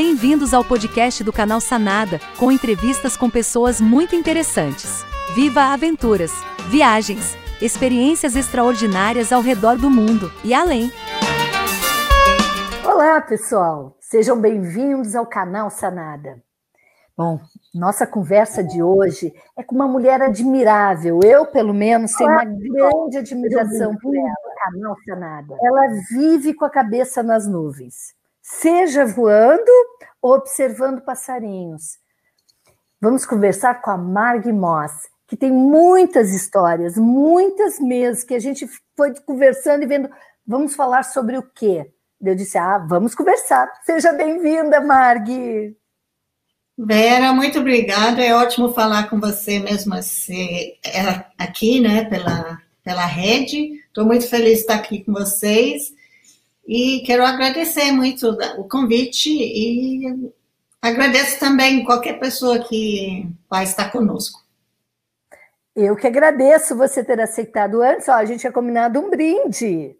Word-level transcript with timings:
Bem-vindos 0.00 0.54
ao 0.54 0.64
podcast 0.64 1.24
do 1.24 1.32
canal 1.32 1.60
Sanada, 1.60 2.20
com 2.38 2.52
entrevistas 2.52 3.16
com 3.16 3.28
pessoas 3.28 3.80
muito 3.80 4.14
interessantes. 4.14 5.04
Viva 5.34 5.72
aventuras, 5.72 6.30
viagens, 6.70 7.34
experiências 7.60 8.36
extraordinárias 8.36 9.32
ao 9.32 9.42
redor 9.42 9.76
do 9.76 9.90
mundo 9.90 10.30
e 10.44 10.54
além. 10.54 10.92
Olá, 12.86 13.20
pessoal! 13.20 13.96
Sejam 13.98 14.40
bem-vindos 14.40 15.16
ao 15.16 15.26
canal 15.26 15.68
Sanada. 15.68 16.40
Bom, 17.16 17.40
nossa 17.74 18.06
conversa 18.06 18.62
de 18.62 18.80
hoje 18.80 19.34
é 19.56 19.64
com 19.64 19.74
uma 19.74 19.88
mulher 19.88 20.22
admirável. 20.22 21.18
Eu, 21.24 21.44
pelo 21.46 21.74
menos, 21.74 22.12
tenho 22.12 22.30
uma 22.30 22.44
grande 22.44 23.18
admiração 23.18 23.96
por 23.96 24.14
ela. 24.16 24.48
Canal 24.70 24.96
Sanada. 25.04 25.56
Ela 25.60 25.88
vive 26.08 26.54
com 26.54 26.64
a 26.64 26.70
cabeça 26.70 27.20
nas 27.20 27.48
nuvens, 27.48 28.16
seja 28.48 29.04
voando 29.04 29.70
ou 30.22 30.32
observando 30.32 31.02
passarinhos. 31.02 31.98
Vamos 33.00 33.26
conversar 33.26 33.82
com 33.82 33.90
a 33.90 33.98
Marg 33.98 34.50
Moss, 34.50 34.92
que 35.26 35.36
tem 35.36 35.52
muitas 35.52 36.32
histórias, 36.32 36.96
muitas 36.96 37.78
mesmo, 37.78 38.26
que 38.26 38.34
a 38.34 38.38
gente 38.38 38.66
foi 38.96 39.14
conversando 39.20 39.82
e 39.82 39.86
vendo. 39.86 40.08
Vamos 40.46 40.74
falar 40.74 41.02
sobre 41.02 41.36
o 41.36 41.42
quê? 41.42 41.92
Eu 42.20 42.34
disse: 42.34 42.56
Ah, 42.56 42.78
vamos 42.78 43.14
conversar. 43.14 43.70
Seja 43.84 44.12
bem-vinda, 44.12 44.80
Marg. 44.80 45.76
Vera, 46.76 47.32
muito 47.32 47.58
obrigada. 47.58 48.22
É 48.22 48.34
ótimo 48.34 48.72
falar 48.72 49.10
com 49.10 49.20
você 49.20 49.58
mesmo 49.58 49.94
assim, 49.94 50.72
é, 50.84 51.24
aqui, 51.36 51.80
né, 51.80 52.04
pela, 52.06 52.58
pela 52.82 53.04
rede. 53.04 53.74
Estou 53.86 54.06
muito 54.06 54.26
feliz 54.26 54.54
de 54.54 54.60
estar 54.60 54.76
aqui 54.76 55.04
com 55.04 55.12
vocês 55.12 55.97
e 56.68 57.00
quero 57.00 57.24
agradecer 57.24 57.90
muito 57.90 58.28
o 58.58 58.68
convite 58.68 59.30
e 59.30 60.30
agradeço 60.82 61.40
também 61.40 61.82
qualquer 61.82 62.20
pessoa 62.20 62.58
que 62.58 63.26
vai 63.48 63.64
estar 63.64 63.90
conosco. 63.90 64.44
Eu 65.74 65.96
que 65.96 66.06
agradeço 66.06 66.76
você 66.76 67.02
ter 67.02 67.18
aceitado 67.20 67.80
antes. 67.80 68.06
Ó, 68.08 68.12
a 68.12 68.24
gente 68.26 68.40
tinha 68.40 68.52
combinado 68.52 69.00
um 69.00 69.08
brinde. 69.08 69.96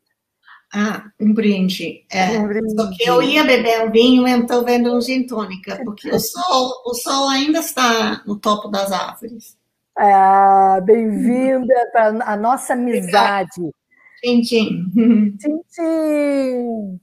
Ah, 0.71 1.05
um 1.19 1.33
brinde. 1.33 2.05
É, 2.13 2.39
um 2.39 2.47
brinde. 2.47 2.75
Só 2.75 2.91
que 2.91 3.09
eu 3.09 3.23
ia 3.23 3.45
beber 3.45 3.87
um 3.87 3.91
vinho, 3.91 4.29
eu 4.29 4.41
estou 4.43 4.63
vendo 4.63 4.95
um 4.95 5.01
gin 5.01 5.27
tônica, 5.27 5.81
porque 5.85 6.11
o 6.11 6.21
sol, 6.21 6.83
o 6.85 6.93
sol 6.93 7.31
ainda 7.31 7.61
está 7.61 8.23
no 8.27 8.37
topo 8.37 8.69
das 8.69 8.93
árvores. 8.93 9.57
Ah, 9.97 10.81
bem-vinda 10.85 11.75
para 11.93 12.09
a 12.31 12.37
nossa 12.37 12.75
amizade. 12.75 13.73
Tchim, 14.21 14.43
tchim. 14.43 15.37
Tchim, 15.39 15.61
tchim. 15.71 17.01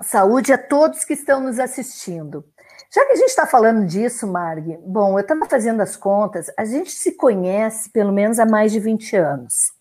Saúde 0.00 0.52
a 0.52 0.58
todos 0.58 1.04
que 1.04 1.14
estão 1.14 1.40
nos 1.40 1.58
assistindo. 1.58 2.44
Já 2.94 3.04
que 3.04 3.12
a 3.12 3.16
gente 3.16 3.30
está 3.30 3.46
falando 3.46 3.84
disso, 3.84 4.26
Marg, 4.28 4.78
bom, 4.86 5.18
eu 5.18 5.22
estava 5.22 5.44
fazendo 5.46 5.80
as 5.80 5.96
contas, 5.96 6.50
a 6.56 6.64
gente 6.64 6.92
se 6.92 7.12
conhece 7.12 7.90
pelo 7.90 8.12
menos 8.12 8.38
há 8.38 8.46
mais 8.46 8.70
de 8.70 8.78
20 8.78 9.16
anos. 9.16 9.72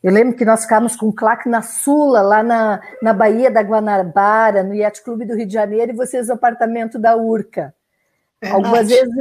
Eu 0.00 0.12
lembro 0.12 0.36
que 0.36 0.44
nós 0.44 0.62
ficávamos 0.62 0.94
com 0.94 1.06
um 1.06 1.12
claque 1.12 1.48
na 1.48 1.60
Sula, 1.60 2.22
lá 2.22 2.42
na, 2.42 2.80
na 3.02 3.12
Baía 3.12 3.50
da 3.50 3.62
Guanabara, 3.62 4.62
no 4.62 4.74
Yacht 4.74 5.02
Clube 5.02 5.24
do 5.24 5.34
Rio 5.34 5.46
de 5.46 5.52
Janeiro, 5.52 5.92
e 5.92 5.96
vocês 5.96 6.28
no 6.28 6.34
apartamento 6.34 6.98
da 6.98 7.16
Urca. 7.16 7.74
Algumas 8.52 8.88
vezes 8.88 9.12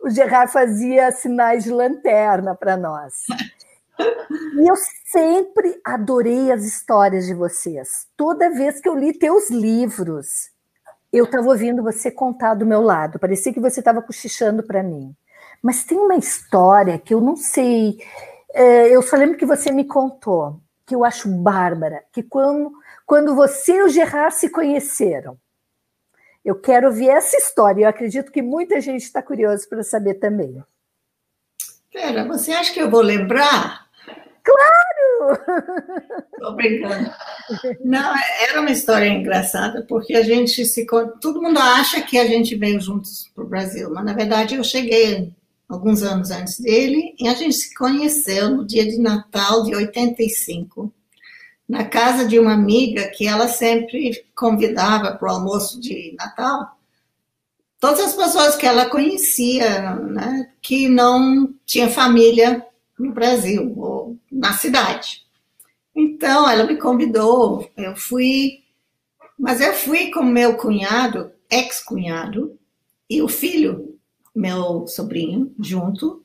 o 0.00 0.08
Gerard 0.08 0.50
fazia 0.50 1.12
sinais 1.12 1.64
de 1.64 1.70
lanterna 1.70 2.54
para 2.54 2.76
nós. 2.76 3.12
E 4.56 4.70
eu 4.70 4.74
sempre 5.06 5.80
adorei 5.84 6.50
as 6.52 6.64
histórias 6.64 7.26
de 7.26 7.34
vocês. 7.34 8.06
Toda 8.16 8.50
vez 8.50 8.80
que 8.80 8.88
eu 8.88 8.96
li 8.96 9.12
teus 9.12 9.50
livros, 9.50 10.50
eu 11.12 11.24
estava 11.24 11.48
ouvindo 11.48 11.82
você 11.82 12.10
contar 12.10 12.54
do 12.54 12.66
meu 12.66 12.80
lado. 12.80 13.18
Parecia 13.18 13.52
que 13.52 13.60
você 13.60 13.80
estava 13.80 14.02
cochichando 14.02 14.62
para 14.62 14.82
mim. 14.82 15.14
Mas 15.62 15.84
tem 15.84 15.98
uma 15.98 16.16
história 16.16 16.98
que 16.98 17.12
eu 17.12 17.20
não 17.20 17.36
sei 17.36 17.98
é, 18.52 18.88
eu 18.88 19.02
só 19.02 19.16
lembro 19.16 19.36
que 19.36 19.46
você 19.46 19.70
me 19.70 19.84
contou, 19.84 20.60
que 20.84 20.94
eu 20.94 21.04
acho 21.04 21.28
bárbara, 21.28 22.04
que 22.12 22.22
quando, 22.22 22.72
quando 23.06 23.34
você 23.34 23.76
e 23.76 23.82
o 23.82 23.88
Gerard 23.88 24.34
se 24.34 24.48
conheceram, 24.48 25.38
eu 26.44 26.58
quero 26.58 26.88
ouvir 26.88 27.10
essa 27.10 27.36
história. 27.36 27.84
Eu 27.84 27.88
acredito 27.88 28.32
que 28.32 28.42
muita 28.42 28.80
gente 28.80 29.02
está 29.02 29.22
curiosa 29.22 29.66
para 29.68 29.82
saber 29.82 30.14
também. 30.14 30.62
Pera, 31.92 32.24
você 32.24 32.52
acha 32.52 32.72
que 32.72 32.80
eu 32.80 32.90
vou 32.90 33.02
lembrar? 33.02 33.88
Claro! 34.42 35.40
Estou 36.32 36.56
brincando. 36.56 37.10
Não, 37.84 38.14
era 38.48 38.60
uma 38.60 38.70
história 38.70 39.06
engraçada, 39.06 39.84
porque 39.88 40.14
a 40.14 40.22
gente 40.22 40.64
se. 40.64 40.86
Todo 41.20 41.42
mundo 41.42 41.58
acha 41.58 42.00
que 42.00 42.18
a 42.18 42.26
gente 42.26 42.56
veio 42.56 42.80
juntos 42.80 43.30
para 43.34 43.44
o 43.44 43.48
Brasil, 43.48 43.90
mas 43.90 44.04
na 44.04 44.12
verdade 44.12 44.54
eu 44.54 44.64
cheguei 44.64 45.32
alguns 45.68 46.02
anos 46.02 46.30
antes 46.30 46.58
dele, 46.58 47.14
e 47.18 47.28
a 47.28 47.34
gente 47.34 47.54
se 47.54 47.74
conheceu 47.74 48.50
no 48.50 48.66
dia 48.66 48.84
de 48.84 48.98
Natal 48.98 49.62
de 49.62 49.74
85, 49.74 50.92
na 51.68 51.84
casa 51.84 52.26
de 52.26 52.38
uma 52.40 52.52
amiga 52.52 53.08
que 53.10 53.28
ela 53.28 53.46
sempre 53.46 54.24
convidava 54.34 55.14
para 55.14 55.28
o 55.28 55.34
almoço 55.36 55.80
de 55.80 56.16
Natal. 56.18 56.76
Todas 57.78 58.00
as 58.00 58.14
pessoas 58.14 58.56
que 58.56 58.66
ela 58.66 58.90
conhecia, 58.90 59.94
né, 59.94 60.50
que 60.60 60.88
não 60.88 61.54
tinha 61.64 61.88
família 61.88 62.66
no 62.98 63.12
Brasil 63.12 63.72
ou 63.78 64.18
na 64.40 64.54
cidade. 64.54 65.22
Então, 65.94 66.48
ela 66.48 66.64
me 66.64 66.76
convidou, 66.78 67.70
eu 67.76 67.94
fui, 67.94 68.62
mas 69.38 69.60
eu 69.60 69.74
fui 69.74 70.10
com 70.10 70.22
meu 70.22 70.56
cunhado, 70.56 71.30
ex-cunhado, 71.50 72.58
e 73.08 73.20
o 73.20 73.28
filho 73.28 73.98
meu 74.34 74.86
sobrinho, 74.86 75.54
junto, 75.58 76.24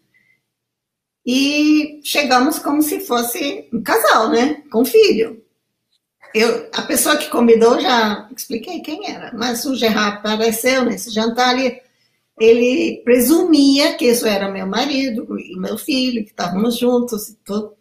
e 1.26 2.00
chegamos 2.04 2.60
como 2.60 2.82
se 2.82 3.00
fosse 3.02 3.68
um 3.74 3.82
casal, 3.82 4.30
né? 4.30 4.64
Com 4.72 4.86
filho. 4.86 5.44
Eu, 6.34 6.70
a 6.74 6.84
pessoa 6.84 7.18
que 7.18 7.30
convidou 7.30 7.82
já 7.82 8.30
expliquei 8.36 8.80
quem 8.82 9.10
era, 9.10 9.34
mas 9.34 9.66
o 9.66 9.76
Gerard 9.76 10.18
apareceu 10.18 10.86
nesse 10.86 11.10
jantar 11.10 11.58
e 11.58 11.82
ele 12.40 13.02
presumia 13.04 13.96
que 13.96 14.06
isso 14.06 14.28
era 14.28 14.52
meu 14.52 14.68
marido 14.68 15.38
e 15.40 15.58
meu 15.58 15.78
filho, 15.78 16.24
que 16.24 16.30
estávamos 16.30 16.78
juntos 16.78 17.30
e 17.30 17.36
tudo. 17.44 17.76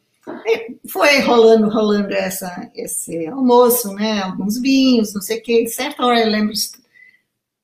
Foi 0.89 1.21
rolando, 1.21 1.69
rolando 1.69 2.13
essa, 2.13 2.71
esse 2.75 3.27
almoço, 3.27 3.93
né? 3.95 4.23
Alguns 4.23 4.61
vinhos, 4.61 5.13
não 5.13 5.21
sei 5.21 5.39
o 5.39 5.43
quê. 5.43 5.67
Certa 5.67 6.05
hora 6.05 6.21
eu 6.21 6.31
lembro, 6.31 6.53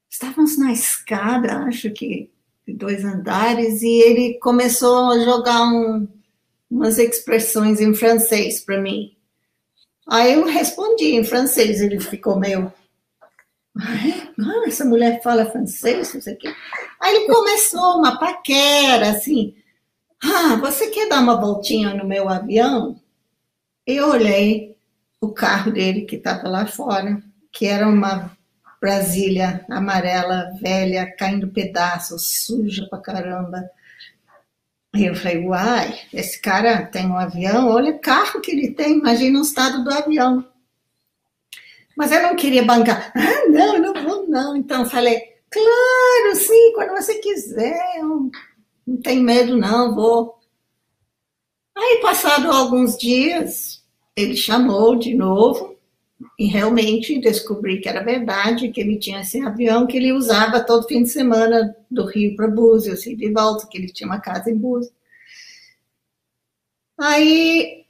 estávamos 0.09 0.59
na 0.59 0.73
escada, 0.73 1.59
acho 1.65 1.91
que 1.91 2.31
dois 2.67 3.05
andares, 3.05 3.83
e 3.83 4.01
ele 4.01 4.39
começou 4.39 5.11
a 5.11 5.19
jogar 5.19 5.63
um, 5.65 6.07
umas 6.71 6.99
expressões 6.99 7.81
em 7.81 7.95
francês 7.95 8.61
para 8.61 8.81
mim. 8.81 9.17
Aí 10.09 10.35
eu 10.35 10.45
respondi 10.45 11.15
em 11.15 11.25
francês, 11.25 11.81
ele 11.81 12.01
ficou 12.01 12.39
meio. 12.39 12.73
Ah, 13.77 14.67
essa 14.67 14.85
mulher 14.85 15.23
fala 15.23 15.51
francês, 15.51 16.13
não 16.15 16.21
sei 16.21 16.35
o 16.35 16.39
quê. 16.39 16.55
Aí 17.01 17.15
ele 17.15 17.33
começou 17.33 17.99
uma 17.99 18.19
paquera, 18.19 19.11
assim. 19.11 19.55
Ah, 20.23 20.57
você 20.57 20.89
quer 20.91 21.09
dar 21.09 21.21
uma 21.21 21.41
voltinha 21.41 21.95
no 21.95 22.07
meu 22.07 22.29
avião? 22.29 23.01
Eu 23.87 24.11
olhei 24.11 24.77
o 25.21 25.33
carro 25.33 25.73
dele 25.73 26.03
que 26.03 26.17
estava 26.17 26.49
lá 26.49 26.67
fora, 26.67 27.23
que 27.51 27.67
era 27.67 27.89
uma 27.89 28.31
Brasília 28.81 29.65
amarela, 29.69 30.51
velha, 30.61 31.15
caindo 31.17 31.49
pedaços, 31.49 32.45
suja 32.45 32.87
pra 32.89 32.99
caramba. 32.99 33.71
E 34.95 35.05
eu 35.05 35.15
falei, 35.15 35.47
uai, 35.47 36.01
esse 36.13 36.41
cara 36.41 36.87
tem 36.87 37.07
um 37.07 37.17
avião, 37.17 37.69
olha 37.69 37.93
o 37.93 37.99
carro 37.99 38.41
que 38.41 38.51
ele 38.51 38.73
tem, 38.73 38.99
imagina 38.99 39.39
o 39.39 39.43
estado 39.43 39.85
do 39.85 39.93
avião. 39.93 40.45
Mas 41.97 42.11
eu 42.11 42.23
não 42.23 42.35
queria 42.35 42.65
bancar. 42.65 43.13
Ah, 43.15 43.49
não, 43.49 43.79
não 43.79 44.03
vou 44.03 44.27
não. 44.27 44.57
Então 44.57 44.89
falei, 44.89 45.21
claro, 45.51 46.37
sim, 46.37 46.73
quando 46.75 46.93
você 46.93 47.19
quiser, 47.19 48.01
não 48.91 48.97
tem 48.97 49.23
medo 49.23 49.57
não, 49.57 49.95
vou. 49.95 50.41
Aí, 51.77 52.01
passado 52.03 52.51
alguns 52.51 52.99
dias, 52.99 53.85
ele 54.17 54.37
chamou 54.37 54.97
de 54.97 55.15
novo, 55.15 55.79
e 56.39 56.47
realmente 56.47 57.21
descobri 57.21 57.81
que 57.81 57.89
era 57.89 58.03
verdade, 58.03 58.71
que 58.71 58.81
ele 58.81 58.99
tinha 58.99 59.21
esse 59.21 59.41
avião 59.41 59.87
que 59.87 59.97
ele 59.97 60.13
usava 60.13 60.61
todo 60.61 60.87
fim 60.87 61.03
de 61.05 61.09
semana 61.09 61.75
do 61.91 62.05
Rio 62.05 62.37
para 62.37 62.49
Búzios 62.49 63.07
e 63.07 63.15
de 63.15 63.33
volta, 63.33 63.67
que 63.67 63.79
ele 63.79 63.87
tinha 63.87 64.09
uma 64.09 64.21
casa 64.21 64.51
em 64.51 64.57
Búzios. 64.57 64.93
Aí 66.99 67.87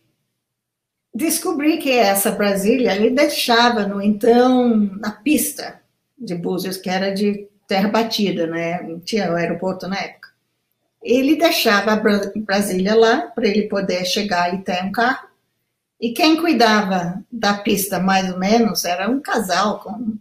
descobri 1.12 1.78
que 1.78 1.90
essa 1.90 2.30
Brasília 2.30 2.94
ele 2.94 3.10
deixava, 3.10 3.86
no 3.86 4.00
então, 4.00 4.76
na 5.00 5.10
pista 5.10 5.80
de 6.16 6.34
Búzios, 6.36 6.76
que 6.76 6.88
era 6.88 7.10
de 7.10 7.48
terra 7.66 7.88
batida, 7.88 8.46
né? 8.46 8.82
Não 8.82 9.00
tinha 9.00 9.32
o 9.32 9.36
aeroporto 9.36 9.88
na 9.88 9.96
época. 9.96 10.29
Ele 11.02 11.36
deixava 11.36 12.00
Brasília 12.36 12.94
lá 12.94 13.22
para 13.28 13.48
ele 13.48 13.68
poder 13.68 14.04
chegar 14.04 14.54
e 14.54 14.62
ter 14.62 14.84
um 14.84 14.92
carro 14.92 15.30
e 16.00 16.12
quem 16.12 16.40
cuidava 16.40 17.22
da 17.30 17.54
pista, 17.54 18.00
mais 18.00 18.32
ou 18.32 18.38
menos, 18.38 18.86
era 18.86 19.08
um 19.08 19.20
casal 19.20 19.80
com 19.80 20.16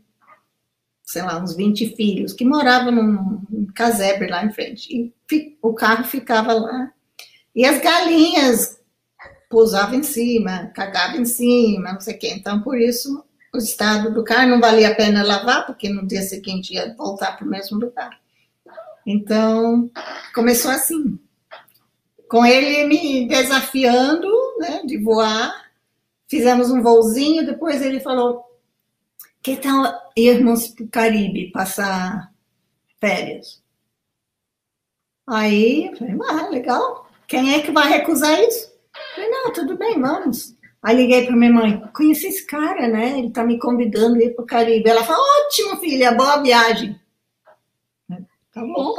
sei 1.02 1.24
lá, 1.24 1.42
uns 1.42 1.56
20 1.56 1.96
filhos, 1.96 2.34
que 2.34 2.46
moravam 2.46 2.92
num 2.92 3.66
casebre 3.74 4.28
lá 4.30 4.46
em 4.46 4.52
frente. 4.52 5.12
E 5.32 5.58
o 5.60 5.74
carro 5.74 6.04
ficava 6.04 6.54
lá. 6.54 6.92
E 7.56 7.66
as 7.66 7.82
galinhas 7.82 8.80
pousavam 9.50 9.96
em 9.96 10.04
cima, 10.04 10.68
cagavam 10.76 11.22
em 11.22 11.26
cima, 11.26 11.94
não 11.94 12.00
sei 12.00 12.14
o 12.14 12.20
quê. 12.20 12.32
Então, 12.36 12.62
por 12.62 12.80
isso, 12.80 13.26
o 13.52 13.58
estado 13.58 14.14
do 14.14 14.24
carro 14.24 14.50
não 14.50 14.60
valia 14.60 14.90
a 14.90 14.96
pena 14.96 15.24
lavar, 15.24 15.66
porque 15.66 15.90
no 15.90 16.06
dia 16.06 16.22
seguinte 16.22 16.76
ia 16.76 16.94
voltar 16.96 17.36
para 17.36 17.48
o 17.48 17.50
mesmo 17.50 17.80
lugar. 17.80 18.20
Então, 19.12 19.90
começou 20.36 20.70
assim. 20.70 21.20
Com 22.30 22.46
ele 22.46 22.84
me 22.84 23.28
desafiando 23.28 24.28
né, 24.60 24.84
de 24.86 25.02
voar, 25.02 25.72
fizemos 26.28 26.70
um 26.70 26.80
voozinho, 26.80 27.44
depois 27.44 27.82
ele 27.82 28.00
falou, 28.00 28.46
que 29.42 29.56
tal 29.56 29.92
irmos 30.16 30.68
para 30.68 30.86
o 30.86 30.90
Caribe 30.90 31.52
passar 31.52 32.32
férias? 33.00 33.64
Aí 35.28 35.88
eu 35.88 35.98
falei, 35.98 36.16
ah, 36.30 36.50
legal. 36.50 37.10
Quem 37.28 37.56
é 37.56 37.62
que 37.62 37.72
vai 37.72 37.90
recusar 37.90 38.40
isso? 38.44 38.72
Eu 38.94 39.16
falei, 39.16 39.30
não, 39.32 39.54
tudo 39.54 39.76
bem, 39.76 40.00
vamos. 40.00 40.56
Aí 40.84 40.96
liguei 40.96 41.26
para 41.26 41.36
minha 41.36 41.52
mãe, 41.52 41.82
conheci 41.96 42.28
esse 42.28 42.46
cara, 42.46 42.88
né? 42.88 43.18
Ele 43.18 43.30
está 43.30 43.44
me 43.44 43.58
convidando 43.58 44.16
a 44.18 44.24
ir 44.24 44.36
para 44.36 44.44
o 44.44 44.48
Caribe. 44.48 44.88
Ela 44.88 45.04
falou, 45.04 45.26
ótimo, 45.46 45.78
filha, 45.78 46.12
boa 46.12 46.44
viagem. 46.44 47.00
Tá 48.54 48.62
bom. 48.62 48.96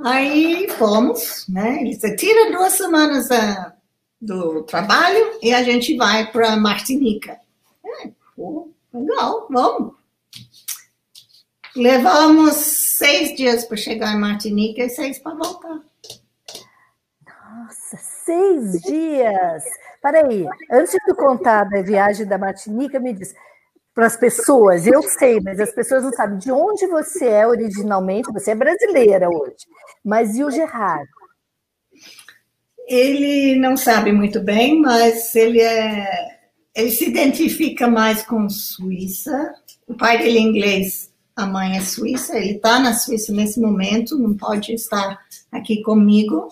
Aí 0.00 0.68
fomos, 0.70 1.46
né? 1.48 1.80
Ele 1.80 1.90
disse, 1.90 2.16
tira 2.16 2.50
duas 2.50 2.72
semanas 2.72 3.26
uh, 3.26 3.72
do 4.20 4.62
trabalho 4.64 5.38
e 5.40 5.54
a 5.54 5.62
gente 5.62 5.96
vai 5.96 6.30
para 6.30 6.56
Martinica. 6.56 7.40
É, 7.84 8.10
pô, 8.34 8.72
legal, 8.92 9.46
vamos. 9.48 9.94
Levamos 11.74 12.54
seis 12.98 13.34
dias 13.36 13.64
para 13.64 13.76
chegar 13.76 14.12
em 14.12 14.18
Martinica 14.18 14.82
e 14.82 14.90
seis 14.90 15.18
para 15.18 15.34
voltar. 15.34 15.80
Nossa, 17.26 17.96
seis 17.96 18.82
dias! 18.82 19.64
Peraí, 20.02 20.46
antes 20.70 20.92
de 20.92 20.98
tu 21.06 21.14
contar 21.14 21.64
da 21.64 21.80
viagem 21.80 22.26
da 22.26 22.36
Martinica, 22.36 22.98
me 22.98 23.12
diz, 23.12 23.34
para 23.94 24.06
as 24.06 24.16
pessoas, 24.16 24.86
eu 24.86 25.02
sei, 25.02 25.40
mas 25.40 25.60
as 25.60 25.72
pessoas 25.72 26.02
não 26.02 26.12
sabem 26.12 26.38
de 26.38 26.50
onde 26.50 26.86
você 26.86 27.26
é 27.26 27.46
originalmente, 27.46 28.32
você 28.32 28.52
é 28.52 28.54
brasileira 28.54 29.28
hoje, 29.28 29.66
mas 30.04 30.36
e 30.36 30.42
o 30.42 30.50
Gerard? 30.50 31.08
Ele 32.88 33.58
não 33.58 33.76
sabe 33.76 34.12
muito 34.12 34.40
bem, 34.40 34.80
mas 34.80 35.34
ele 35.34 35.60
é 35.60 36.40
ele 36.74 36.90
se 36.90 37.06
identifica 37.06 37.86
mais 37.86 38.22
com 38.22 38.48
Suíça. 38.48 39.54
O 39.86 39.94
pai 39.94 40.18
dele 40.18 40.38
é 40.38 40.40
inglês, 40.40 41.12
a 41.36 41.46
mãe 41.46 41.76
é 41.76 41.80
suíça. 41.80 42.38
Ele 42.38 42.56
está 42.56 42.80
na 42.80 42.94
Suíça 42.94 43.32
nesse 43.32 43.60
momento, 43.60 44.18
não 44.18 44.34
pode 44.36 44.72
estar 44.72 45.18
aqui 45.50 45.82
comigo. 45.82 46.48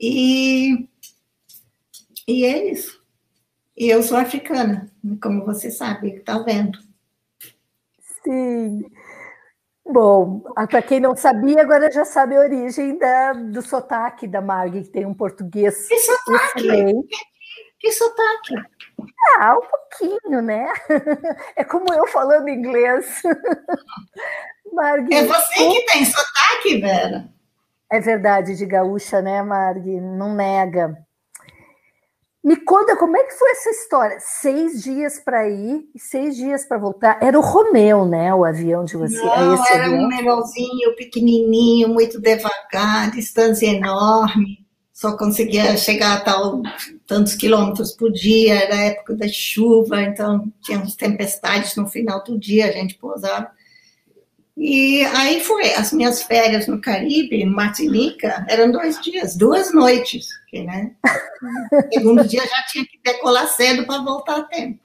E 0.00 0.88
e 2.28 2.44
é 2.44 2.70
isso. 2.70 2.99
E 3.80 3.88
eu 3.88 4.02
sou 4.02 4.18
africana, 4.18 4.92
como 5.22 5.42
você 5.42 5.70
sabe, 5.70 6.16
está 6.16 6.38
vendo. 6.40 6.78
Sim. 8.22 8.84
Bom, 9.86 10.40
para 10.68 10.82
quem 10.82 11.00
não 11.00 11.16
sabia, 11.16 11.62
agora 11.62 11.90
já 11.90 12.04
sabe 12.04 12.36
a 12.36 12.40
origem 12.40 12.98
da, 12.98 13.32
do 13.32 13.62
sotaque 13.62 14.28
da 14.28 14.42
Marg, 14.42 14.82
que 14.82 14.90
tem 14.90 15.06
um 15.06 15.14
português 15.14 15.88
que 15.88 15.98
sotaque? 15.98 16.58
excelente. 16.58 17.16
Que 17.78 17.90
sotaque? 17.90 18.54
Ah, 19.38 19.56
um 19.56 19.66
pouquinho, 19.66 20.42
né? 20.42 20.70
É 21.56 21.64
como 21.64 21.90
eu 21.94 22.06
falando 22.06 22.50
inglês. 22.50 23.22
Marg, 24.74 25.10
é 25.10 25.24
você 25.24 25.54
que 25.54 25.86
tem 25.86 26.04
sotaque, 26.04 26.82
Vera. 26.82 27.32
É 27.90 27.98
verdade, 27.98 28.56
de 28.56 28.66
gaúcha, 28.66 29.22
né, 29.22 29.42
Marg? 29.42 29.86
Não 29.86 30.34
nega. 30.34 31.02
Me 32.42 32.56
conta 32.56 32.96
como 32.96 33.16
é 33.18 33.24
que 33.24 33.34
foi 33.34 33.50
essa 33.50 33.70
história? 33.70 34.16
Seis 34.18 34.82
dias 34.82 35.20
para 35.22 35.46
ir 35.48 35.84
e 35.94 35.98
seis 36.00 36.34
dias 36.36 36.64
para 36.64 36.78
voltar. 36.78 37.18
Era 37.20 37.38
o 37.38 37.42
Romeu, 37.42 38.06
né? 38.06 38.34
O 38.34 38.44
avião 38.44 38.82
de 38.84 38.96
você. 38.96 39.20
É 39.20 39.24
Não, 39.24 39.64
é 39.66 39.74
era 39.74 39.84
avião? 39.86 40.00
um 40.00 40.08
menorzinho, 40.08 40.96
pequenininho, 40.96 41.88
muito 41.88 42.18
devagar, 42.18 43.10
distância 43.10 43.66
enorme. 43.66 44.66
Só 44.90 45.16
conseguia 45.16 45.76
chegar 45.76 46.14
a 46.14 46.20
tal, 46.20 46.62
tantos 47.06 47.34
quilômetros 47.34 47.92
por 47.92 48.10
dia. 48.10 48.54
Era 48.54 48.74
a 48.74 48.84
época 48.84 49.14
da 49.14 49.28
chuva, 49.28 50.00
então 50.02 50.50
tinha 50.62 50.78
uns 50.78 50.96
tempestades 50.96 51.76
no 51.76 51.86
final 51.86 52.24
do 52.24 52.38
dia, 52.38 52.66
a 52.68 52.72
gente 52.72 52.94
pousava. 52.96 53.50
E 54.56 55.04
aí 55.04 55.40
foi, 55.40 55.72
as 55.74 55.92
minhas 55.92 56.22
férias 56.22 56.66
no 56.66 56.80
Caribe, 56.80 57.36
em 57.36 57.46
Martinica, 57.46 58.44
eram 58.48 58.70
dois 58.70 59.00
dias, 59.00 59.36
duas 59.36 59.72
noites, 59.72 60.28
né? 60.52 60.94
No 61.40 61.82
segundo 61.92 62.28
dia 62.28 62.46
já 62.46 62.62
tinha 62.64 62.84
que 62.84 62.98
decolar 63.02 63.46
cedo 63.48 63.86
para 63.86 64.02
voltar 64.02 64.38
a 64.38 64.42
tempo. 64.42 64.80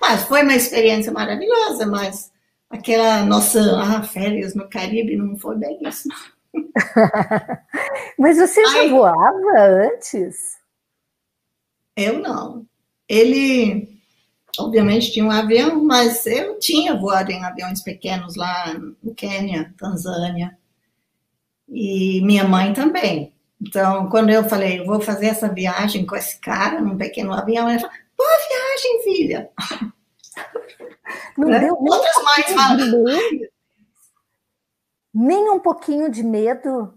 Mas 0.00 0.22
foi 0.24 0.42
uma 0.42 0.54
experiência 0.54 1.12
maravilhosa, 1.12 1.86
mas 1.86 2.32
aquela 2.70 3.22
nossa 3.24 3.60
ah, 3.80 4.02
férias 4.02 4.54
no 4.54 4.68
Caribe 4.68 5.16
não 5.16 5.36
foi 5.36 5.56
bem 5.56 5.78
isso. 5.86 6.08
mas 8.18 8.38
você 8.38 8.64
já 8.66 8.80
aí, 8.80 8.90
voava 8.90 9.60
antes? 9.60 10.58
Eu 11.94 12.18
não. 12.18 12.66
Ele 13.06 13.99
obviamente 14.58 15.12
tinha 15.12 15.24
um 15.24 15.30
avião, 15.30 15.84
mas 15.84 16.26
eu 16.26 16.58
tinha 16.58 16.96
voado 16.96 17.30
em 17.30 17.44
aviões 17.44 17.82
pequenos 17.82 18.36
lá 18.36 18.74
no 19.02 19.14
Quênia, 19.14 19.74
Tanzânia, 19.78 20.58
e 21.68 22.20
minha 22.22 22.44
mãe 22.44 22.72
também. 22.72 23.32
Então, 23.60 24.08
quando 24.08 24.30
eu 24.30 24.48
falei, 24.48 24.84
vou 24.84 25.00
fazer 25.00 25.26
essa 25.26 25.48
viagem 25.48 26.06
com 26.06 26.16
esse 26.16 26.40
cara 26.40 26.80
num 26.80 26.96
pequeno 26.96 27.32
avião, 27.32 27.68
ela 27.68 27.78
falou, 27.78 27.96
boa 28.16 28.38
viagem, 28.48 29.02
filha. 29.04 29.50
Não 31.36 31.48
né? 31.48 31.60
deu 31.60 31.74
Outras 31.74 32.16
mães 32.16 32.52
falam. 32.54 33.04
Nem 35.12 35.50
um 35.50 35.58
pouquinho 35.58 36.10
de 36.10 36.22
medo? 36.22 36.94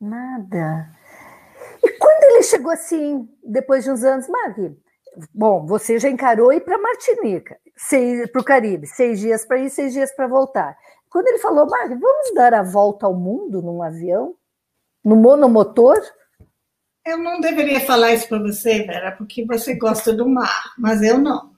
Nada. 0.00 0.90
E 1.82 1.90
quando 1.98 2.22
ele 2.24 2.42
chegou 2.42 2.72
assim, 2.72 3.28
depois 3.42 3.84
de 3.84 3.90
uns 3.90 4.02
anos, 4.04 4.28
Magui, 4.28 4.76
Bom, 5.34 5.66
você 5.66 5.98
já 5.98 6.08
encarou 6.08 6.52
ir 6.52 6.60
para 6.60 6.78
Martinica, 6.78 7.58
para 8.32 8.40
o 8.40 8.44
Caribe, 8.44 8.86
seis 8.86 9.20
dias 9.20 9.44
para 9.44 9.58
ir, 9.58 9.68
seis 9.68 9.92
dias 9.92 10.14
para 10.14 10.26
voltar. 10.26 10.76
Quando 11.10 11.28
ele 11.28 11.38
falou, 11.38 11.68
Marco, 11.68 11.98
vamos 11.98 12.34
dar 12.34 12.54
a 12.54 12.62
volta 12.62 13.06
ao 13.06 13.14
mundo 13.14 13.60
num 13.60 13.82
avião? 13.82 14.34
No 15.04 15.14
monomotor? 15.16 16.00
Eu 17.04 17.18
não 17.18 17.40
deveria 17.40 17.80
falar 17.80 18.14
isso 18.14 18.28
para 18.28 18.38
você, 18.38 18.84
Vera, 18.84 19.12
porque 19.12 19.44
você 19.44 19.74
gosta 19.74 20.12
do 20.12 20.26
mar, 20.26 20.72
mas 20.78 21.02
eu 21.02 21.18
não. 21.18 21.52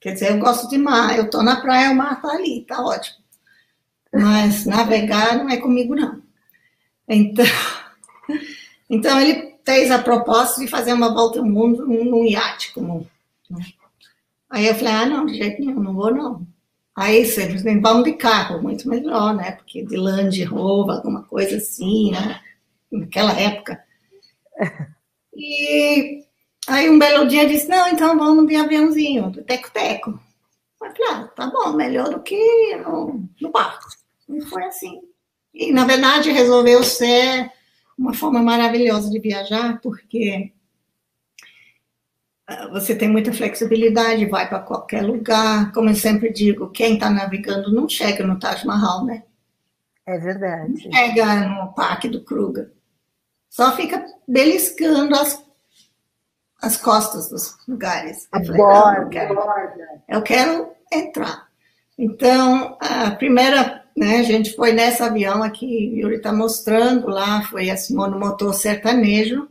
Quer 0.00 0.12
dizer, 0.12 0.30
eu 0.30 0.38
gosto 0.38 0.68
de 0.68 0.78
mar, 0.78 1.16
eu 1.16 1.24
estou 1.24 1.42
na 1.42 1.60
praia, 1.60 1.90
o 1.90 1.96
mar 1.96 2.12
está 2.12 2.30
ali, 2.30 2.60
está 2.60 2.80
ótimo. 2.80 3.18
Mas 4.12 4.64
navegar 4.64 5.36
não 5.36 5.48
é 5.48 5.56
comigo, 5.56 5.96
não. 5.96 6.22
Então, 7.08 7.44
então 8.88 9.20
ele 9.20 9.47
fez 9.68 9.90
a 9.90 9.98
proposta 9.98 10.62
de 10.62 10.66
fazer 10.66 10.94
uma 10.94 11.12
volta 11.12 11.40
ao 11.40 11.44
mundo 11.44 11.86
num, 11.86 12.24
iate 12.24 12.72
comum. 12.72 13.04
Né? 13.50 13.66
Aí 14.48 14.66
eu 14.66 14.74
falei, 14.74 14.94
ah, 14.94 15.04
não, 15.04 15.26
de 15.26 15.34
jeito 15.34 15.60
nenhum, 15.60 15.82
não 15.82 15.92
vou 15.92 16.10
não. 16.10 16.46
Aí 16.96 17.26
simplesmente 17.26 17.82
vamos 17.82 18.04
de 18.04 18.14
carro, 18.14 18.62
muito 18.62 18.88
melhor, 18.88 19.34
né? 19.34 19.52
Porque 19.52 19.84
de 19.84 19.94
Land 19.94 20.42
Rover, 20.44 20.96
alguma 20.96 21.22
coisa 21.22 21.58
assim, 21.58 22.12
né? 22.12 22.40
Naquela 22.90 23.38
época. 23.38 23.84
E 25.40 26.24
aí 26.66 26.90
um 26.90 26.98
belo 26.98 27.28
dia 27.28 27.46
disse, 27.46 27.68
não, 27.68 27.86
então 27.86 28.18
vamos 28.18 28.48
de 28.48 28.56
aviãozinho, 28.56 29.30
do 29.30 29.44
teco-teco. 29.44 30.10
Eu 30.10 30.88
falei, 30.88 31.12
ah, 31.12 31.28
tá 31.28 31.46
bom, 31.46 31.74
melhor 31.74 32.10
do 32.10 32.18
que 32.18 32.74
no, 32.78 33.22
no 33.40 33.50
barco. 33.52 33.86
E 34.28 34.40
foi 34.40 34.64
assim. 34.64 35.00
E, 35.54 35.70
na 35.70 35.84
verdade, 35.84 36.32
resolveu 36.32 36.82
ser 36.82 37.52
uma 37.98 38.14
forma 38.14 38.40
maravilhosa 38.40 39.10
de 39.10 39.18
viajar, 39.18 39.80
porque 39.82 40.52
ah, 42.46 42.68
você 42.68 42.94
tem 42.94 43.08
muita 43.08 43.32
flexibilidade, 43.32 44.24
vai 44.26 44.48
para 44.48 44.60
qualquer 44.60 45.02
lugar. 45.02 45.72
Como 45.72 45.90
eu 45.90 45.96
sempre 45.96 46.32
digo, 46.32 46.70
quem 46.70 46.94
está 46.94 47.10
navegando 47.10 47.72
não 47.72 47.88
chega 47.88 48.24
no 48.24 48.38
Taj 48.38 48.64
Mahal, 48.64 49.04
né? 49.04 49.24
É 50.06 50.16
verdade. 50.16 50.70
Não 50.70 50.92
chega 50.92 51.48
no 51.48 51.74
Parque 51.74 52.08
do 52.08 52.24
Kruger. 52.24 52.72
Só 53.50 53.74
fica 53.74 54.06
beliscando 54.26 55.14
as, 55.14 55.44
as 56.62 56.76
costas 56.76 57.28
dos 57.28 57.58
lugares. 57.66 58.28
A 58.30 58.38
borda, 58.38 59.02
eu, 59.02 59.08
quero, 59.08 59.38
eu 60.08 60.22
quero 60.22 60.72
entrar. 60.92 61.48
Então, 61.98 62.78
a 62.80 63.10
primeira 63.10 63.77
né? 63.98 64.18
A 64.18 64.22
gente 64.22 64.54
foi 64.54 64.72
nesse 64.72 65.02
avião 65.02 65.42
aqui, 65.42 65.66
Yuri 65.98 66.16
está 66.16 66.32
mostrando 66.32 67.08
lá, 67.08 67.42
foi 67.42 67.70
assim, 67.70 67.94
no 67.94 68.18
motor 68.18 68.54
sertanejo. 68.54 69.48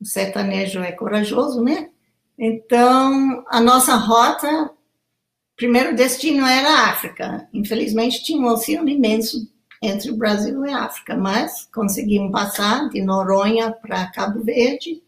O 0.00 0.04
sertanejo 0.04 0.80
é 0.80 0.92
corajoso, 0.92 1.62
né? 1.62 1.90
Então, 2.38 3.44
a 3.48 3.60
nossa 3.60 3.94
rota, 3.94 4.70
primeiro 5.56 5.94
destino 5.94 6.46
era 6.46 6.68
a 6.68 6.90
África. 6.90 7.48
Infelizmente, 7.52 8.22
tinha 8.22 8.40
um 8.40 8.46
oceano 8.46 8.88
imenso 8.88 9.48
entre 9.80 10.10
o 10.10 10.16
Brasil 10.16 10.64
e 10.64 10.72
a 10.72 10.84
África, 10.84 11.16
mas 11.16 11.68
conseguimos 11.74 12.30
passar 12.30 12.88
de 12.88 13.02
Noronha 13.02 13.72
para 13.72 14.10
Cabo 14.12 14.42
Verde. 14.42 15.02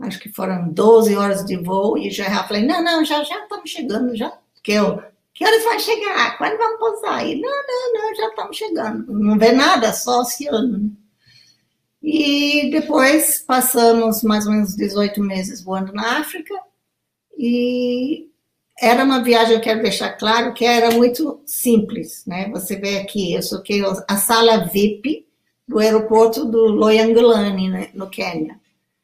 Acho 0.00 0.18
que 0.18 0.30
foram 0.30 0.68
12 0.70 1.16
horas 1.16 1.44
de 1.44 1.56
voo 1.56 1.98
e 1.98 2.10
já 2.10 2.42
falei, 2.44 2.64
não, 2.64 2.82
não, 2.82 3.04
já 3.04 3.22
já 3.22 3.42
estamos 3.42 3.70
chegando, 3.70 4.16
já. 4.16 4.32
Que 4.62 4.72
eu, 4.72 5.02
que 5.40 5.46
horas 5.46 5.64
vai 5.64 5.80
chegar? 5.80 6.36
Quando 6.36 6.58
vamos 6.58 6.78
pousar? 6.78 7.26
E, 7.26 7.40
não, 7.40 7.50
não, 7.50 7.92
não, 7.94 8.14
já 8.14 8.28
estamos 8.28 8.54
chegando. 8.54 9.10
Não 9.10 9.38
vê 9.38 9.52
nada, 9.52 9.90
só 9.90 10.20
oceano. 10.20 10.78
Né? 10.78 10.90
E 12.02 12.70
depois 12.70 13.38
passamos 13.38 14.22
mais 14.22 14.44
ou 14.44 14.52
menos 14.52 14.76
18 14.76 15.22
meses 15.22 15.64
voando 15.64 15.94
na 15.94 16.18
África 16.18 16.54
e 17.38 18.28
era 18.78 19.02
uma 19.02 19.24
viagem, 19.24 19.54
eu 19.54 19.62
quero 19.62 19.80
deixar 19.80 20.10
claro, 20.12 20.52
que 20.52 20.66
era 20.66 20.90
muito 20.90 21.40
simples, 21.46 22.22
né? 22.26 22.50
Você 22.50 22.76
vê 22.76 22.98
aqui, 22.98 23.32
eu 23.32 23.42
sou 23.42 23.62
a 24.08 24.16
sala 24.18 24.66
VIP 24.66 25.26
do 25.66 25.78
aeroporto 25.78 26.44
do 26.44 26.66
Loyangalani, 26.66 27.70
né, 27.70 27.90
no 27.94 28.10
Quênia. 28.10 28.59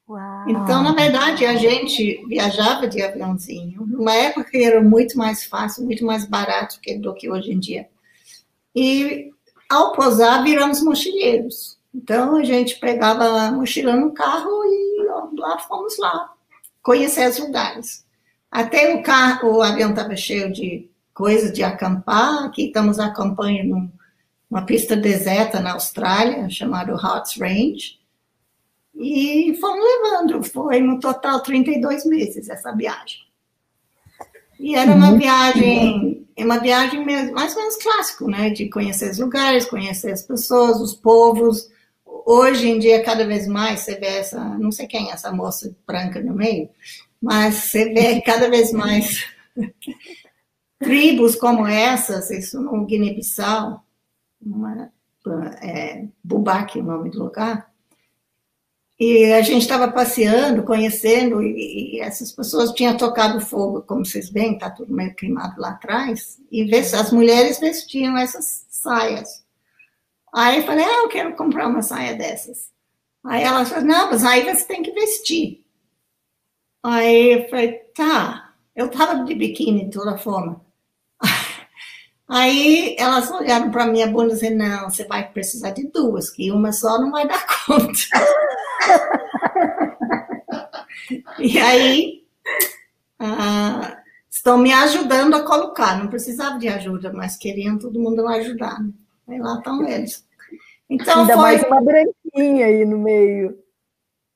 Uau. 0.09 0.49
Então, 0.49 0.83
na 0.83 0.93
verdade, 0.93 1.45
a 1.45 1.57
gente 1.57 2.25
viajava 2.29 2.87
de 2.87 3.03
aviãozinho, 3.03 3.85
numa 3.87 4.15
época 4.15 4.51
que 4.51 4.63
era 4.63 4.81
muito 4.81 5.19
mais 5.19 5.45
fácil, 5.45 5.85
muito 5.85 6.05
mais 6.05 6.25
barato 6.25 6.79
do 7.01 7.13
que 7.13 7.29
hoje 7.29 7.53
em 7.53 7.59
dia. 7.59 7.89
E 8.75 9.33
ao 9.69 9.93
posar, 9.93 10.45
viramos 10.45 10.81
mochileiros. 10.81 11.77
Então, 11.93 12.37
a 12.37 12.45
gente 12.45 12.79
pegava 12.79 13.25
a 13.25 13.51
mochila 13.51 13.97
no 13.97 14.13
carro 14.13 14.51
e 14.65 15.07
lá 15.37 15.59
fomos 15.59 15.99
lá, 15.99 16.33
conhecer 16.83 17.29
os 17.29 17.39
lugares. 17.39 18.07
Até 18.51 18.95
o 18.95 19.03
carro, 19.03 19.57
o 19.57 19.63
avião 19.63 19.91
estava 19.91 20.15
cheio 20.15 20.53
de 20.53 20.89
coisas 21.13 21.53
de 21.53 21.65
acampar. 21.65 22.45
Aqui 22.45 22.67
estamos 22.67 23.01
acampando 23.01 23.91
numa 24.49 24.65
pista 24.65 24.95
deserta 24.95 25.59
na 25.59 25.73
Austrália, 25.73 26.49
chamada 26.49 26.95
Hot 26.95 27.41
Range. 27.41 27.99
E 28.99 29.55
fomos 29.61 29.85
levando. 29.85 30.43
Foi 30.43 30.81
no 30.81 30.99
total 30.99 31.43
32 31.43 32.07
meses 32.07 32.49
essa 32.49 32.73
viagem. 32.73 33.27
E 34.59 34.75
era 34.75 34.93
uma 34.93 35.11
uhum. 35.11 35.19
viagem, 35.19 36.27
é 36.35 36.45
uma 36.45 36.59
viagem 36.59 37.05
mais 37.33 37.55
ou 37.55 37.61
menos 37.61 37.77
clássico, 37.77 38.29
né? 38.29 38.51
De 38.51 38.69
conhecer 38.71 39.11
os 39.11 39.19
lugares, 39.19 39.67
conhecer 39.67 40.13
as 40.13 40.23
pessoas, 40.23 40.81
os 40.81 40.95
povos. 40.95 41.71
Hoje 42.05 42.69
em 42.69 42.79
dia, 42.79 43.05
cada 43.05 43.27
vez 43.27 43.47
mais, 43.47 43.81
você 43.81 43.97
vê 43.97 44.07
essa, 44.07 44.43
não 44.59 44.73
sei 44.73 44.87
quem 44.87 45.11
é 45.11 45.13
essa 45.13 45.31
moça 45.31 45.77
branca 45.87 46.21
no 46.21 46.35
meio, 46.35 46.69
mas 47.21 47.55
você 47.55 47.93
vê 47.93 48.21
cada 48.23 48.49
vez 48.49 48.73
mais 48.73 49.27
tribos 50.81 51.37
como 51.37 51.67
essas, 51.67 52.31
isso 52.31 52.61
no 52.61 52.85
Guiné-Bissau, 52.85 53.85
é, 55.61 56.05
Bubaque, 56.25 56.81
o 56.81 56.85
nome 56.85 57.11
do 57.11 57.23
lugar, 57.23 57.71
e 58.99 59.33
a 59.33 59.43
gente 59.43 59.63
estava 59.63 59.91
passeando, 59.93 60.63
conhecendo, 60.63 61.43
e, 61.43 61.97
e, 61.97 62.01
essas 62.01 62.33
pessoas 62.33 62.73
tinham 62.73 62.97
tocado 62.97 63.41
fogo, 63.41 63.83
como 63.83 64.05
vocês 64.05 64.31
veem, 64.31 64.55
está 64.55 64.71
tudo 64.71 64.95
meio 64.95 65.15
queimado 65.15 65.61
lá 65.61 65.71
atrás, 65.71 66.39
e 66.51 66.75
as 66.75 67.13
mulheres 67.13 67.61
vestiam 67.61 68.17
essas 68.17 68.67
saias. 68.71 69.45
Aí 70.35 70.59
eu 70.59 70.65
falei, 70.65 70.85
ah, 70.85 71.03
eu 71.05 71.09
quero 71.09 71.37
comprar 71.37 71.69
uma 71.69 71.83
saia 71.83 72.15
dessas. 72.15 72.71
Aí 73.25 73.43
ela 73.43 73.65
falou, 73.65 73.85
não, 73.85 74.11
mas 74.11 74.25
aí 74.25 74.45
você 74.45 74.65
tem 74.65 74.83
que 74.83 74.93
vestir. 74.93 75.65
Aí 76.83 77.33
eu 77.33 77.49
falei, 77.49 77.73
tá. 77.95 78.55
Eu 78.75 78.91
tava 78.91 79.25
de 79.25 79.35
biquíni 79.35 79.87
de 79.87 79.91
toda 79.91 80.19
forma. 80.19 80.66
Aí 82.29 82.97
elas 82.99 83.31
olharam 83.31 83.71
para 83.71 83.87
minha 83.87 84.07
bunda 84.09 84.33
e 84.33 84.35
disseram, 84.35 84.57
não, 84.57 84.91
você 84.91 85.05
vai 85.05 85.31
precisar 85.31 85.71
de 85.71 85.87
duas, 85.87 86.29
que 86.29 86.51
uma 86.51 86.73
só 86.73 87.01
não 87.01 87.13
vai 87.13 87.27
dar 87.27 87.47
conta. 87.67 87.99
e 91.39 91.59
aí 91.59 92.25
ah, 93.19 93.99
estão 94.29 94.59
me 94.59 94.73
ajudando 94.73 95.35
a 95.35 95.45
colocar. 95.45 95.99
Não 95.99 96.09
precisava 96.09 96.59
de 96.59 96.69
ajuda, 96.69 97.13
mas 97.13 97.37
queriam 97.37 97.79
todo 97.79 98.01
mundo 98.01 98.27
ajudar. 98.27 98.83
Né? 98.83 98.91
Aí 99.29 99.39
lá 99.39 99.59
estão 99.59 99.87
eles. 99.87 100.27
Então, 100.91 101.21
Ainda 101.21 101.35
foi... 101.35 101.43
mais 101.43 101.63
uma 101.63 101.81
branquinha 101.81 102.67
aí 102.67 102.85
no 102.85 102.99
meio. 102.99 103.57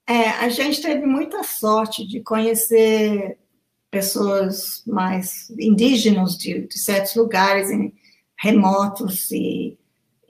É, 0.07 0.31
a 0.31 0.49
gente 0.49 0.81
teve 0.83 1.07
muita 1.07 1.43
sorte 1.43 2.07
de 2.07 2.21
conhecer 2.21 3.39
pessoas 3.91 4.83
mais 4.87 5.51
indígenas 5.51 6.37
de, 6.37 6.67
de 6.67 6.79
certos 6.79 7.15
lugares 7.17 7.71
em, 7.71 7.93
remotos 8.41 9.31
e, 9.31 9.79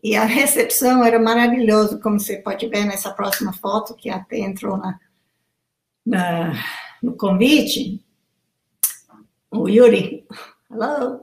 e 0.03 0.17
a 0.17 0.25
recepção 0.25 1.05
era 1.05 1.19
maravilhosa, 1.19 1.99
como 1.99 2.19
você 2.19 2.39
pode 2.39 2.67
ver 2.69 2.85
nessa 2.85 3.13
próxima 3.13 3.53
foto 3.53 3.95
que 3.95 4.11
até 4.11 4.39
entrou 4.39 4.77
na, 4.77 4.99
na 6.05 6.53
no 7.03 7.17
convite. 7.17 8.05
O 9.51 9.69
Yuri, 9.69 10.27
hello. 10.71 11.21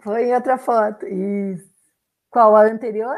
Foi 0.00 0.24
em 0.24 0.34
outra 0.34 0.58
foto. 0.58 1.06
E 1.06 1.56
qual 2.30 2.56
a 2.56 2.62
anterior? 2.62 3.16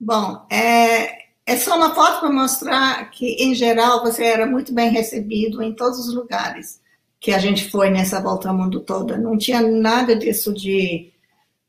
Bom, 0.00 0.46
é, 0.50 1.30
é 1.44 1.56
só 1.56 1.76
uma 1.76 1.94
foto 1.94 2.20
para 2.20 2.30
mostrar 2.30 3.10
que, 3.10 3.42
em 3.42 3.54
geral, 3.54 4.02
você 4.02 4.24
era 4.24 4.46
muito 4.46 4.72
bem 4.72 4.90
recebido 4.90 5.62
em 5.62 5.74
todos 5.74 5.98
os 5.98 6.14
lugares 6.14 6.80
que 7.20 7.32
a 7.32 7.38
gente 7.38 7.70
foi 7.70 7.90
nessa 7.90 8.20
volta 8.20 8.48
ao 8.48 8.56
mundo 8.56 8.80
toda. 8.80 9.16
Não 9.16 9.36
tinha 9.36 9.60
nada 9.60 10.14
disso 10.14 10.52
de 10.52 11.12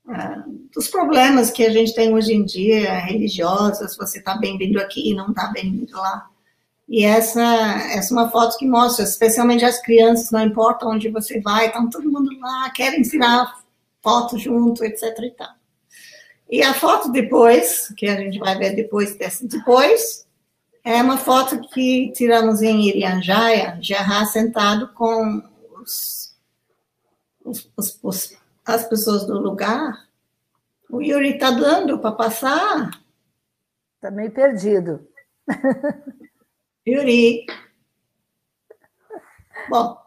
uh, 0.07 0.69
dos 0.73 0.87
problemas 0.87 1.49
que 1.49 1.65
a 1.65 1.71
gente 1.71 1.93
tem 1.93 2.13
hoje 2.13 2.33
em 2.33 2.45
dia, 2.45 2.99
religiosos, 2.99 3.97
você 3.97 4.19
está 4.19 4.37
bem-vindo 4.37 4.79
aqui 4.79 5.09
e 5.09 5.15
não 5.15 5.29
está 5.29 5.47
bem-vindo 5.47 5.95
lá. 5.97 6.29
E 6.87 7.05
essa, 7.05 7.41
essa 7.93 8.13
é 8.13 8.17
uma 8.17 8.31
foto 8.31 8.57
que 8.57 8.65
mostra, 8.65 9.03
especialmente 9.03 9.63
as 9.63 9.79
crianças, 9.79 10.31
não 10.31 10.43
importa 10.43 10.87
onde 10.87 11.09
você 11.09 11.39
vai, 11.39 11.67
estão 11.67 11.89
todo 11.89 12.11
mundo 12.11 12.31
lá, 12.39 12.69
querem 12.71 13.03
tirar 13.03 13.59
foto 14.01 14.37
junto, 14.39 14.83
etc. 14.83 15.03
E 15.19 15.31
tal. 15.31 15.49
E 16.49 16.63
a 16.63 16.73
foto 16.73 17.11
depois, 17.11 17.93
que 17.95 18.07
a 18.07 18.15
gente 18.15 18.39
vai 18.39 18.57
ver 18.57 18.75
depois 18.75 19.15
dessa 19.15 19.47
depois, 19.47 20.25
é 20.83 21.01
uma 21.01 21.17
foto 21.17 21.59
que 21.69 22.11
tiramos 22.13 22.61
em 22.61 22.87
Irianjaya, 22.87 23.77
já 23.81 24.25
sentado 24.25 24.93
com 24.93 25.43
os, 25.81 26.35
os, 27.43 27.99
os, 28.01 28.37
as 28.65 28.87
pessoas 28.87 29.25
do 29.25 29.39
lugar. 29.39 30.07
O 30.89 31.01
Yuri 31.01 31.35
está 31.35 31.51
dando 31.51 31.99
para 31.99 32.11
passar. 32.11 32.89
Está 33.95 34.09
meio 34.09 34.31
perdido. 34.31 35.07
Yuri. 36.87 37.45
Bom, 39.69 39.97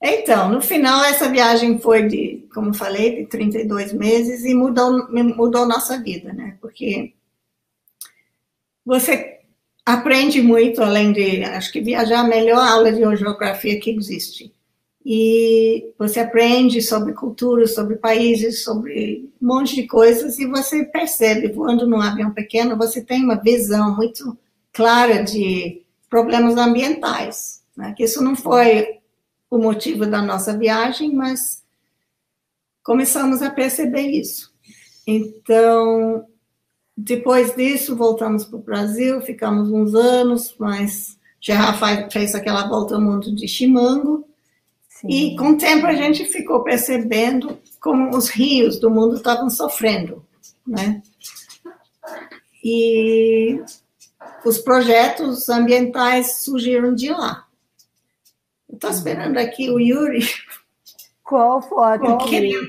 então, 0.00 0.48
no 0.48 0.62
final, 0.62 1.04
essa 1.04 1.28
viagem 1.28 1.78
foi 1.78 2.08
de, 2.08 2.48
como 2.54 2.74
falei, 2.74 3.16
de 3.16 3.26
32 3.26 3.92
meses 3.92 4.44
e 4.44 4.54
mudou, 4.54 5.08
mudou 5.12 5.66
nossa 5.66 5.98
vida, 6.00 6.32
né? 6.32 6.56
Porque 6.60 7.14
você 8.84 9.41
aprende 9.84 10.40
muito, 10.40 10.82
além 10.82 11.12
de, 11.12 11.42
acho 11.44 11.72
que 11.72 11.80
viajar 11.80 12.16
é 12.16 12.18
a 12.18 12.24
melhor 12.24 12.66
aula 12.66 12.92
de 12.92 13.00
geografia 13.16 13.78
que 13.80 13.90
existe. 13.90 14.52
E 15.04 15.92
você 15.98 16.20
aprende 16.20 16.80
sobre 16.80 17.12
cultura, 17.12 17.66
sobre 17.66 17.96
países, 17.96 18.62
sobre 18.62 19.28
um 19.42 19.46
monte 19.46 19.74
de 19.74 19.86
coisas, 19.86 20.38
e 20.38 20.46
você 20.46 20.84
percebe, 20.84 21.48
voando 21.48 21.86
num 21.86 22.00
avião 22.00 22.30
pequeno, 22.30 22.76
você 22.76 23.02
tem 23.02 23.24
uma 23.24 23.34
visão 23.34 23.96
muito 23.96 24.38
clara 24.72 25.22
de 25.24 25.82
problemas 26.08 26.56
ambientais. 26.56 27.62
Né? 27.76 27.92
Que 27.96 28.04
isso 28.04 28.22
não 28.22 28.36
foi 28.36 29.00
o 29.50 29.58
motivo 29.58 30.06
da 30.06 30.22
nossa 30.22 30.56
viagem, 30.56 31.12
mas 31.12 31.64
começamos 32.84 33.42
a 33.42 33.50
perceber 33.50 34.08
isso. 34.08 34.52
Então, 35.04 36.24
depois 36.96 37.54
disso, 37.54 37.96
voltamos 37.96 38.44
para 38.44 38.58
o 38.58 38.62
Brasil, 38.62 39.20
ficamos 39.22 39.70
uns 39.70 39.94
anos, 39.94 40.54
mas 40.58 41.18
já 41.40 41.72
fez 42.10 42.34
aquela 42.34 42.68
volta 42.68 42.94
ao 42.94 43.00
mundo 43.00 43.34
de 43.34 43.48
Chimango, 43.48 44.26
Sim. 44.88 45.08
e 45.08 45.36
com 45.36 45.50
o 45.50 45.58
tempo 45.58 45.86
a 45.86 45.94
gente 45.94 46.24
ficou 46.24 46.62
percebendo 46.62 47.58
como 47.80 48.16
os 48.16 48.28
rios 48.28 48.78
do 48.78 48.90
mundo 48.90 49.16
estavam 49.16 49.50
sofrendo, 49.50 50.24
né? 50.66 51.02
E 52.62 53.60
os 54.44 54.58
projetos 54.58 55.48
ambientais 55.48 56.42
surgiram 56.42 56.94
de 56.94 57.10
lá. 57.10 57.46
Estou 58.72 58.90
esperando 58.90 59.38
aqui 59.38 59.68
o 59.70 59.80
Yuri. 59.80 60.24
Qual 61.24 61.60
foto? 61.62 62.04
Eu 62.04 62.18
queria, 62.18 62.60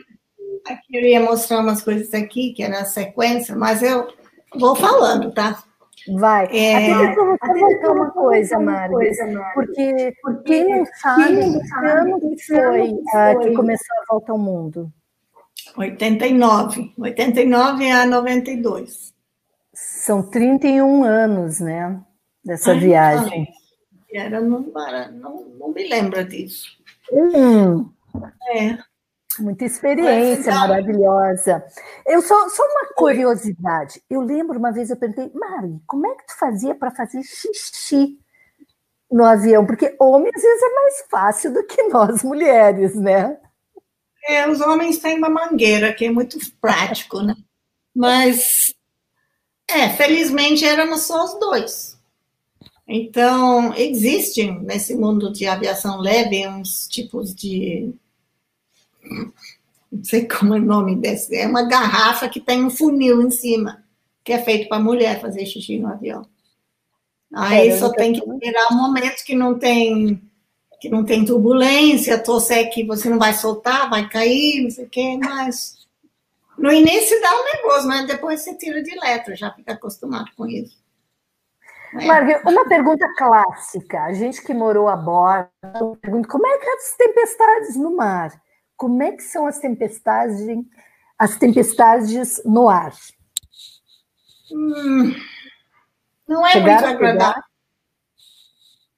eu 0.70 0.77
queria 0.88 1.20
mostrar 1.20 1.60
umas 1.60 1.82
coisas 1.82 2.13
aqui, 2.13 2.53
que 2.53 2.63
é 2.63 2.70
na 2.70 2.86
sequência, 2.86 3.55
mas 3.55 3.82
eu 3.82 4.08
vou 4.55 4.75
falando, 4.75 5.32
tá? 5.32 5.63
Vai. 6.08 6.46
É, 6.51 6.91
até 6.93 7.15
voltar 7.15 7.91
uma 7.91 8.12
coisa, 8.12 8.60
Mari, 8.60 8.93
porque, 9.53 10.13
porque 10.22 10.43
quem 10.43 10.77
não 10.77 10.86
sabe, 11.01 11.60
que 11.60 11.86
ano 11.86 12.20
que 12.20 12.46
foi 12.46 12.93
ah, 13.13 13.36
que 13.36 13.53
começou 13.53 13.98
a 13.98 14.13
volta 14.13 14.32
ao 14.34 14.38
mundo? 14.38 14.91
89. 15.77 16.93
89 16.98 17.89
a 17.89 18.05
92. 18.05 19.13
São 19.74 20.22
31 20.29 21.03
anos, 21.03 21.60
né? 21.60 22.01
Dessa 22.43 22.72
Ai, 22.72 22.79
viagem. 22.79 23.48
Era, 24.13 24.41
não, 24.41 24.60
não, 25.13 25.46
não 25.58 25.70
me 25.70 25.88
lembra 25.88 26.24
disso. 26.24 26.77
Hum. 27.12 27.89
É. 28.55 28.77
Muita 29.39 29.65
experiência 29.65 30.51
é 30.51 30.53
maravilhosa. 30.53 31.63
Eu 32.05 32.21
só, 32.21 32.49
só 32.49 32.63
uma 32.63 32.93
curiosidade. 32.95 34.01
Eu 34.09 34.21
lembro 34.21 34.59
uma 34.59 34.71
vez 34.71 34.89
eu 34.89 34.97
perguntei, 34.97 35.31
Mari, 35.33 35.81
como 35.87 36.07
é 36.07 36.15
que 36.15 36.27
tu 36.27 36.37
fazia 36.37 36.75
para 36.75 36.91
fazer 36.91 37.23
xixi 37.23 38.19
no 39.11 39.23
avião? 39.23 39.65
Porque 39.65 39.95
homem 39.99 40.31
às 40.33 40.41
vezes 40.41 40.61
é 40.61 40.73
mais 40.73 41.05
fácil 41.09 41.53
do 41.53 41.63
que 41.65 41.83
nós 41.83 42.23
mulheres, 42.23 42.95
né? 42.95 43.37
É, 44.25 44.47
os 44.49 44.61
homens 44.61 44.99
têm 44.99 45.17
uma 45.17 45.29
mangueira, 45.29 45.93
que 45.93 46.05
é 46.05 46.11
muito 46.11 46.37
prático, 46.61 47.21
né? 47.21 47.35
Mas, 47.93 48.73
é, 49.67 49.89
felizmente 49.89 50.65
éramos 50.65 51.01
só 51.01 51.25
os 51.25 51.39
dois. 51.39 51.93
Então, 52.87 53.73
existem 53.75 54.59
nesse 54.61 54.95
mundo 54.95 55.31
de 55.31 55.45
aviação 55.45 55.99
leve 55.99 56.47
uns 56.47 56.87
tipos 56.87 57.33
de. 57.33 57.93
Não 59.91 60.03
sei 60.03 60.27
como 60.27 60.55
é 60.55 60.60
o 60.60 60.62
nome 60.62 60.95
desse. 60.95 61.36
É 61.36 61.48
uma 61.48 61.63
garrafa 61.63 62.27
que 62.27 62.39
tem 62.39 62.63
um 62.63 62.69
funil 62.69 63.22
em 63.22 63.29
cima, 63.29 63.83
que 64.24 64.33
é 64.33 64.39
feito 64.39 64.67
para 64.67 64.81
mulher 64.81 65.22
fazer 65.22 65.45
xixi 65.45 65.77
no 65.77 65.88
avião. 65.88 66.25
Aí 67.33 67.69
é, 67.69 67.77
só 67.77 67.91
tem 67.91 68.13
que 68.13 68.19
esperar 68.19 68.72
um 68.72 68.75
momento 68.77 69.24
que 69.24 69.36
não 69.36 69.57
tem 69.57 70.22
que 70.79 70.89
não 70.89 71.05
tem 71.05 71.24
turbulência, 71.24 72.22
torcer 72.22 72.69
que 72.69 72.86
você 72.86 73.10
não 73.10 73.17
vai 73.17 73.33
soltar, 73.33 73.89
vai 73.89 74.10
cair, 74.10 74.63
não 74.63 74.69
sei 74.69 74.83
o 74.83 74.89
quê, 74.89 75.17
mas 75.17 75.88
no 76.57 76.69
início 76.69 77.22
dá 77.22 77.29
um 77.31 77.45
nervoso, 77.45 77.88
mas 77.88 78.05
depois 78.05 78.41
você 78.41 78.53
tira 78.57 78.83
de 78.83 78.93
letra, 79.00 79.33
já 79.33 79.50
fica 79.51 79.72
acostumado 79.72 80.29
com 80.36 80.45
isso. 80.45 80.83
É. 81.95 82.50
uma 82.50 82.67
pergunta 82.67 83.07
clássica. 83.15 84.03
A 84.03 84.13
gente 84.13 84.41
que 84.41 84.53
morou 84.53 84.89
a 84.89 84.95
bordo, 84.98 85.98
pergunta 86.01 86.27
como 86.27 86.45
é 86.48 86.57
que 86.57 86.65
é 86.65 86.74
as 86.74 86.98
tempestades 86.98 87.77
no 87.77 87.95
mar? 87.95 88.42
Como 88.83 89.01
é 89.01 89.13
que 89.13 89.23
são 89.23 89.47
as 89.47 89.59
tempestades, 89.59 90.41
as 91.17 91.37
tempestades 91.37 92.41
no 92.43 92.67
ar? 92.67 92.93
Hum, 94.51 95.15
não 96.27 96.45
é 96.45 96.51
Chegaram 96.51 96.87
muito 96.89 96.97
agradável 96.97 97.43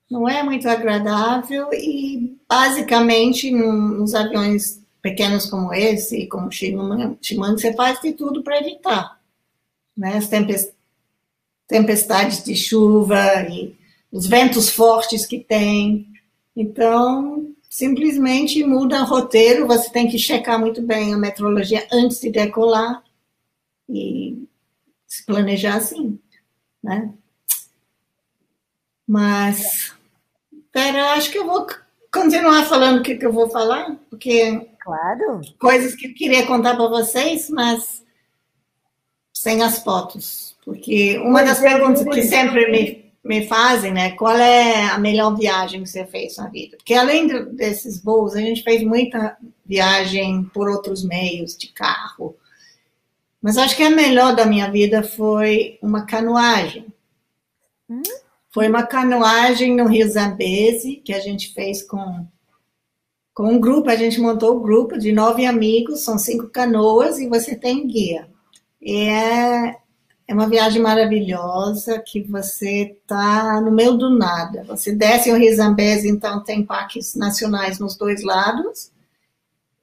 não 0.10 0.28
é 0.28 0.42
muito 0.42 0.68
agradável 0.68 1.70
e, 1.72 2.36
basicamente, 2.50 3.52
nos 3.52 4.16
aviões 4.16 4.82
pequenos 5.04 5.46
como 5.46 5.72
esse, 5.72 6.26
como 6.26 6.48
o 6.48 6.52
Shimano, 6.52 7.20
você 7.22 7.72
faz 7.74 8.02
de 8.02 8.14
tudo 8.14 8.42
para 8.42 8.58
evitar. 8.58 9.20
Né? 9.96 10.18
As 10.18 10.28
tempestades 11.68 12.44
de 12.44 12.56
chuva 12.56 13.44
e 13.48 13.76
os 14.12 14.26
ventos 14.26 14.68
fortes 14.68 15.28
que 15.28 15.38
tem. 15.38 16.08
Então, 16.56 17.55
simplesmente 17.76 18.64
muda 18.64 19.02
o 19.02 19.06
roteiro, 19.06 19.68
você 19.68 19.90
tem 19.90 20.08
que 20.08 20.18
checar 20.18 20.58
muito 20.58 20.82
bem 20.82 21.14
a 21.14 21.18
metrologia 21.18 21.86
antes 21.92 22.22
de 22.22 22.30
decolar 22.30 23.04
e 23.90 24.48
se 25.06 25.26
planejar 25.26 25.76
assim, 25.76 26.18
né? 26.82 27.14
Mas 29.06 29.94
Pera, 30.72 31.00
eu 31.00 31.06
acho 31.08 31.30
que 31.30 31.38
eu 31.38 31.46
vou 31.46 31.68
continuar 32.14 32.66
falando 32.66 33.00
o 33.00 33.04
que, 33.04 33.16
que 33.16 33.26
eu 33.26 33.34
vou 33.34 33.50
falar, 33.50 33.98
porque. 34.10 34.70
Claro. 34.80 35.42
Coisas 35.60 35.96
que 35.96 36.08
eu 36.08 36.14
queria 36.14 36.46
contar 36.46 36.76
para 36.76 36.88
vocês, 36.88 37.50
mas 37.50 38.02
sem 39.34 39.62
as 39.62 39.80
fotos. 39.80 40.56
Porque 40.64 41.18
uma 41.18 41.44
das 41.44 41.62
é, 41.62 41.70
perguntas 41.70 42.04
que 42.06 42.24
sempre 42.24 42.72
me, 42.72 43.05
me 43.26 43.48
fazem, 43.48 43.92
né? 43.92 44.12
Qual 44.12 44.38
é 44.38 44.86
a 44.86 45.00
melhor 45.00 45.36
viagem 45.36 45.82
que 45.82 45.90
você 45.90 46.06
fez 46.06 46.38
na 46.38 46.48
vida? 46.48 46.78
Porque 46.78 46.94
além 46.94 47.28
desses 47.56 48.02
voos, 48.02 48.36
a 48.36 48.40
gente 48.40 48.62
fez 48.62 48.84
muita 48.84 49.36
viagem 49.66 50.44
por 50.54 50.70
outros 50.70 51.04
meios, 51.04 51.58
de 51.58 51.70
carro. 51.70 52.38
Mas 53.42 53.58
acho 53.58 53.76
que 53.76 53.82
a 53.82 53.90
melhor 53.90 54.36
da 54.36 54.46
minha 54.46 54.70
vida 54.70 55.02
foi 55.02 55.80
uma 55.82 56.06
canoagem. 56.06 56.86
Hum? 57.90 58.04
Foi 58.52 58.70
uma 58.70 58.84
canoagem 58.84 59.76
no 59.76 59.88
Rio 59.88 60.08
Zambeze, 60.08 60.98
que 60.98 61.12
a 61.12 61.20
gente 61.20 61.52
fez 61.52 61.82
com, 61.82 62.28
com 63.34 63.54
um 63.54 63.60
grupo, 63.60 63.90
a 63.90 63.96
gente 63.96 64.22
montou 64.22 64.56
um 64.56 64.62
grupo 64.62 65.00
de 65.00 65.12
nove 65.12 65.48
amigos, 65.48 66.02
são 66.02 66.20
cinco 66.20 66.48
canoas 66.50 67.18
e 67.18 67.28
você 67.28 67.56
tem 67.56 67.88
guia. 67.88 68.30
E 68.80 69.10
é, 69.10 69.78
é 70.28 70.34
uma 70.34 70.50
viagem 70.50 70.82
maravilhosa 70.82 72.00
que 72.00 72.22
você 72.22 72.98
está 73.00 73.62
no 73.62 73.72
meio 73.72 73.94
do 73.94 74.10
nada. 74.10 74.64
Você 74.64 74.92
desce 74.92 75.32
o 75.32 75.38
Rio 75.38 75.56
Zambeze, 75.56 76.10
então 76.10 76.44
tem 76.44 76.66
parques 76.66 77.16
nacionais 77.16 77.78
nos 77.78 77.96
dois 77.96 78.24
lados, 78.24 78.92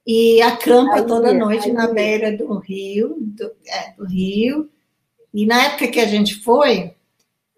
e 0.05 0.41
acampa 0.41 0.95
aí, 0.95 1.05
toda 1.05 1.33
noite 1.33 1.69
aí, 1.69 1.73
na 1.73 1.87
beira 1.87 2.35
do 2.35 2.57
rio, 2.57 3.15
do, 3.19 3.51
é, 3.65 3.93
do 3.93 4.05
rio. 4.05 4.69
E 5.33 5.45
na 5.45 5.63
época 5.63 5.87
que 5.87 5.99
a 5.99 6.05
gente 6.05 6.41
foi, 6.41 6.93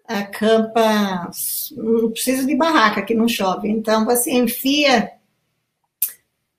acampa, 0.06 1.28
não 1.72 2.12
precisa 2.12 2.46
de 2.46 2.54
barraca, 2.54 3.02
que 3.02 3.14
não 3.14 3.26
chove. 3.26 3.68
Então, 3.68 4.04
você 4.04 4.30
enfia 4.30 5.10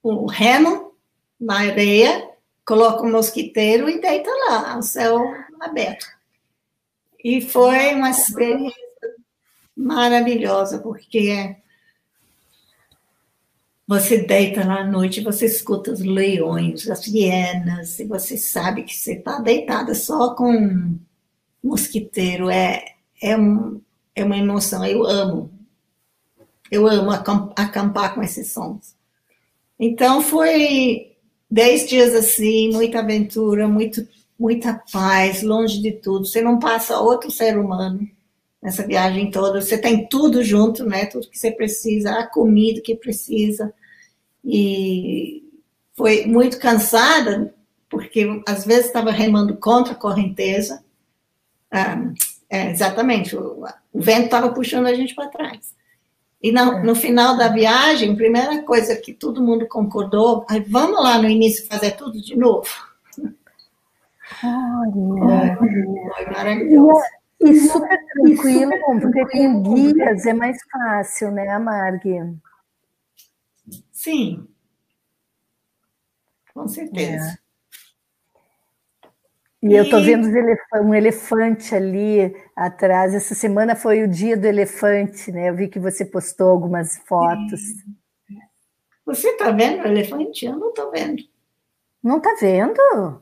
o 0.04 0.26
remo 0.26 0.92
na 1.40 1.60
areia, 1.60 2.30
coloca 2.66 3.04
o 3.04 3.12
mosquiteiro 3.12 3.90
e 3.90 4.02
deita 4.02 4.30
lá, 4.50 4.74
ao 4.74 4.82
céu 4.84 5.22
aberto. 5.62 6.17
E 7.30 7.42
foi 7.42 7.94
uma 7.94 8.10
experiência 8.10 8.74
maravilhosa, 9.76 10.80
porque 10.80 11.58
você 13.86 14.20
deita 14.20 14.66
lá 14.66 14.80
à 14.80 14.88
noite, 14.88 15.20
você 15.20 15.46
escuta 15.46 15.92
os 15.92 16.00
leões, 16.00 16.90
as 16.90 17.06
hienas, 17.06 18.00
e 18.00 18.06
você 18.06 18.38
sabe 18.38 18.84
que 18.84 18.96
você 18.96 19.16
está 19.16 19.42
deitada 19.42 19.94
só 19.94 20.36
com 20.36 20.98
mosquiteiro. 21.62 22.50
É, 22.50 22.96
é, 23.22 23.38
um, 23.38 23.82
é 24.16 24.24
uma 24.24 24.38
emoção. 24.38 24.86
Eu 24.86 25.06
amo. 25.06 25.52
Eu 26.72 26.88
amo 26.88 27.12
acampar 27.12 28.16
com 28.16 28.24
esses 28.24 28.54
sons. 28.54 28.96
Então, 29.78 30.22
foi 30.22 31.12
dez 31.52 31.90
dias 31.90 32.16
assim, 32.16 32.72
muita 32.72 33.00
aventura, 33.00 33.68
muito, 33.68 34.08
muita 34.40 34.82
paz, 34.92 35.42
longe 35.42 35.82
de 35.82 35.92
tudo. 35.92 36.26
Você 36.26 36.42
não 36.42 36.60
passa 36.60 37.00
outro 37.00 37.32
ser 37.32 37.58
humano 37.58 38.08
nessa 38.62 38.86
viagem 38.86 39.32
toda. 39.32 39.62
Você 39.62 39.78
tem 39.78 40.08
tudo 40.08 40.44
junto, 40.44 40.86
né? 40.86 41.06
Tudo 41.06 41.30
que 41.30 41.38
você 41.38 41.52
precisa, 41.52 42.12
a 42.12 42.28
comida 42.28 42.82
que 42.82 42.96
precisa. 42.96 43.74
E 44.44 45.44
foi 45.96 46.26
muito 46.26 46.60
cansada, 46.60 47.54
porque 47.90 48.42
às 48.48 48.66
vezes 48.66 48.86
estava 48.86 49.12
remando 49.12 49.58
contra 49.58 49.94
a 49.94 49.98
correnteza. 49.98 50.84
Ah, 51.72 52.12
é, 52.50 52.72
exatamente. 52.72 53.36
O, 53.36 53.66
o 53.92 54.02
vento 54.02 54.26
estava 54.26 54.52
puxando 54.54 54.86
a 54.86 54.94
gente 54.94 55.16
para 55.16 55.30
trás. 55.30 55.76
E 56.42 56.52
no, 56.52 56.84
no, 56.84 56.96
final 56.96 57.36
da 57.36 57.48
viagem, 57.48 58.16
primeira 58.16 58.62
coisa 58.62 58.96
que 58.96 59.12
todo 59.12 59.42
mundo 59.42 59.68
concordou, 59.68 60.46
vamos 60.68 61.02
lá 61.02 61.20
no 61.20 61.28
início 61.28 61.66
fazer 61.66 61.92
tudo 61.92 62.22
de 62.22 62.38
novo. 62.38 62.70
Olha, 64.44 65.58
maravilhoso. 66.32 67.02
E, 67.40 67.50
e 67.50 67.60
super 67.60 68.00
tranquilo, 68.08 68.72
porque 69.00 69.26
com 69.26 69.64
guias 69.64 70.26
é 70.26 70.34
mais 70.34 70.58
fácil, 70.72 71.32
né, 71.32 71.58
Marg? 71.60 72.04
Sim, 73.92 74.48
com 76.54 76.68
certeza. 76.68 77.38
É. 77.44 77.48
E 79.62 79.74
eu 79.74 79.84
estou 79.84 80.02
vendo 80.02 80.28
um 80.84 80.94
elefante 80.94 81.74
ali 81.76 82.36
atrás. 82.56 83.14
Essa 83.14 83.34
semana 83.34 83.76
foi 83.76 84.04
o 84.04 84.08
dia 84.08 84.38
do 84.38 84.46
elefante, 84.46 85.32
né? 85.32 85.50
Eu 85.50 85.56
vi 85.56 85.68
que 85.68 85.80
você 85.80 86.06
postou 86.06 86.50
algumas 86.50 86.98
fotos. 87.00 87.62
Você 89.06 89.30
está 89.30 89.52
vendo 89.52 89.84
o 89.84 89.88
elefante? 89.88 90.46
Eu 90.46 90.58
não 90.58 90.70
estou 90.70 90.92
vendo. 90.92 91.24
Não 92.04 92.18
está 92.18 92.36
vendo? 92.40 93.22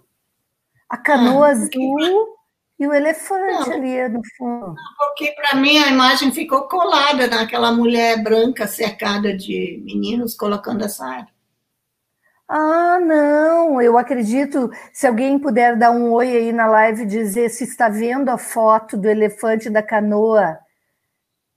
A 0.90 0.98
canoa 0.98 1.48
ah, 1.48 1.52
azul 1.52 2.36
e 2.78 2.86
o 2.86 2.94
elefante 2.94 3.70
não, 3.70 3.76
ali 3.76 4.10
no 4.10 4.22
fundo. 4.38 4.76
Porque 4.98 5.32
para 5.32 5.60
mim 5.60 5.78
a 5.78 5.88
imagem 5.88 6.32
ficou 6.32 6.68
colada 6.68 7.28
naquela 7.28 7.72
mulher 7.72 8.22
branca 8.22 8.68
cercada 8.68 9.36
de 9.36 9.82
meninos 9.86 10.36
colocando 10.36 10.84
a 10.84 10.90
saia. 10.90 11.28
Ah, 12.48 13.00
não, 13.00 13.82
eu 13.82 13.98
acredito. 13.98 14.70
Se 14.94 15.08
alguém 15.08 15.40
puder 15.40 15.76
dar 15.76 15.92
um 15.92 16.12
oi 16.12 16.36
aí 16.38 16.52
na 16.52 16.68
live, 16.68 17.06
dizer 17.06 17.50
se 17.50 17.64
está 17.64 17.90
vendo 17.90 18.30
a 18.30 18.38
foto 18.38 18.96
do 18.98 19.10
elefante 19.10 19.70
da 19.70 19.82
canoa. 19.82 20.60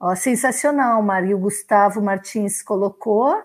Ó, 0.00 0.14
sensacional, 0.14 1.02
Maria. 1.02 1.36
O 1.36 1.40
Gustavo 1.40 2.00
Martins 2.00 2.62
colocou. 2.62 3.36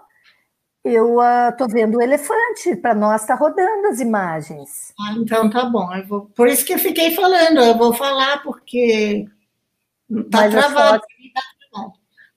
Eu 0.84 1.18
estou 1.50 1.68
uh, 1.68 1.70
vendo 1.70 1.98
o 1.98 2.02
elefante, 2.02 2.76
para 2.76 2.94
nós 2.94 3.22
está 3.22 3.36
rodando 3.36 3.88
as 3.88 4.02
imagens. 4.02 4.94
Ah, 5.00 5.14
então 5.18 5.50
tá 5.50 5.66
bom. 5.66 5.88
Vou... 6.08 6.26
Por 6.26 6.48
isso 6.50 6.66
que 6.66 6.74
eu 6.74 6.80
fiquei 6.80 7.12
falando, 7.12 7.60
eu 7.60 7.78
vou 7.78 7.94
falar, 7.94 8.44
porque 8.44 9.26
está 10.10 10.50
travado. 10.50 11.04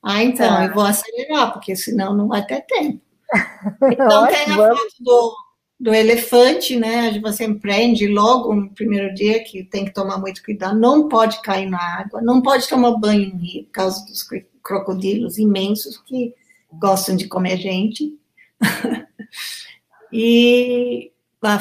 Ah, 0.00 0.22
então, 0.22 0.48
tá. 0.48 0.66
eu 0.66 0.72
vou 0.72 0.84
acelerar, 0.84 1.52
porque 1.52 1.74
senão 1.74 2.14
não 2.14 2.28
vai 2.28 2.44
ter 2.46 2.60
tempo. 2.62 3.00
Então 3.90 4.26
tem 4.28 4.42
a 4.52 4.54
foto 4.54 4.94
do, 5.00 5.36
do 5.80 5.92
elefante, 5.92 6.76
né? 6.76 7.18
Você 7.20 7.44
empreende 7.44 8.06
logo 8.06 8.54
no 8.54 8.70
primeiro 8.70 9.12
dia 9.12 9.42
que 9.42 9.64
tem 9.64 9.84
que 9.84 9.92
tomar 9.92 10.18
muito 10.18 10.44
cuidado. 10.44 10.78
Não 10.78 11.08
pode 11.08 11.42
cair 11.42 11.68
na 11.68 11.80
água, 11.98 12.22
não 12.22 12.40
pode 12.40 12.68
tomar 12.68 12.92
banho 12.92 13.34
no 13.34 13.40
rio 13.40 13.64
por 13.64 13.72
causa 13.72 14.04
dos 14.06 14.24
crocodilos 14.62 15.38
imensos 15.38 15.98
que 15.98 16.32
gostam 16.72 17.16
de 17.16 17.26
comer 17.26 17.56
gente. 17.56 18.16
e 20.12 21.12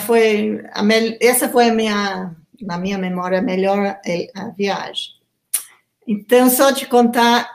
foi 0.05 0.63
a 0.71 0.81
essa 1.21 1.49
foi 1.49 1.69
a 1.69 1.73
minha 1.73 2.35
na 2.61 2.77
minha 2.77 2.97
memória 2.97 3.39
a 3.39 3.41
melhor 3.41 3.99
a 4.35 4.49
viagem. 4.49 5.13
Então 6.07 6.49
só 6.49 6.73
te 6.73 6.85
contar, 6.87 7.49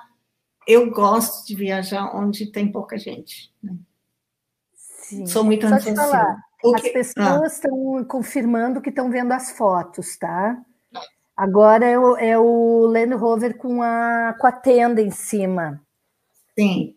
eu 0.66 0.90
gosto 0.90 1.46
de 1.46 1.54
viajar 1.54 2.14
onde 2.14 2.50
tem 2.50 2.70
pouca 2.70 2.98
gente. 2.98 3.52
Né? 3.62 3.74
Sim. 4.74 5.26
Sou 5.26 5.44
muito 5.44 5.66
falar, 5.68 6.36
as 6.74 6.88
pessoas 6.92 7.54
estão 7.54 7.98
ah. 7.98 8.04
confirmando 8.04 8.80
que 8.80 8.90
estão 8.90 9.10
vendo 9.10 9.32
as 9.32 9.50
fotos, 9.52 10.16
tá? 10.16 10.60
Agora 11.36 11.86
é 11.86 11.98
o, 11.98 12.16
é 12.18 12.38
o 12.38 12.86
Land 12.86 13.14
Rover 13.14 13.56
com 13.56 13.82
a, 13.82 14.36
com 14.38 14.46
a 14.46 14.52
tenda 14.52 15.00
em 15.00 15.10
cima. 15.10 15.80
Sim. 16.58 16.94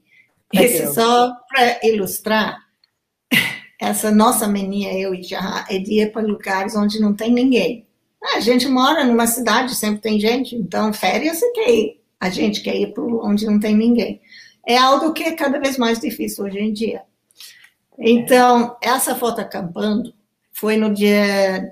Isso 0.53 0.93
só 0.93 1.33
para 1.49 1.79
ilustrar, 1.83 2.59
essa 3.81 4.11
nossa 4.11 4.47
mania, 4.47 4.97
eu 4.97 5.13
e 5.13 5.23
já, 5.23 5.65
é 5.69 5.77
de 5.77 6.01
ir 6.01 6.11
para 6.11 6.21
lugares 6.21 6.75
onde 6.75 7.01
não 7.01 7.13
tem 7.13 7.33
ninguém. 7.33 7.85
A 8.35 8.39
gente 8.39 8.67
mora 8.67 9.03
numa 9.03 9.27
cidade, 9.27 9.75
sempre 9.75 9.99
tem 9.99 10.19
gente, 10.19 10.55
então 10.55 10.93
férias 10.93 11.39
você 11.39 11.51
quer 11.51 11.69
ir. 11.69 12.01
A 12.19 12.29
gente 12.29 12.61
quer 12.61 12.75
ir 12.77 12.93
para 12.93 13.03
onde 13.03 13.45
não 13.45 13.59
tem 13.59 13.75
ninguém. 13.75 14.21
É 14.65 14.77
algo 14.77 15.11
que 15.11 15.23
é 15.23 15.35
cada 15.35 15.59
vez 15.59 15.77
mais 15.77 15.99
difícil 15.99 16.45
hoje 16.45 16.59
em 16.59 16.71
dia. 16.71 17.03
Então, 17.99 18.77
essa 18.81 19.15
foto 19.15 19.41
acampando 19.41 20.13
foi 20.53 20.77
no 20.77 20.93
dia 20.93 21.69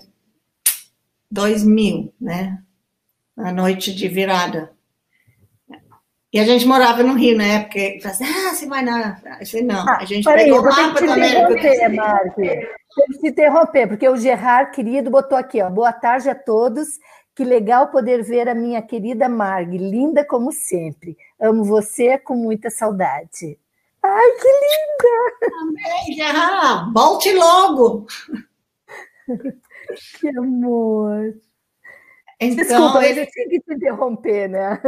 2000, 1.32 2.14
né? 2.20 2.62
A 3.38 3.52
noite 3.54 3.96
de 3.96 4.10
virada. 4.10 4.74
E 6.34 6.40
a 6.40 6.46
gente 6.46 6.66
morava 6.66 7.04
no 7.04 7.14
Rio 7.14 7.38
na 7.38 7.44
época. 7.44 7.78
E 7.78 8.02
assim, 8.06 8.24
ah, 8.24 8.54
você 8.54 8.66
vai 8.66 8.82
na. 8.82 9.20
Eu 9.54 9.64
não, 9.66 9.88
ah, 9.88 9.98
a 10.00 10.06
gente 10.06 10.24
pegou 10.24 10.62
o 10.62 10.64
mapa 10.64 11.06
da 11.06 11.14
América. 11.14 11.62
Tem 12.96 13.20
que 13.20 13.28
interromper, 13.28 13.88
porque 13.88 14.08
o 14.08 14.16
Gerard, 14.16 14.72
querido, 14.72 15.10
botou 15.10 15.38
aqui, 15.38 15.62
ó. 15.62 15.70
Boa 15.70 15.92
tarde 15.92 16.30
a 16.30 16.36
todos. 16.36 17.00
Que 17.36 17.44
legal 17.44 17.90
poder 17.90 18.24
ver 18.24 18.48
a 18.48 18.56
minha 18.56 18.82
querida 18.82 19.28
Marg, 19.28 19.78
linda 19.78 20.24
como 20.24 20.52
sempre. 20.52 21.18
Amo 21.40 21.64
você 21.64 22.18
com 22.18 22.36
muita 22.36 22.70
saudade. 22.70 23.58
Ai, 24.04 24.32
que 24.32 24.48
linda! 24.48 25.56
Amém, 25.62 26.18
já! 26.18 26.92
Volte 26.94 27.34
logo! 27.34 28.06
Que 30.20 30.30
amor! 30.38 31.36
Então, 32.40 32.56
Desculpa, 32.56 33.06
ele 33.06 33.26
tinha 33.26 33.50
que 33.50 33.60
te 33.60 33.74
interromper, 33.74 34.48
né? 34.48 34.82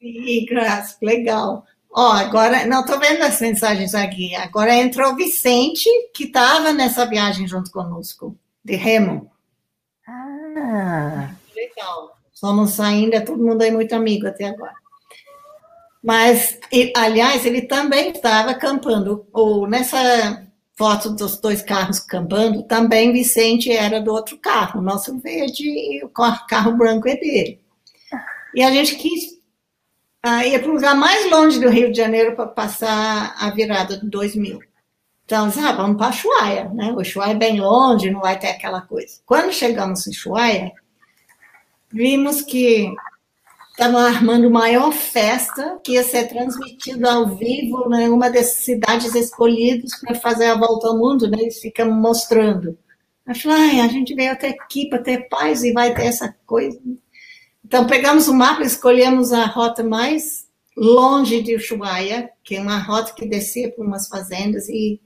Sim, 0.00 0.46
graças, 0.48 0.96
legal. 1.02 1.64
Ó, 1.90 2.12
agora, 2.12 2.66
não 2.66 2.80
estou 2.80 2.98
vendo 2.98 3.22
as 3.22 3.40
mensagens 3.40 3.94
aqui. 3.94 4.34
Agora 4.36 4.74
entrou 4.74 5.12
o 5.12 5.16
Vicente, 5.16 5.88
que 6.14 6.24
estava 6.24 6.72
nessa 6.72 7.06
viagem 7.06 7.48
junto 7.48 7.70
conosco, 7.70 8.36
de 8.64 8.76
Remo. 8.76 9.30
Ah! 10.06 11.34
Legal. 11.54 12.16
Somos 12.32 12.78
ainda, 12.78 13.24
todo 13.24 13.42
mundo 13.42 13.62
é 13.62 13.70
muito 13.70 13.94
amigo 13.94 14.26
até 14.28 14.44
agora. 14.44 14.74
Mas, 16.02 16.58
aliás, 16.94 17.44
ele 17.44 17.62
também 17.62 18.12
estava 18.12 18.52
acampando. 18.52 19.26
Ou 19.32 19.66
nessa 19.66 20.46
foto 20.76 21.10
dos 21.10 21.40
dois 21.40 21.60
carros 21.60 21.98
acampando, 21.98 22.62
também 22.62 23.12
Vicente 23.12 23.72
era 23.72 24.00
do 24.00 24.12
outro 24.12 24.38
carro, 24.38 24.78
o 24.78 24.82
nosso 24.82 25.18
verde 25.18 25.64
e 25.64 26.04
o 26.04 26.08
carro 26.08 26.76
branco 26.76 27.08
é 27.08 27.16
dele. 27.16 27.60
E 28.54 28.62
a 28.62 28.70
gente 28.70 28.94
quis 28.94 29.37
uh, 30.28 30.46
ir 30.46 30.60
para 30.60 30.70
o 30.70 30.74
lugar 30.74 30.94
mais 30.94 31.30
longe 31.30 31.58
do 31.58 31.68
Rio 31.68 31.90
de 31.90 31.96
Janeiro 31.96 32.36
para 32.36 32.46
passar 32.46 33.34
a 33.38 33.50
virada 33.50 33.96
de 33.96 34.08
2000. 34.08 34.60
Então, 35.24 35.46
ah, 35.46 35.72
vamos 35.72 35.98
para 35.98 36.10
Ushuaia, 36.10 36.70
né? 36.70 36.92
O 36.92 37.00
Ushuaia 37.00 37.32
é 37.32 37.36
bem 37.36 37.60
longe, 37.60 38.10
não 38.10 38.20
vai 38.20 38.38
ter 38.38 38.48
aquela 38.48 38.80
coisa. 38.80 39.20
Quando 39.26 39.52
chegamos 39.52 40.06
em 40.06 40.10
Ushuaia, 40.10 40.72
vimos 41.92 42.40
que 42.40 42.94
estavam 43.70 44.00
armando 44.00 44.50
maior 44.50 44.90
festa 44.90 45.78
que 45.84 45.92
ia 45.92 46.02
ser 46.02 46.28
transmitida 46.28 47.12
ao 47.12 47.36
vivo 47.36 47.84
em 47.86 47.90
né, 47.90 48.08
uma 48.08 48.28
dessas 48.28 48.64
cidades 48.64 49.14
escolhidas 49.14 50.00
para 50.00 50.14
fazer 50.14 50.46
a 50.46 50.58
volta 50.58 50.88
ao 50.88 50.98
mundo, 50.98 51.28
né? 51.30 51.38
Eles 51.40 51.60
ficam 51.60 51.90
mostrando. 51.90 52.76
Eu 53.26 53.34
falei, 53.34 53.80
a 53.80 53.88
gente 53.88 54.14
veio 54.14 54.32
até 54.32 54.48
aqui 54.48 54.88
para 54.88 55.02
ter 55.02 55.28
paz 55.28 55.62
e 55.62 55.72
vai 55.72 55.94
ter 55.94 56.06
essa 56.06 56.34
coisa. 56.46 56.80
Então, 57.64 57.86
pegamos 57.86 58.28
o 58.28 58.34
mapa, 58.34 58.62
escolhemos 58.62 59.32
a 59.32 59.44
rota 59.46 59.82
mais 59.84 60.46
longe 60.76 61.42
de 61.42 61.56
Ushuaia, 61.56 62.30
que 62.42 62.56
é 62.56 62.60
uma 62.60 62.78
rota 62.78 63.12
que 63.12 63.26
descia 63.26 63.70
por 63.72 63.84
umas 63.84 64.08
fazendas 64.08 64.68
e 64.68 65.00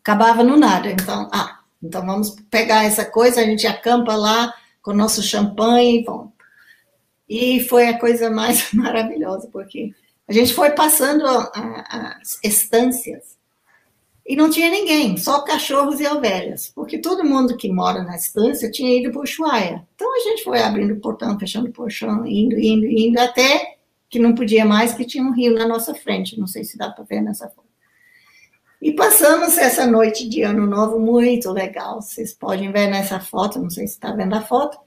acabava 0.00 0.42
no 0.42 0.56
nada. 0.56 0.90
Então, 0.90 1.28
ah, 1.32 1.60
então 1.82 2.04
vamos 2.04 2.36
pegar 2.50 2.84
essa 2.84 3.04
coisa, 3.04 3.40
a 3.40 3.44
gente 3.44 3.66
acampa 3.66 4.14
lá 4.16 4.52
com 4.82 4.92
nosso 4.92 5.22
champanhe 5.22 6.00
e 6.00 6.04
vamos. 6.04 6.32
E 7.28 7.60
foi 7.60 7.88
a 7.88 7.98
coisa 7.98 8.30
mais 8.30 8.70
maravilhosa, 8.72 9.48
porque 9.52 9.92
a 10.26 10.32
gente 10.32 10.52
foi 10.52 10.70
passando 10.70 11.24
as 11.26 12.38
estâncias 12.42 13.38
e 14.26 14.36
não 14.36 14.50
tinha 14.50 14.70
ninguém, 14.70 15.16
só 15.16 15.42
cachorros 15.42 16.00
e 16.00 16.06
ovelhas, 16.06 16.70
porque 16.74 16.98
todo 16.98 17.24
mundo 17.24 17.56
que 17.56 17.72
mora 17.72 18.02
na 18.02 18.14
estância 18.14 18.70
tinha 18.70 18.94
ido 18.98 19.10
para 19.10 19.22
Ushuaia. 19.22 19.87
A 20.18 20.30
gente 20.30 20.44
foi 20.44 20.60
abrindo 20.60 20.94
o 20.94 21.00
portão, 21.00 21.38
fechando 21.38 21.68
o 21.68 21.72
portão, 21.72 22.26
indo, 22.26 22.58
indo, 22.58 22.86
indo, 22.86 23.18
até 23.18 23.76
que 24.10 24.18
não 24.18 24.34
podia 24.34 24.64
mais, 24.64 24.94
que 24.94 25.04
tinha 25.04 25.22
um 25.22 25.32
rio 25.32 25.54
na 25.54 25.66
nossa 25.66 25.94
frente. 25.94 26.38
Não 26.38 26.46
sei 26.46 26.64
se 26.64 26.76
dá 26.76 26.90
para 26.90 27.04
ver 27.04 27.20
nessa 27.20 27.48
foto. 27.48 27.68
E 28.80 28.92
passamos 28.92 29.58
essa 29.58 29.86
noite 29.86 30.28
de 30.28 30.42
ano 30.42 30.66
novo 30.66 30.98
muito 30.98 31.50
legal. 31.50 32.00
Vocês 32.00 32.32
podem 32.32 32.70
ver 32.72 32.88
nessa 32.88 33.20
foto, 33.20 33.60
não 33.60 33.70
sei 33.70 33.86
se 33.86 33.94
está 33.94 34.12
vendo 34.12 34.34
a 34.34 34.40
foto. 34.40 34.78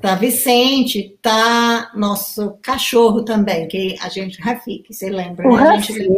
Tá 0.00 0.14
Vicente, 0.14 1.18
tá 1.20 1.90
nosso 1.96 2.56
cachorro 2.62 3.24
também, 3.24 3.66
que 3.66 3.96
a 4.00 4.08
gente, 4.08 4.40
Rafik, 4.40 4.92
você 4.92 5.10
lembra, 5.10 5.48
né? 5.48 5.68
A 5.68 5.78
gente 5.78 6.08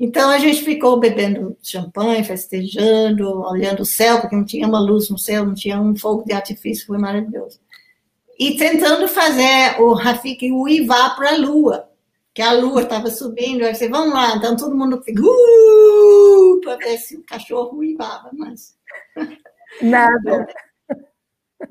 Então 0.00 0.30
a 0.30 0.38
gente 0.38 0.64
ficou 0.64 0.98
bebendo 0.98 1.54
champanhe, 1.62 2.24
festejando, 2.24 3.42
olhando 3.42 3.80
o 3.80 3.84
céu, 3.84 4.18
porque 4.18 4.34
não 4.34 4.46
tinha 4.46 4.66
uma 4.66 4.80
luz 4.80 5.10
no 5.10 5.18
céu, 5.18 5.44
não 5.44 5.52
tinha 5.52 5.78
um 5.78 5.94
fogo 5.94 6.24
de 6.24 6.32
artifício, 6.32 6.86
foi 6.86 6.96
maravilhoso. 6.96 7.60
E 8.38 8.56
tentando 8.56 9.06
fazer 9.06 9.78
o 9.78 9.92
Rafik 9.92 10.50
uivar 10.50 11.14
para 11.16 11.34
a 11.34 11.36
lua, 11.36 11.90
que 12.32 12.40
a 12.40 12.52
lua 12.54 12.80
estava 12.80 13.10
subindo, 13.10 13.62
aí 13.62 13.74
você, 13.74 13.90
vamos 13.90 14.14
lá, 14.14 14.36
então 14.36 14.56
todo 14.56 14.74
mundo 14.74 15.02
fica, 15.02 15.20
uh, 15.22 16.60
para 16.62 16.76
ver 16.76 16.96
se 16.96 17.16
o 17.16 17.24
cachorro 17.24 17.76
uivava, 17.76 18.30
mas... 18.32 18.74
Nada. 19.82 20.48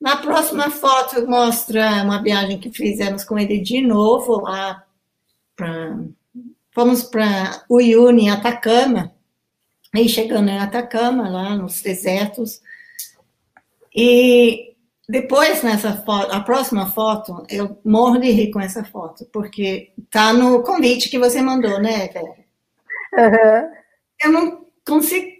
Na 0.00 0.18
próxima 0.18 0.70
foto 0.70 1.26
mostra 1.26 2.04
uma 2.04 2.22
viagem 2.22 2.60
que 2.60 2.70
fizemos 2.70 3.24
com 3.24 3.36
ele 3.36 3.58
de 3.58 3.80
novo 3.80 4.42
lá 4.42 4.84
para 5.56 5.98
fomos 6.78 7.02
para 7.02 7.64
Uyuni, 7.68 8.30
Atacama. 8.30 9.12
Aí 9.92 10.08
chegando 10.08 10.48
em 10.48 10.60
Atacama, 10.60 11.28
lá 11.28 11.56
nos 11.56 11.82
desertos. 11.82 12.62
E 13.92 14.76
depois 15.08 15.60
nessa 15.64 15.96
foto, 16.04 16.30
a 16.30 16.38
próxima 16.38 16.86
foto, 16.86 17.44
eu 17.48 17.80
morro 17.84 18.18
de 18.18 18.30
rir 18.30 18.52
com 18.52 18.60
essa 18.60 18.84
foto, 18.84 19.24
porque 19.32 19.92
tá 20.08 20.32
no 20.32 20.62
convite 20.62 21.08
que 21.08 21.18
você 21.18 21.42
mandou, 21.42 21.80
né, 21.80 22.06
Vera? 22.06 22.46
Uhum. 23.12 23.72
Eu 24.22 24.30
não 24.30 24.66
consigo 24.86 25.32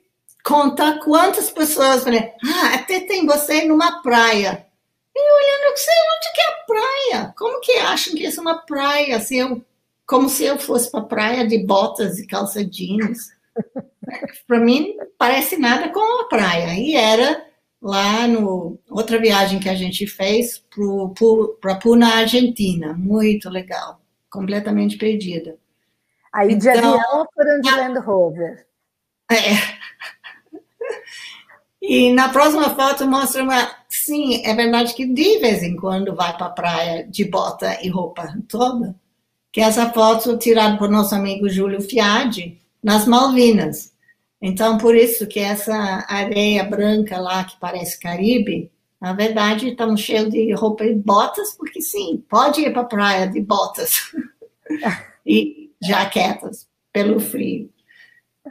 contar 0.44 0.98
quantas 1.04 1.50
pessoas 1.50 2.02
falei, 2.02 2.32
ah, 2.44 2.74
até 2.74 2.98
tem 2.98 3.24
você 3.24 3.64
numa 3.64 4.02
praia. 4.02 4.66
E 5.14 5.20
olhando, 5.20 5.76
sei 5.76 5.94
onde 6.16 6.32
que 6.34 6.40
é 6.40 6.48
a 6.48 6.64
praia? 6.66 7.34
Como 7.38 7.60
que 7.60 7.72
acham 7.78 8.14
que 8.14 8.26
isso 8.26 8.40
é 8.40 8.42
uma 8.42 8.58
praia? 8.58 9.20
Se 9.20 9.36
eu, 9.36 9.64
como 10.08 10.28
se 10.30 10.44
eu 10.44 10.58
fosse 10.58 10.90
para 10.90 11.00
a 11.00 11.04
praia 11.04 11.46
de 11.46 11.58
botas 11.58 12.18
e 12.18 12.26
calça 12.26 12.64
jeans. 12.64 13.28
para 14.48 14.58
mim, 14.58 14.96
parece 15.18 15.58
nada 15.58 15.90
com 15.90 16.22
a 16.22 16.24
praia. 16.24 16.72
E 16.80 16.96
era 16.96 17.46
lá 17.80 18.26
no 18.26 18.80
outra 18.90 19.18
viagem 19.18 19.60
que 19.60 19.68
a 19.68 19.74
gente 19.74 20.06
fez 20.06 20.64
para 21.60 21.74
Puna, 21.74 22.14
Argentina, 22.14 22.94
muito 22.94 23.50
legal, 23.50 24.00
completamente 24.30 24.96
perdida. 24.96 25.58
Aí 26.32 26.56
de 26.56 26.68
então, 26.70 26.94
avião 26.94 27.26
foram 27.34 27.60
de 27.60 27.70
Land 27.70 27.98
Rover. 28.00 28.66
É. 29.30 29.36
E 31.80 32.12
na 32.12 32.30
próxima 32.30 32.74
foto 32.74 33.06
mostra 33.06 33.42
uma. 33.42 33.70
Sim, 33.88 34.42
é 34.44 34.54
verdade 34.54 34.94
que 34.94 35.06
de 35.06 35.38
vez 35.38 35.62
em 35.62 35.76
quando 35.76 36.14
vai 36.14 36.36
para 36.36 36.46
a 36.46 36.50
praia 36.50 37.06
de 37.06 37.24
bota 37.24 37.78
e 37.82 37.88
roupa 37.88 38.34
toda. 38.48 38.96
Que 39.58 39.62
essa 39.62 39.92
foto 39.92 40.38
tirada 40.38 40.78
por 40.78 40.88
nosso 40.88 41.16
amigo 41.16 41.48
Júlio 41.48 41.82
Fiade 41.82 42.60
nas 42.80 43.08
Malvinas. 43.08 43.92
Então, 44.40 44.78
por 44.78 44.94
isso 44.94 45.26
que 45.26 45.40
essa 45.40 46.06
areia 46.08 46.62
branca 46.62 47.18
lá, 47.18 47.42
que 47.42 47.58
parece 47.58 47.98
Caribe, 47.98 48.70
na 49.00 49.12
verdade, 49.14 49.70
estamos 49.70 50.00
cheios 50.00 50.30
de 50.30 50.52
roupa 50.52 50.84
e 50.84 50.94
botas, 50.94 51.54
porque 51.54 51.82
sim, 51.82 52.22
pode 52.30 52.60
ir 52.60 52.72
para 52.72 52.82
a 52.82 52.84
praia 52.84 53.26
de 53.26 53.40
botas 53.40 53.94
e 55.26 55.72
jaquetas 55.82 56.68
pelo 56.92 57.18
frio. 57.18 57.68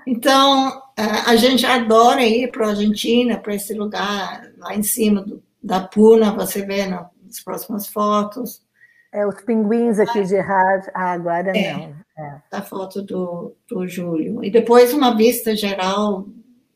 Então, 0.05 0.77
a 0.97 1.37
gente 1.37 1.65
adora 1.65 2.21
ir 2.25 2.51
para 2.51 2.65
a 2.65 2.69
Argentina, 2.71 3.37
para 3.37 3.55
esse 3.55 3.73
lugar 3.73 4.51
lá 4.57 4.75
em 4.75 4.83
cima 4.83 5.21
do, 5.21 5.41
da 5.63 5.79
Puna, 5.79 6.33
você 6.33 6.65
vê 6.65 6.85
nas 6.85 7.41
próximas 7.45 7.87
fotos. 7.87 8.66
É, 9.17 9.25
os 9.25 9.41
pinguins 9.41 9.97
aqui 9.97 10.21
de 10.21 10.37
Har, 10.37 10.91
ah, 10.93 11.13
agora 11.13 11.57
é. 11.57 11.73
não. 11.73 11.95
É. 12.19 12.41
A 12.51 12.61
foto 12.61 13.01
do, 13.01 13.55
do 13.67 13.87
Júlio. 13.87 14.43
E 14.43 14.51
depois 14.51 14.93
uma 14.93 15.15
vista 15.17 15.55
geral 15.55 16.27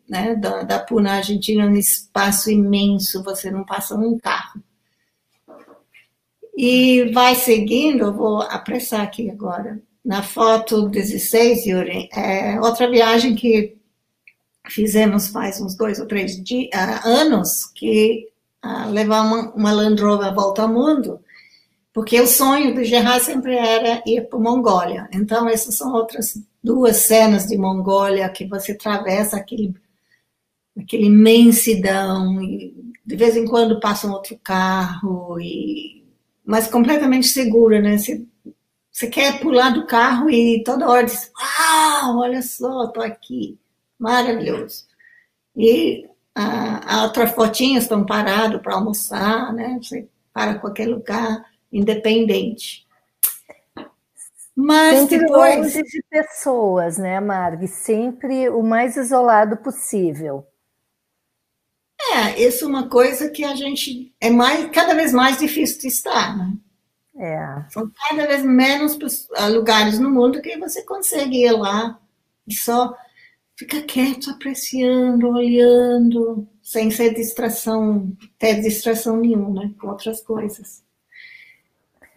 né, 0.10 0.34
da, 0.36 0.64
da 0.64 0.80
Puna 0.80 1.18
Argentina, 1.18 1.68
um 1.68 1.76
espaço 1.76 2.50
imenso, 2.50 3.24
você 3.24 3.52
não 3.52 3.64
passa 3.64 3.96
um 3.96 4.18
carro. 4.18 4.60
E 6.58 7.12
vai 7.14 7.36
seguindo, 7.36 8.06
eu 8.06 8.14
vou 8.14 8.42
apressar 8.42 9.02
aqui 9.02 9.30
agora. 9.30 9.80
Na 10.04 10.24
foto 10.24 10.90
16, 10.90 11.68
Yuri, 11.68 12.10
é 12.12 12.60
outra 12.60 12.90
viagem 12.90 13.36
que 13.36 13.78
fizemos 14.68 15.28
faz 15.28 15.62
uns 15.62 15.76
dois 15.76 16.00
ou 16.00 16.08
três 16.08 16.44
dias, 16.44 16.70
uh, 16.74 17.08
anos, 17.08 17.66
que 17.68 18.28
uh, 18.66 18.90
levar 18.90 19.22
uma, 19.22 19.52
uma 19.54 19.72
Land 19.72 20.02
Rover 20.02 20.28
à 20.28 20.34
volta 20.34 20.64
ao 20.64 20.68
mundo, 20.68 21.20
porque 21.94 22.20
o 22.20 22.28
sonho 22.28 22.74
do 22.74 22.84
Gerard 22.84 23.24
sempre 23.24 23.56
era 23.56 24.02
ir 24.06 24.28
para 24.30 24.40
Mongólia. 24.40 25.10
Então, 25.14 25.48
essas 25.48 25.76
são 25.76 25.94
outras 25.94 26.42
duas 26.64 26.98
cenas 26.98 27.48
de 27.48 27.58
Mongólia 27.58 28.30
que 28.30 28.46
você 28.46 28.72
atravessa 28.72 29.38
aquele, 29.38 29.76
aquele 30.78 31.08
imensidão, 31.08 32.42
e 32.42 32.94
de 33.06 33.16
vez 33.16 33.36
em 33.36 33.46
quando 33.46 33.80
passa 33.80 34.08
um 34.08 34.12
outro 34.14 34.40
carro, 34.42 35.40
e, 35.40 36.06
mas 36.46 36.68
completamente 36.68 37.28
segura, 37.28 37.82
né? 37.82 37.98
Você, 37.98 38.26
você 38.92 39.08
quer 39.08 39.42
pular 39.42 39.72
do 39.72 39.86
carro 39.86 40.30
e 40.30 40.64
toda 40.64 40.90
hora 40.90 41.06
diz, 41.06 41.30
uau, 41.38 42.20
olha 42.20 42.42
só, 42.42 42.86
estou 42.86 43.04
aqui. 43.04 43.58
Maravilhoso. 44.00 44.86
E 45.56 46.08
a, 46.34 47.00
a 47.00 47.04
outra 47.04 47.28
fotinha 47.28 47.80
estão 47.80 48.06
parados 48.06 48.62
para 48.62 48.76
almoçar, 48.76 49.54
né? 49.54 49.78
Você 49.82 50.08
para 50.34 50.56
qualquer 50.56 50.88
lugar 50.88 51.46
independente. 51.72 52.88
Mas 54.56 55.00
sempre 55.00 55.20
depois... 55.20 55.58
longe 55.58 55.84
de 55.84 56.04
pessoas, 56.10 56.98
né, 56.98 57.20
Marg? 57.20 57.68
Sempre 57.68 58.50
o 58.50 58.62
mais 58.62 58.98
isolado 58.98 59.58
possível. 59.58 60.46
É, 62.14 62.42
isso 62.42 62.66
é 62.66 62.68
uma 62.68 62.90
coisa 62.90 63.30
que 63.30 63.44
a 63.44 63.56
gente 63.56 64.14
é 64.20 64.30
mais, 64.30 64.70
cada 64.72 64.94
vez 64.94 65.14
mais 65.14 65.38
difícil 65.38 65.80
de 65.80 65.88
estar, 65.88 66.38
né? 66.38 66.54
É. 67.16 67.70
São 67.70 67.92
cada 68.10 68.26
vez 68.26 68.44
menos 68.44 68.98
lugares 69.52 70.00
no 70.00 70.10
mundo 70.10 70.42
que 70.42 70.58
você 70.58 70.84
consegue 70.84 71.46
ir 71.46 71.52
lá 71.52 72.00
e 72.48 72.54
só 72.54 72.96
ficar 73.56 73.82
quieto, 73.84 74.32
apreciando, 74.32 75.30
olhando, 75.30 76.48
sem 76.64 76.90
ser 76.90 77.14
distração, 77.14 78.12
ter 78.40 78.62
distração 78.62 79.18
nenhuma, 79.18 79.66
né, 79.66 79.74
com 79.80 79.88
outras 79.88 80.22
coisas. 80.22 80.84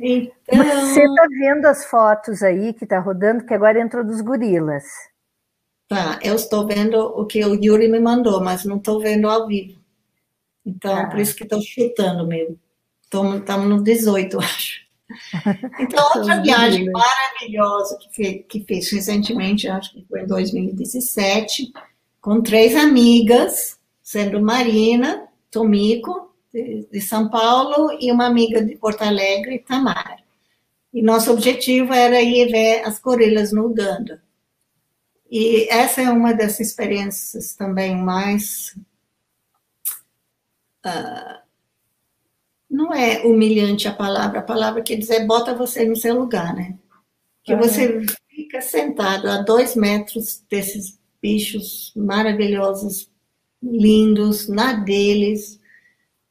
Então... 0.00 0.32
Você 0.46 1.04
está 1.04 1.26
vendo 1.28 1.66
as 1.66 1.84
fotos 1.86 2.42
aí 2.42 2.72
que 2.72 2.84
está 2.84 2.98
rodando, 2.98 3.44
que 3.44 3.54
agora 3.54 3.80
entrou 3.80 4.04
dos 4.04 4.20
gorilas. 4.20 4.84
Tá, 5.88 6.18
eu 6.22 6.34
estou 6.34 6.66
vendo 6.66 6.98
o 6.98 7.26
que 7.26 7.44
o 7.44 7.54
Yuri 7.54 7.88
me 7.88 8.00
mandou, 8.00 8.42
mas 8.42 8.64
não 8.64 8.76
estou 8.76 9.00
vendo 9.00 9.28
ao 9.28 9.46
vivo. 9.46 9.78
Então, 10.64 10.96
ah. 10.96 11.06
por 11.06 11.18
isso 11.18 11.36
que 11.36 11.44
estou 11.44 11.60
chutando 11.60 12.26
mesmo. 12.26 12.58
Estamos 13.04 13.68
no 13.68 13.82
18, 13.82 14.38
acho. 14.40 14.84
Então, 15.78 16.02
outra 16.16 16.40
viagem 16.40 16.90
maravilhosa 16.90 17.98
que, 18.12 18.38
que 18.38 18.64
fiz 18.64 18.90
recentemente, 18.90 19.68
acho 19.68 19.92
que 19.92 20.04
foi 20.08 20.22
em 20.22 20.26
2017, 20.26 21.72
com 22.20 22.42
três 22.42 22.74
amigas, 22.74 23.78
sendo 24.02 24.40
Marina, 24.40 25.28
Tomico, 25.50 26.23
de, 26.54 26.86
de 26.90 27.00
São 27.00 27.28
Paulo, 27.28 27.98
e 28.00 28.12
uma 28.12 28.26
amiga 28.26 28.64
de 28.64 28.76
Porto 28.76 29.02
Alegre, 29.02 29.58
Tamara. 29.58 30.18
E 30.92 31.02
nosso 31.02 31.32
objetivo 31.32 31.92
era 31.92 32.22
ir 32.22 32.48
ver 32.52 32.86
as 32.86 33.00
gorilas 33.00 33.52
no 33.52 33.66
Uganda. 33.66 34.22
E 35.28 35.68
essa 35.68 36.00
é 36.00 36.08
uma 36.08 36.32
das 36.32 36.60
experiências 36.60 37.54
também 37.54 37.96
mais. 37.96 38.78
Uh, 40.86 41.42
não 42.70 42.92
é 42.92 43.22
humilhante 43.26 43.88
a 43.88 43.92
palavra, 43.92 44.38
a 44.38 44.42
palavra 44.42 44.82
quer 44.82 44.96
dizer 44.96 45.26
bota 45.26 45.54
você 45.54 45.84
no 45.84 45.96
seu 45.96 46.16
lugar, 46.16 46.54
né? 46.54 46.78
Que 47.42 47.54
uhum. 47.54 47.60
você 47.60 48.00
fica 48.28 48.60
sentado 48.60 49.28
a 49.28 49.38
dois 49.38 49.74
metros 49.74 50.44
desses 50.48 50.98
bichos 51.20 51.92
maravilhosos, 51.96 53.10
lindos, 53.62 54.48
na 54.48 54.74
deles, 54.74 55.58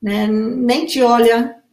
né? 0.03 0.27
nem 0.27 0.85
te 0.85 1.01
olha, 1.01 1.63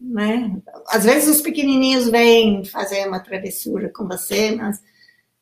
né? 0.00 0.56
Às 0.86 1.04
vezes 1.04 1.28
os 1.28 1.42
pequenininhos 1.42 2.08
vêm 2.08 2.64
fazer 2.64 3.06
uma 3.08 3.18
travessura 3.18 3.90
com 3.92 4.06
você, 4.06 4.54
mas 4.54 4.80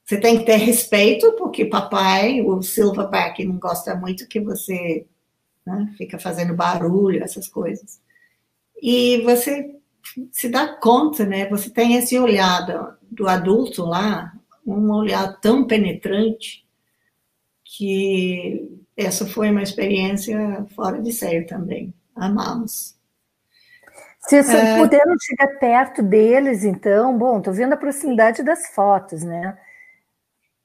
você 0.03 0.19
tem 0.19 0.39
que 0.39 0.47
ter 0.47 0.57
respeito, 0.57 1.31
porque 1.33 1.67
papai, 1.67 2.41
o 2.41 2.63
silverback, 2.63 3.45
não 3.45 3.59
gosta 3.59 3.95
muito 3.95 4.27
que 4.27 4.41
você 4.41 5.07
né, 5.67 5.93
fica 5.99 6.19
fazendo 6.19 6.55
barulho, 6.55 7.23
essas 7.23 7.47
coisas. 7.47 8.01
E 8.81 9.21
você 9.23 9.77
se 10.33 10.49
dá 10.49 10.69
conta, 10.69 11.27
né? 11.27 11.47
Você 11.51 11.69
tem 11.69 11.97
esse 11.97 12.19
olhar 12.19 12.63
do, 12.63 12.97
do 13.25 13.29
adulto 13.29 13.85
lá, 13.85 14.33
um 14.67 14.91
olhar 14.91 15.39
tão 15.41 15.67
penetrante, 15.67 16.65
que 17.63 18.81
essa 18.97 19.27
foi 19.27 19.51
uma 19.51 19.63
experiência 19.63 20.67
fora 20.75 21.03
de 21.03 21.13
série 21.13 21.45
também 21.45 21.93
amamos. 22.19 22.97
Se, 24.29 24.43
se 24.43 24.57
é... 24.57 24.77
puderam 24.77 25.15
chegar 25.21 25.59
perto 25.59 26.03
deles, 26.03 26.65
então, 26.65 27.17
bom, 27.17 27.39
estou 27.39 27.55
vendo 27.55 27.73
a 27.73 27.77
proximidade 27.77 28.43
das 28.43 28.69
fotos, 28.75 29.23
né? 29.23 29.57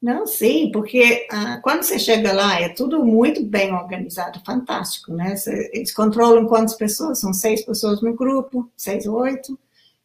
Não, 0.01 0.27
sim, 0.27 0.69
porque 0.73 1.25
ah, 1.31 1.61
quando 1.63 1.83
você 1.83 1.97
chega 1.97 2.33
lá 2.33 2.59
é 2.59 2.67
tudo 2.67 3.05
muito 3.05 3.41
bem 3.41 3.71
organizado, 3.73 4.41
fantástico, 4.45 5.13
né? 5.13 5.33
Eles 5.71 5.93
controlam 5.93 6.45
quantas 6.45 6.75
pessoas, 6.75 7.21
são 7.21 7.33
seis 7.33 7.63
pessoas 7.63 8.01
no 8.01 8.13
grupo, 8.13 8.69
seis 8.75 9.05
ou 9.05 9.21
oito, 9.21 9.57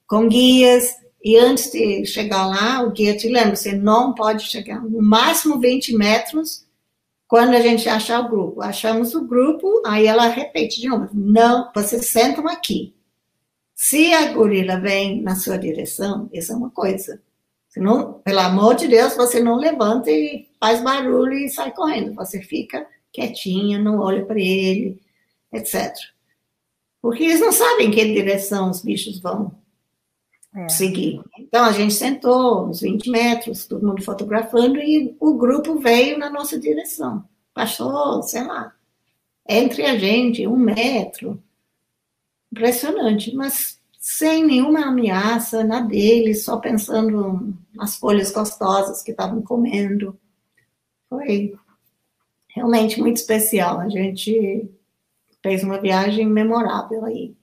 com 0.06 0.28
guias, 0.28 0.94
e 1.22 1.36
antes 1.36 1.72
de 1.72 2.06
chegar 2.06 2.46
lá, 2.46 2.80
o 2.82 2.92
guia 2.92 3.16
te 3.16 3.28
lembra, 3.28 3.56
você 3.56 3.72
não 3.72 4.14
pode 4.14 4.44
chegar 4.44 4.80
no 4.80 5.02
máximo 5.02 5.58
20 5.58 5.96
metros 5.96 6.64
quando 7.28 7.54
a 7.54 7.60
gente 7.60 7.86
achar 7.88 8.20
o 8.20 8.28
grupo, 8.28 8.62
achamos 8.62 9.14
o 9.14 9.26
grupo, 9.26 9.82
aí 9.84 10.06
ela 10.06 10.26
repete 10.28 10.80
de 10.80 10.88
novo: 10.88 11.10
não, 11.12 11.70
vocês 11.74 12.08
sentam 12.08 12.48
aqui. 12.48 12.94
Se 13.74 14.12
a 14.14 14.32
gorila 14.32 14.80
vem 14.80 15.22
na 15.22 15.36
sua 15.36 15.58
direção, 15.58 16.28
isso 16.32 16.52
é 16.52 16.56
uma 16.56 16.70
coisa. 16.70 17.20
Não, 17.76 18.14
pelo 18.14 18.40
amor 18.40 18.74
de 18.74 18.88
Deus, 18.88 19.14
você 19.14 19.38
não 19.38 19.56
levanta 19.56 20.10
e 20.10 20.48
faz 20.58 20.82
barulho 20.82 21.34
e 21.34 21.48
sai 21.48 21.70
correndo. 21.72 22.14
Você 22.14 22.42
fica 22.42 22.84
quietinha, 23.12 23.78
não 23.78 24.00
olha 24.00 24.24
para 24.24 24.40
ele, 24.40 25.00
etc. 25.52 25.94
Porque 27.00 27.22
eles 27.22 27.40
não 27.40 27.52
sabem 27.52 27.90
que 27.92 28.04
direção 28.04 28.70
os 28.70 28.82
bichos 28.82 29.20
vão 29.20 29.54
é. 30.58 30.68
seguir. 30.68 31.20
Então 31.38 31.64
a 31.64 31.72
gente 31.72 31.94
sentou 31.94 32.68
uns 32.68 32.80
20 32.80 33.10
metros, 33.10 33.66
todo 33.66 33.86
mundo 33.86 34.02
fotografando, 34.02 34.78
e 34.78 35.16
o 35.20 35.34
grupo 35.34 35.78
veio 35.78 36.18
na 36.18 36.28
nossa 36.28 36.58
direção. 36.58 37.24
Passou, 37.54 38.22
sei 38.22 38.44
lá, 38.44 38.74
entre 39.48 39.84
a 39.84 39.96
gente, 39.96 40.46
um 40.46 40.56
metro. 40.56 41.42
Impressionante, 42.50 43.34
mas 43.34 43.78
sem 43.98 44.44
nenhuma 44.44 44.86
ameaça 44.86 45.62
na 45.62 45.80
deles, 45.80 46.44
só 46.44 46.56
pensando 46.58 47.54
nas 47.74 47.96
folhas 47.96 48.32
gostosas 48.32 49.02
que 49.02 49.10
estavam 49.10 49.42
comendo. 49.42 50.18
Foi 51.08 51.54
realmente 52.48 52.98
muito 53.00 53.18
especial. 53.18 53.80
A 53.80 53.88
gente 53.88 54.68
fez 55.42 55.62
uma 55.62 55.80
viagem 55.80 56.26
memorável 56.26 57.04
aí. 57.04 57.37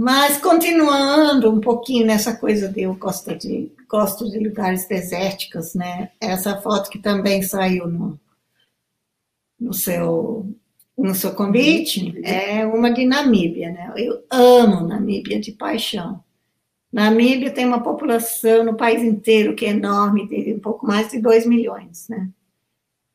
Mas 0.00 0.38
continuando 0.38 1.50
um 1.50 1.60
pouquinho 1.60 2.06
nessa 2.06 2.36
coisa 2.36 2.68
de 2.68 2.82
eu 2.82 2.94
gosto 2.94 3.34
de, 3.34 3.68
gosto 3.88 4.30
de 4.30 4.38
lugares 4.38 4.86
desérticos, 4.86 5.74
né? 5.74 6.12
Essa 6.20 6.56
foto 6.60 6.88
que 6.88 7.00
também 7.00 7.42
saiu 7.42 7.88
no, 7.88 8.20
no 9.58 9.72
seu 9.72 10.46
no 10.96 11.16
seu 11.16 11.34
convite 11.34 12.16
é 12.22 12.64
uma 12.64 12.92
de 12.92 13.04
Namíbia, 13.04 13.72
né? 13.72 13.92
Eu 13.96 14.22
amo 14.30 14.86
Namíbia 14.86 15.40
de 15.40 15.50
paixão. 15.50 16.22
Namíbia 16.92 17.50
tem 17.50 17.66
uma 17.66 17.82
população 17.82 18.62
no 18.62 18.76
país 18.76 19.02
inteiro 19.02 19.56
que 19.56 19.66
é 19.66 19.70
enorme, 19.70 20.28
tem 20.28 20.54
um 20.54 20.60
pouco 20.60 20.86
mais 20.86 21.10
de 21.10 21.20
2 21.20 21.44
milhões, 21.44 22.08
né? 22.08 22.30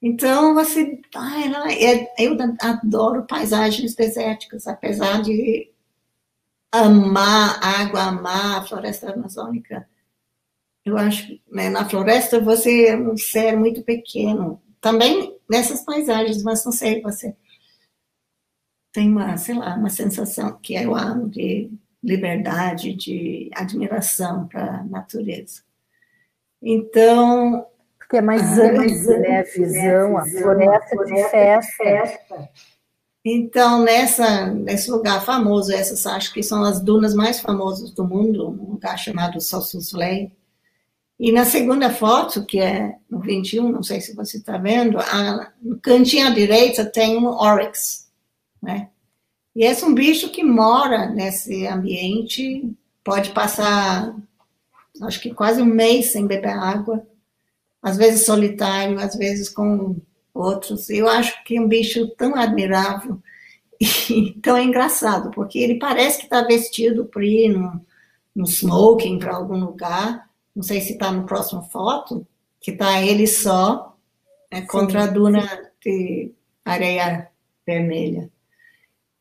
Então, 0.02 0.54
você. 0.54 1.00
Ai, 1.15 1.82
é, 1.82 2.13
eu 2.26 2.38
adoro 2.60 3.24
paisagens 3.24 3.96
desérticas, 3.96 4.67
apesar 4.67 5.22
de 5.22 5.72
amar 6.74 7.60
água, 7.64 8.02
amar 8.02 8.58
a 8.58 8.66
floresta 8.66 9.14
amazônica. 9.14 9.88
Eu 10.84 10.98
acho 10.98 11.28
que 11.28 11.42
né, 11.52 11.70
na 11.70 11.88
floresta 11.88 12.40
você 12.40 12.88
é 12.88 12.98
um 12.98 13.16
ser 13.16 13.56
muito 13.56 13.84
pequeno. 13.84 14.60
Também 14.82 15.40
nessas 15.48 15.86
paisagens, 15.86 16.42
mas 16.42 16.66
não 16.66 16.72
sei, 16.72 17.00
você 17.02 17.36
tem 18.92 19.08
uma, 19.08 19.38
sei 19.38 19.56
lá, 19.56 19.76
uma 19.76 19.90
sensação 19.90 20.58
que 20.62 20.74
eu 20.74 20.96
amo 20.96 21.30
de 21.30 21.72
liberdade, 22.04 22.94
de 22.94 23.50
admiração 23.54 24.48
para 24.48 24.80
a 24.80 24.84
natureza. 24.84 25.62
Então. 26.62 27.68
Porque 27.98 28.18
é 28.18 28.22
mais 28.22 28.60
ah, 28.60 28.72
né, 28.72 29.20
né? 29.20 29.40
A 29.40 29.44
visão, 29.44 30.18
a 30.18 30.26
floresta 30.26 31.06
de 31.06 31.24
festa. 31.30 32.50
Então, 33.26 33.82
nessa, 33.82 34.48
nesse 34.48 34.92
lugar 34.92 35.24
famoso, 35.24 35.72
essas 35.72 36.06
acho 36.06 36.34
que 36.34 36.44
são 36.44 36.64
as 36.64 36.82
dunas 36.82 37.14
mais 37.14 37.40
famosas 37.40 37.92
do 37.92 38.06
mundo, 38.06 38.50
um 38.50 38.72
lugar 38.72 38.98
chamado 38.98 39.40
Sossusvlei. 39.40 40.32
E 41.18 41.32
na 41.32 41.46
segunda 41.46 41.90
foto, 41.90 42.46
que 42.46 42.60
é 42.60 42.98
no 43.10 43.22
21, 43.22 43.72
não 43.72 43.82
sei 43.82 44.02
se 44.02 44.14
você 44.14 44.38
está 44.38 44.58
vendo, 44.58 45.00
a, 45.00 45.54
no 45.62 45.80
cantinho 45.80 46.28
à 46.28 46.32
direita 46.32 46.84
tem 46.84 47.18
um 47.18 47.28
oryx, 47.28 48.10
né? 48.62 48.90
E 49.56 49.64
esse 49.64 49.84
é 49.84 49.88
um 49.88 49.94
bicho 49.94 50.30
que 50.30 50.44
mora 50.44 51.06
nesse 51.06 51.66
ambiente, 51.68 52.76
pode 53.04 53.32
passar, 53.32 54.14
acho 55.04 55.22
que 55.22 55.34
quase 55.34 55.62
um 55.62 55.66
mês 55.66 56.12
sem 56.12 56.28
beber 56.28 56.58
água, 56.58 57.06
às 57.82 57.96
vezes 57.96 58.26
solitário, 58.26 59.00
às 59.00 59.16
vezes 59.16 59.48
com 59.48 59.96
outros. 60.34 60.89
Eu 60.89 61.08
acho 61.08 61.43
que 61.43 61.58
é 61.58 61.62
um 61.62 61.67
bicho 61.67 62.08
tão 62.15 62.36
admirável 62.36 63.22
e 63.80 64.34
tão 64.41 64.58
engraçado, 64.58 65.32
porque 65.32 65.60
ele 65.60 65.76
parece 65.76 66.19
que 66.19 66.24
está 66.26 66.41
vestido 66.43 67.06
para 67.06 67.24
ir 67.24 67.50
no, 67.50 67.86
no 68.36 68.46
smoking 68.46 69.19
para 69.19 69.36
algum 69.36 69.58
lugar. 69.58 70.30
Não 70.56 70.63
sei 70.63 70.82
se 70.82 70.93
está 70.93 71.12
no 71.12 71.26
próximo 71.26 71.63
foto, 71.63 72.26
que 72.60 72.72
está 72.72 73.02
ele 73.02 73.28
só 73.28 73.96
né, 74.52 74.62
contra 74.62 75.04
a 75.04 75.08
duna 75.08 75.48
de 75.84 76.32
areia 76.63 77.30
vermelha. 77.65 78.30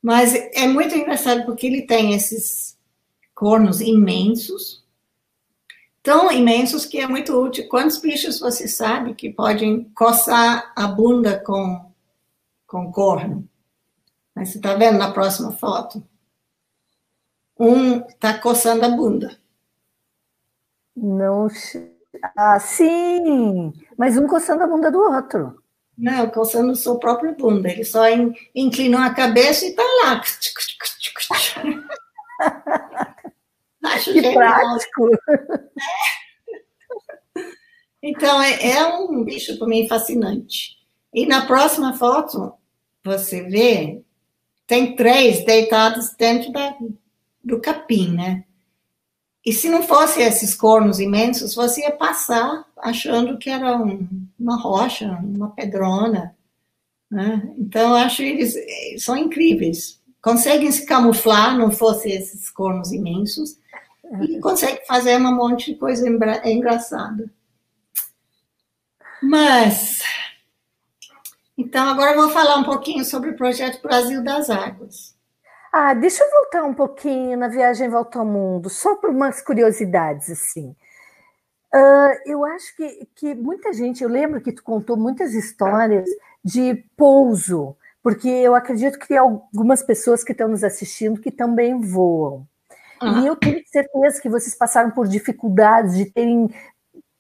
Mas 0.01 0.35
é 0.35 0.67
muito 0.67 0.97
engraçado 0.97 1.45
porque 1.45 1.67
ele 1.67 1.83
tem 1.83 2.13
esses 2.15 2.77
cornos 3.35 3.81
imensos, 3.81 4.82
tão 6.03 6.33
imensos 6.33 6.85
que 6.85 6.99
é 6.99 7.07
muito 7.07 7.33
útil. 7.33 7.69
Quantos 7.69 7.99
bichos 7.99 8.41
você 8.41 8.67
sabe 8.67 9.15
que 9.15 9.31
podem 9.31 9.85
coçar 9.95 10.73
a 10.75 10.87
bunda 10.87 11.39
com, 11.39 11.93
com 12.67 12.91
corno? 12.91 13.49
Mas 14.35 14.51
você 14.51 14.59
está 14.59 14.75
vendo 14.75 14.99
na 14.99 15.13
próxima 15.13 15.53
foto? 15.53 16.03
Um 17.59 17.99
está 18.07 18.37
coçando 18.39 18.85
a 18.85 18.89
bunda. 18.89 19.39
Não. 20.97 21.47
Ah, 22.37 22.59
sim! 22.59 23.73
Mas 23.97 24.17
um 24.17 24.27
coçando 24.27 24.65
a 24.65 24.67
bunda 24.67 24.91
do 24.91 24.99
outro. 24.99 25.63
Não, 25.97 26.29
coçando 26.31 26.75
sua 26.75 26.99
própria 26.99 27.33
bunda. 27.33 27.71
Ele 27.71 27.85
só 27.85 28.03
inclinou 28.55 29.01
a 29.01 29.15
cabeça 29.15 29.65
e 29.65 29.69
está 29.69 29.83
lá. 30.03 30.21
Acho 33.83 34.13
que 34.13 34.23
prático. 34.33 35.11
É. 35.15 35.73
Então, 38.03 38.43
é, 38.43 38.71
é 38.71 38.87
um 38.87 39.23
bicho 39.23 39.57
para 39.59 39.69
mim 39.69 39.87
fascinante. 39.87 40.77
E 41.15 41.25
na 41.25 41.47
próxima 41.47 41.95
foto, 41.95 42.53
você 43.05 43.43
vê, 43.43 44.03
tem 44.67 44.97
três 44.97 45.45
deitados 45.45 46.15
dentro 46.17 46.51
da, 46.51 46.77
do 47.45 47.61
capim, 47.61 48.13
né? 48.15 48.45
E 49.45 49.53
se 49.53 49.69
não 49.69 49.83
fosse 49.83 50.21
esses 50.21 50.55
cornos 50.55 51.01
imensos, 51.01 51.55
você 51.55 51.83
ia 51.83 51.93
passar 51.93 52.65
achando 52.77 53.39
que 53.39 53.51
era 53.51 53.77
um, 53.77 54.09
uma 54.39 54.57
rocha, 54.57 55.19
uma 55.23 55.51
pedrona. 55.51 56.35
Né? 57.11 57.53
Então, 57.59 57.95
acho 57.95 58.23
eles 58.23 58.55
são 59.03 59.17
incríveis. 59.17 60.01
Conseguem 60.21 60.71
se 60.71 60.87
camuflar, 60.87 61.59
não 61.59 61.73
fosse 61.73 62.09
esses 62.09 62.49
cornos 62.49 62.93
imensos, 62.93 63.59
e 64.21 64.39
conseguem 64.41 64.85
fazer 64.87 65.17
um 65.17 65.35
monte 65.35 65.73
de 65.73 65.79
coisa 65.79 66.07
engraçada. 66.45 67.31
Mas, 69.23 70.03
então, 71.57 71.89
agora 71.89 72.13
eu 72.13 72.21
vou 72.21 72.31
falar 72.31 72.57
um 72.57 72.65
pouquinho 72.65 73.05
sobre 73.05 73.31
o 73.31 73.37
projeto 73.37 73.81
Brasil 73.81 74.23
das 74.23 74.51
Águas. 74.51 75.15
Ah, 75.73 75.95
deixa 75.95 76.23
eu 76.23 76.31
voltar 76.31 76.65
um 76.65 76.75
pouquinho 76.75 77.39
na 77.39 77.49
viagem 77.49 77.89
volta 77.89 78.19
ao 78.19 78.27
mundo, 78.27 78.69
só 78.69 78.97
por 78.97 79.11
umas 79.11 79.41
curiosidades 79.41 80.29
assim. 80.29 80.77
Uh, 81.75 82.13
eu 82.27 82.45
acho 82.45 82.77
que, 82.77 83.09
que 83.15 83.35
muita 83.35 83.73
gente, 83.73 84.03
eu 84.03 84.09
lembro 84.11 84.43
que 84.43 84.53
tu 84.53 84.63
contou 84.63 84.97
muitas 84.97 85.33
histórias 85.33 86.07
de 86.45 86.85
pouso, 86.95 87.75
porque 88.03 88.29
eu 88.29 88.55
acredito 88.55 88.99
que 88.99 89.09
tem 89.09 89.17
algumas 89.17 89.83
pessoas 89.83 90.23
que 90.23 90.33
estão 90.33 90.49
nos 90.49 90.63
assistindo 90.63 91.21
que 91.21 91.31
também 91.31 91.81
voam. 91.81 92.47
Uhum. 93.03 93.23
E 93.23 93.27
eu 93.27 93.37
tenho 93.37 93.63
certeza 93.67 94.21
que 94.21 94.29
vocês 94.29 94.55
passaram 94.55 94.91
por 94.91 95.09
dificuldades 95.09 95.97
de 95.97 96.07
terem 96.07 96.49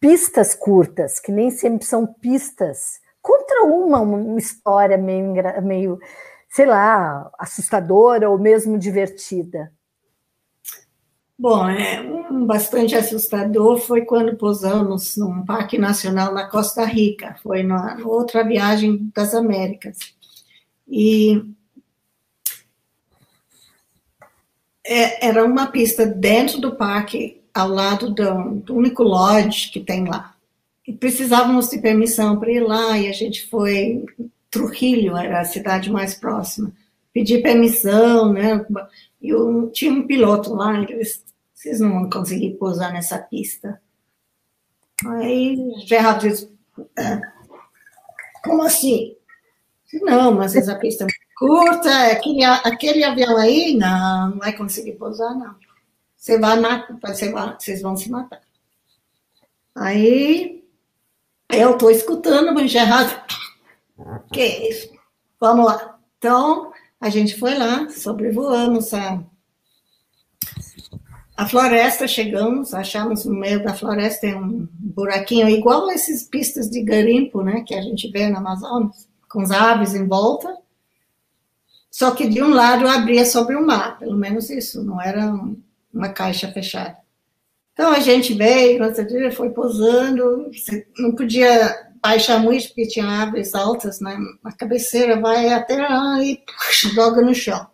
pistas 0.01 0.55
curtas, 0.55 1.19
que 1.19 1.33
nem 1.33 1.51
sempre 1.51 1.85
são 1.85 2.07
pistas. 2.07 3.01
Contra 3.21 3.65
uma, 3.65 4.01
uma 4.01 4.39
história 4.39 4.97
meio, 4.97 5.33
meio 5.63 6.01
sei 6.49 6.67
lá, 6.67 7.31
assustadora 7.39 8.29
ou 8.29 8.39
mesmo 8.39 8.79
divertida? 8.79 9.73
Bom, 11.39 11.69
é, 11.69 12.01
um 12.01 12.47
bastante 12.47 12.95
assustador 12.95 13.79
foi 13.79 14.03
quando 14.03 14.37
pousamos 14.37 15.17
num 15.17 15.45
parque 15.45 15.79
nacional 15.79 16.33
na 16.33 16.49
Costa 16.49 16.85
Rica, 16.85 17.37
foi 17.43 17.63
na 17.63 17.97
outra 18.05 18.45
viagem 18.45 19.11
das 19.15 19.35
Américas. 19.35 19.99
E 20.87 21.43
é, 24.85 25.27
era 25.27 25.45
uma 25.45 25.67
pista 25.67 26.07
dentro 26.07 26.61
do 26.61 26.77
parque, 26.77 27.41
ao 27.55 27.69
lado 27.69 28.11
do, 28.11 28.55
do 28.57 28.75
único 28.75 29.03
lodge 29.03 29.71
que 29.71 29.81
tem 29.81 30.07
lá. 30.07 30.35
E 30.87 30.93
precisávamos 30.93 31.69
de 31.69 31.79
permissão 31.79 32.39
para 32.39 32.51
ir 32.51 32.61
lá, 32.61 32.99
e 32.99 33.09
a 33.09 33.13
gente 33.13 33.49
foi 33.49 34.05
Trujillo 34.51 35.17
era 35.17 35.41
a 35.41 35.45
cidade 35.45 35.91
mais 35.91 36.15
próxima. 36.15 36.73
Pedi 37.13 37.39
permissão, 37.39 38.33
né? 38.33 38.65
Eu 39.21 39.71
tinha 39.71 39.93
um 39.93 40.07
piloto 40.07 40.55
lá, 40.55 40.79
eles, 40.83 41.25
vocês 41.55 41.81
não 41.81 41.91
vão 41.93 42.11
conseguir 42.11 42.51
pousar 42.59 42.93
nessa 42.93 43.19
pista. 43.19 43.81
Aí 45.07 45.57
Geraldo 45.87 46.29
disse, 46.29 46.51
é, 46.99 47.21
como 48.45 48.63
assim? 48.63 49.17
Não, 50.03 50.33
mas 50.33 50.55
essa 50.55 50.75
pista 50.77 51.05
é 51.05 51.07
curta, 51.43 52.13
aquele, 52.13 52.45
aquele 52.45 53.03
avião 53.03 53.37
aí, 53.37 53.77
não, 53.77 54.31
não 54.31 54.39
vai 54.39 54.53
conseguir 54.53 54.93
pousar, 54.93 55.35
não. 55.35 55.57
Você 56.17 56.39
vai 56.39 56.61
matar, 56.61 56.97
você 57.03 57.33
vai, 57.33 57.57
vocês 57.59 57.83
vão 57.83 57.97
se 57.97 58.09
matar. 58.09 58.41
Aí 59.75 60.63
eu 61.51 61.73
estou 61.73 61.91
escutando, 61.91 62.55
mas 62.55 62.71
Geraldo 62.71 63.13
que 64.33 64.41
é 64.41 64.71
isso? 64.71 64.93
Vamos 65.41 65.67
lá. 65.67 65.99
Então, 66.17 66.73
a 67.01 67.11
gente 67.11 67.37
foi 67.37 67.59
lá, 67.59 67.89
sobrevoamos 67.91 68.95
a, 68.95 69.21
a 71.37 71.49
floresta, 71.49 72.07
chegamos, 72.07 72.73
achamos 72.73 73.25
no 73.25 73.35
meio 73.35 73.65
da 73.65 73.75
floresta 73.75 74.29
um 74.29 74.69
buraquinho 74.79 75.49
igual 75.49 75.89
a 75.89 75.95
essas 75.95 76.23
pistas 76.23 76.71
de 76.71 76.85
garimpo, 76.85 77.43
né, 77.43 77.65
que 77.67 77.75
a 77.75 77.83
gente 77.83 78.09
vê 78.13 78.29
na 78.29 78.39
Amazonas, 78.39 79.09
com 79.29 79.41
as 79.41 79.51
aves 79.51 79.97
em 79.97 80.07
volta. 80.07 80.62
Só 81.93 82.13
que 82.13 82.27
de 82.27 82.43
um 82.43 82.49
lado 82.49 82.89
abria 82.89 83.27
sobre 83.27 83.55
o 83.55 83.67
mar, 83.67 83.99
pelo 83.99 84.17
menos 84.17 84.49
isso, 84.49 84.83
não 84.83 84.99
era 84.99 85.31
uma 85.93 86.09
caixa 86.09 86.51
fechada. 86.51 86.97
Então 87.75 87.93
a 87.93 88.01
gente 88.01 88.33
veio, 88.33 88.81
foi 89.33 89.51
pousando, 89.51 90.51
não 90.99 91.15
podia 91.15 91.93
baixa 92.03 92.39
muito, 92.39 92.69
porque 92.69 92.89
tinha 92.89 93.07
árvores 93.07 93.55
altas 93.55 94.01
né, 94.01 94.17
na 94.43 94.53
cabeceira, 94.53 95.21
vai 95.21 95.51
até 95.51 95.77
lá 95.87 96.23
e 96.23 96.43
joga 96.95 97.21
no 97.21 97.35
chão. 97.35 97.67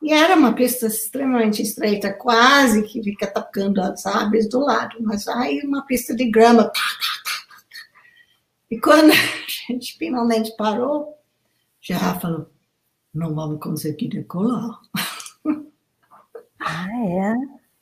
E 0.00 0.12
era 0.12 0.36
uma 0.36 0.52
pista 0.52 0.86
extremamente 0.86 1.62
estreita, 1.62 2.12
quase 2.12 2.84
que 2.84 3.02
fica 3.02 3.26
tocando 3.26 3.80
as 3.80 4.06
árvores 4.06 4.48
do 4.48 4.60
lado, 4.60 4.96
mas 5.00 5.26
aí 5.26 5.60
uma 5.64 5.84
pista 5.84 6.14
de 6.14 6.30
grama. 6.30 6.64
Tá, 6.64 6.70
tá, 6.70 7.22
tá, 7.24 7.62
e 8.70 8.78
quando 8.78 9.10
a 9.12 9.72
gente 9.72 9.98
finalmente 9.98 10.54
parou, 10.56 11.18
já 11.80 12.18
falou: 12.20 12.51
não 13.14 13.34
vamos 13.34 13.60
conseguir 13.60 14.08
decolar. 14.08 14.80
Ah, 16.58 16.86
é? 17.04 17.34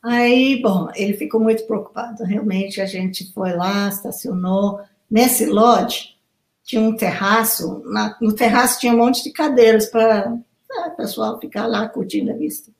Aí, 0.02 0.60
bom, 0.62 0.88
ele 0.94 1.14
ficou 1.14 1.40
muito 1.40 1.66
preocupado. 1.66 2.24
Realmente, 2.24 2.80
a 2.80 2.86
gente 2.86 3.32
foi 3.32 3.52
lá, 3.52 3.88
estacionou. 3.88 4.80
Nesse 5.10 5.46
lote, 5.46 6.18
tinha 6.64 6.80
um 6.80 6.96
terraço. 6.96 7.82
Na, 7.86 8.16
no 8.20 8.34
terraço 8.34 8.80
tinha 8.80 8.92
um 8.94 8.96
monte 8.96 9.22
de 9.22 9.32
cadeiras 9.32 9.86
para 9.86 10.38
o 10.86 10.90
pessoal 10.96 11.38
ficar 11.38 11.66
lá 11.66 11.88
curtindo 11.88 12.30
a 12.30 12.36
vista. 12.36 12.72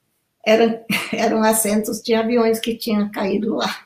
Eram, 0.45 0.83
eram 1.13 1.43
assentos 1.43 2.01
de 2.01 2.15
aviões 2.15 2.59
que 2.59 2.75
tinham 2.75 3.11
caído 3.11 3.55
lá. 3.57 3.85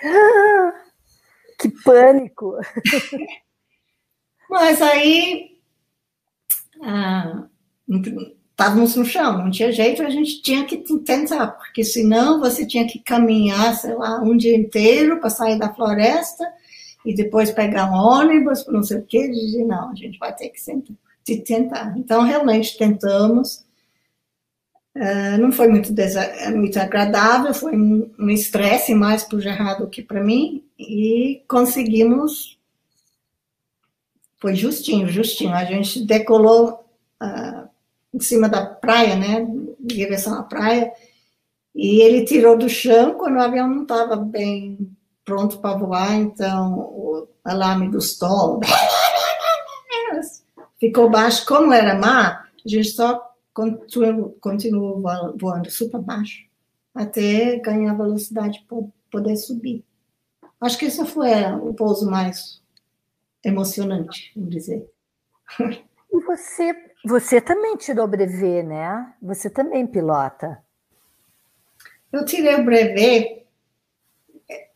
que 1.58 1.68
pânico! 1.82 2.54
Mas 4.48 4.80
aí 4.80 5.58
ah, 6.82 7.48
estávamos 8.58 8.96
no 8.96 9.04
chão, 9.04 9.38
não 9.38 9.50
tinha 9.52 9.70
jeito, 9.70 10.02
a 10.02 10.10
gente 10.10 10.42
tinha 10.42 10.64
que 10.64 10.78
tentar, 10.78 11.46
porque 11.46 11.84
senão 11.84 12.40
você 12.40 12.66
tinha 12.66 12.86
que 12.86 12.98
caminhar, 12.98 13.76
sei 13.76 13.94
lá, 13.94 14.20
um 14.20 14.36
dia 14.36 14.56
inteiro 14.56 15.20
para 15.20 15.30
sair 15.30 15.56
da 15.56 15.72
floresta 15.72 16.44
e 17.06 17.14
depois 17.14 17.52
pegar 17.52 17.90
um 17.90 17.94
ônibus, 17.94 18.66
não 18.66 18.82
sei 18.82 18.98
o 18.98 19.02
quê, 19.02 19.26
e 19.26 19.30
dizer, 19.30 19.64
não, 19.64 19.92
a 19.92 19.94
gente 19.94 20.18
vai 20.18 20.34
ter 20.34 20.48
que 20.48 21.36
tentar. 21.36 21.96
Então, 21.96 22.22
realmente 22.22 22.76
tentamos. 22.76 23.64
Uh, 24.96 25.38
não 25.40 25.52
foi 25.52 25.68
muito, 25.68 25.94
muito 26.56 26.78
agradável, 26.80 27.54
foi 27.54 27.76
um 27.76 28.28
estresse 28.28 28.92
mais 28.92 29.22
para 29.22 29.36
o 29.36 29.40
Gerardo 29.40 29.84
do 29.84 29.90
que 29.90 30.02
para 30.02 30.22
mim, 30.22 30.64
e 30.76 31.42
conseguimos. 31.46 32.58
Foi 34.38 34.56
justinho, 34.56 35.08
justinho. 35.08 35.54
A 35.54 35.64
gente 35.64 36.04
decolou 36.04 36.87
em 38.18 38.20
cima 38.20 38.48
da 38.48 38.66
praia, 38.66 39.14
né, 39.14 39.40
em 39.40 39.76
direção 39.80 40.34
à 40.34 40.42
praia, 40.42 40.92
e 41.74 42.02
ele 42.02 42.24
tirou 42.24 42.58
do 42.58 42.68
chão 42.68 43.14
quando 43.14 43.36
o 43.36 43.40
avião 43.40 43.68
não 43.68 43.82
estava 43.82 44.16
bem 44.16 44.90
pronto 45.24 45.58
para 45.58 45.78
voar, 45.78 46.14
então 46.14 46.78
o 46.78 47.28
alarme 47.44 47.88
do 47.88 47.98
stall 47.98 48.60
ficou 50.80 51.08
baixo. 51.08 51.46
Como 51.46 51.72
era 51.72 51.94
mar, 51.94 52.50
a 52.64 52.68
gente 52.68 52.90
só 52.90 53.32
continuou, 53.54 54.36
continuou 54.40 55.02
voando 55.38 55.70
super 55.70 56.00
baixo 56.00 56.48
até 56.94 57.58
ganhar 57.60 57.94
velocidade 57.94 58.64
para 58.68 58.78
poder 59.10 59.36
subir. 59.36 59.84
Acho 60.60 60.76
que 60.76 60.86
isso 60.86 61.06
foi 61.06 61.30
o 61.62 61.72
pouso 61.72 62.10
mais 62.10 62.60
emocionante, 63.44 64.32
vamos 64.34 64.50
dizer. 64.50 64.90
E 65.60 66.20
você, 66.24 66.74
você 67.04 67.40
também 67.40 67.76
tirou 67.76 68.06
brevet, 68.06 68.62
né? 68.62 69.14
Você 69.22 69.48
também 69.48 69.86
pilota. 69.86 70.62
Eu 72.12 72.24
tirei 72.24 72.54
o 72.54 72.64
brevet 72.64 73.38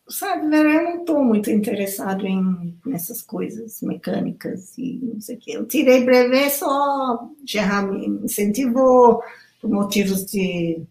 sabe, 0.07 0.45
né, 0.45 0.59
eu 0.59 0.83
não 0.83 0.99
estou 0.99 1.23
muito 1.23 1.49
interessado 1.49 2.25
em 2.25 2.77
nessas 2.85 3.21
coisas 3.21 3.81
mecânicas 3.81 4.77
e 4.77 4.99
não 5.01 5.19
sei 5.19 5.35
o 5.35 5.39
quê. 5.39 5.51
Eu 5.53 5.65
tirei 5.65 6.03
brevet 6.03 6.51
só, 6.51 7.29
Gerard 7.45 7.91
me 7.91 8.07
incentivou 8.23 9.23
por 9.61 9.69
motivos 9.69 10.25
de, 10.25 10.81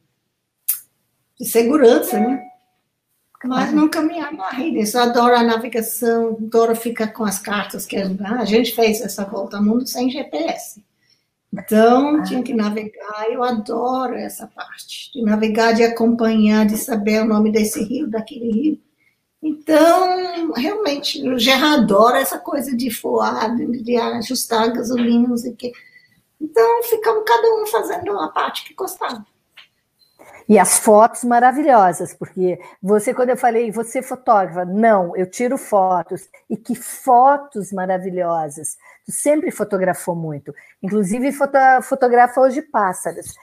de 1.38 1.46
segurança, 1.46 2.18
né? 2.18 2.48
Mas 3.44 3.72
nunca 3.72 4.00
me 4.00 4.20
amarrei 4.20 4.70
nisso. 4.70 4.96
Eu 4.96 5.02
adoro 5.02 5.34
a 5.34 5.42
navegação, 5.42 6.38
adoro 6.40 6.76
ficar 6.76 7.08
com 7.08 7.24
as 7.24 7.40
cartas 7.40 7.84
que 7.84 7.96
a 7.96 8.44
gente 8.44 8.72
fez 8.72 9.00
essa 9.00 9.24
volta 9.24 9.56
ao 9.56 9.64
mundo 9.64 9.84
sem 9.84 10.08
GPS. 10.08 10.82
Então, 11.52 12.16
ah. 12.16 12.22
tinha 12.22 12.42
que 12.42 12.54
navegar, 12.54 13.30
eu 13.30 13.42
adoro 13.42 14.14
essa 14.14 14.46
parte, 14.46 15.12
de 15.12 15.22
navegar, 15.22 15.72
de 15.72 15.82
acompanhar, 15.84 16.64
de 16.64 16.78
saber 16.78 17.22
o 17.22 17.26
nome 17.26 17.52
desse 17.52 17.82
rio, 17.82 18.08
daquele 18.08 18.50
rio. 18.50 18.80
Então, 19.42 20.52
realmente, 20.52 21.28
o 21.28 21.38
Gerard 21.38 21.82
adora 21.82 22.20
essa 22.20 22.38
coisa 22.38 22.74
de 22.74 22.90
foar, 22.90 23.54
de 23.56 23.96
ajustar 23.96 24.62
a 24.62 24.68
gasolina, 24.68 25.28
não 25.28 25.36
sei 25.36 25.52
o 25.52 25.56
quê. 25.56 25.72
Então, 26.40 26.82
ficamos 26.84 27.24
cada 27.26 27.46
um 27.60 27.66
fazendo 27.66 28.18
a 28.18 28.28
parte 28.28 28.64
que 28.64 28.74
gostava. 28.74 29.26
E 30.48 30.58
as 30.58 30.78
fotos 30.78 31.24
maravilhosas, 31.24 32.14
porque 32.14 32.58
você, 32.82 33.14
quando 33.14 33.30
eu 33.30 33.36
falei, 33.36 33.70
você 33.70 34.00
é 34.00 34.02
fotógrafa, 34.02 34.64
não, 34.64 35.16
eu 35.16 35.28
tiro 35.30 35.56
fotos. 35.56 36.28
E 36.50 36.56
que 36.56 36.74
fotos 36.74 37.72
maravilhosas. 37.72 38.76
Tu 39.04 39.12
sempre 39.12 39.50
fotografou 39.50 40.14
muito. 40.14 40.54
Inclusive, 40.82 41.32
foto, 41.32 41.58
fotografa 41.82 42.40
hoje 42.40 42.62
pássaros. 42.62 43.34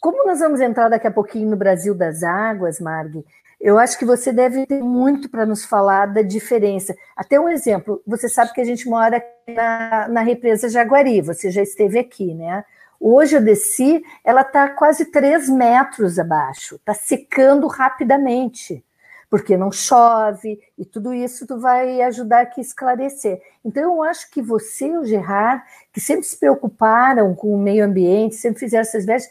Como 0.00 0.26
nós 0.26 0.40
vamos 0.40 0.60
entrar 0.60 0.88
daqui 0.88 1.06
a 1.06 1.10
pouquinho 1.10 1.50
no 1.50 1.56
Brasil 1.56 1.94
das 1.94 2.22
Águas, 2.22 2.80
Marg, 2.80 3.24
eu 3.60 3.78
acho 3.78 3.98
que 3.98 4.04
você 4.04 4.32
deve 4.32 4.66
ter 4.66 4.82
muito 4.82 5.30
para 5.30 5.46
nos 5.46 5.64
falar 5.64 6.06
da 6.06 6.22
diferença. 6.22 6.94
Até 7.16 7.40
um 7.40 7.48
exemplo, 7.48 8.02
você 8.06 8.28
sabe 8.28 8.52
que 8.52 8.60
a 8.60 8.64
gente 8.64 8.88
mora 8.88 9.22
na, 9.48 10.08
na 10.08 10.20
represa 10.20 10.68
Jaguari, 10.68 11.20
você 11.22 11.50
já 11.50 11.62
esteve 11.62 11.98
aqui, 11.98 12.34
né? 12.34 12.64
Hoje 13.00 13.36
eu 13.36 13.42
desci, 13.42 14.04
ela 14.24 14.42
está 14.42 14.68
quase 14.68 15.06
3 15.06 15.48
metros 15.48 16.18
abaixo, 16.18 16.76
está 16.76 16.94
secando 16.94 17.66
rapidamente, 17.66 18.84
porque 19.28 19.56
não 19.56 19.72
chove, 19.72 20.60
e 20.78 20.84
tudo 20.84 21.12
isso 21.12 21.46
tu 21.46 21.58
vai 21.58 22.00
ajudar 22.02 22.42
aqui 22.42 22.60
a 22.60 22.62
esclarecer. 22.62 23.40
Então, 23.64 23.82
eu 23.82 24.02
acho 24.02 24.30
que 24.30 24.40
você 24.40 24.86
e 24.86 24.96
o 24.96 25.04
Gerard, 25.04 25.62
que 25.92 26.00
sempre 26.00 26.24
se 26.24 26.38
preocuparam 26.38 27.34
com 27.34 27.52
o 27.52 27.58
meio 27.58 27.84
ambiente, 27.84 28.36
sempre 28.36 28.60
fizeram 28.60 28.82
essas 28.82 29.04
viagens, 29.04 29.30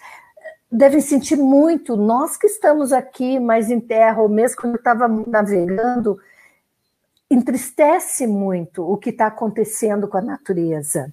devem 0.72 0.99
sentir 0.99 1.38
muito. 1.38 1.95
Nós 1.95 2.36
que 2.36 2.47
estamos 2.47 2.91
aqui 2.91 3.39
mais 3.39 3.72
em 3.72 3.80
terra, 3.80 4.22
ou 4.22 4.28
mesmo 4.28 4.57
quando 4.57 4.74
eu 4.74 4.80
estava 4.80 5.07
navegando, 5.07 6.20
entristece 7.32 8.28
muito 8.28 8.84
o 8.84 8.97
que 8.97 9.09
está 9.09 9.28
acontecendo 9.28 10.07
com 10.07 10.18
a 10.18 10.22
natureza. 10.22 11.11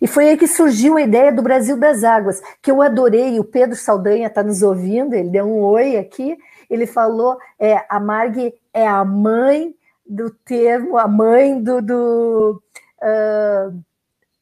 E 0.00 0.06
foi 0.06 0.28
aí 0.28 0.36
que 0.36 0.46
surgiu 0.46 0.96
a 0.96 1.02
ideia 1.02 1.32
do 1.32 1.42
Brasil 1.42 1.76
das 1.78 2.04
Águas, 2.04 2.40
que 2.60 2.70
eu 2.70 2.82
adorei. 2.82 3.38
O 3.40 3.44
Pedro 3.44 3.76
Saldanha 3.76 4.26
está 4.26 4.42
nos 4.42 4.62
ouvindo, 4.62 5.14
ele 5.14 5.30
deu 5.30 5.46
um 5.46 5.62
oi 5.62 5.96
aqui. 5.96 6.36
Ele 6.68 6.86
falou: 6.86 7.38
é, 7.58 7.84
a 7.88 7.98
Marg 7.98 8.52
é 8.72 8.86
a 8.86 9.04
mãe 9.04 9.74
do 10.06 10.30
termo, 10.30 10.98
a 10.98 11.08
mãe 11.08 11.60
do, 11.62 11.80
do 11.80 12.62
uh, 13.02 13.82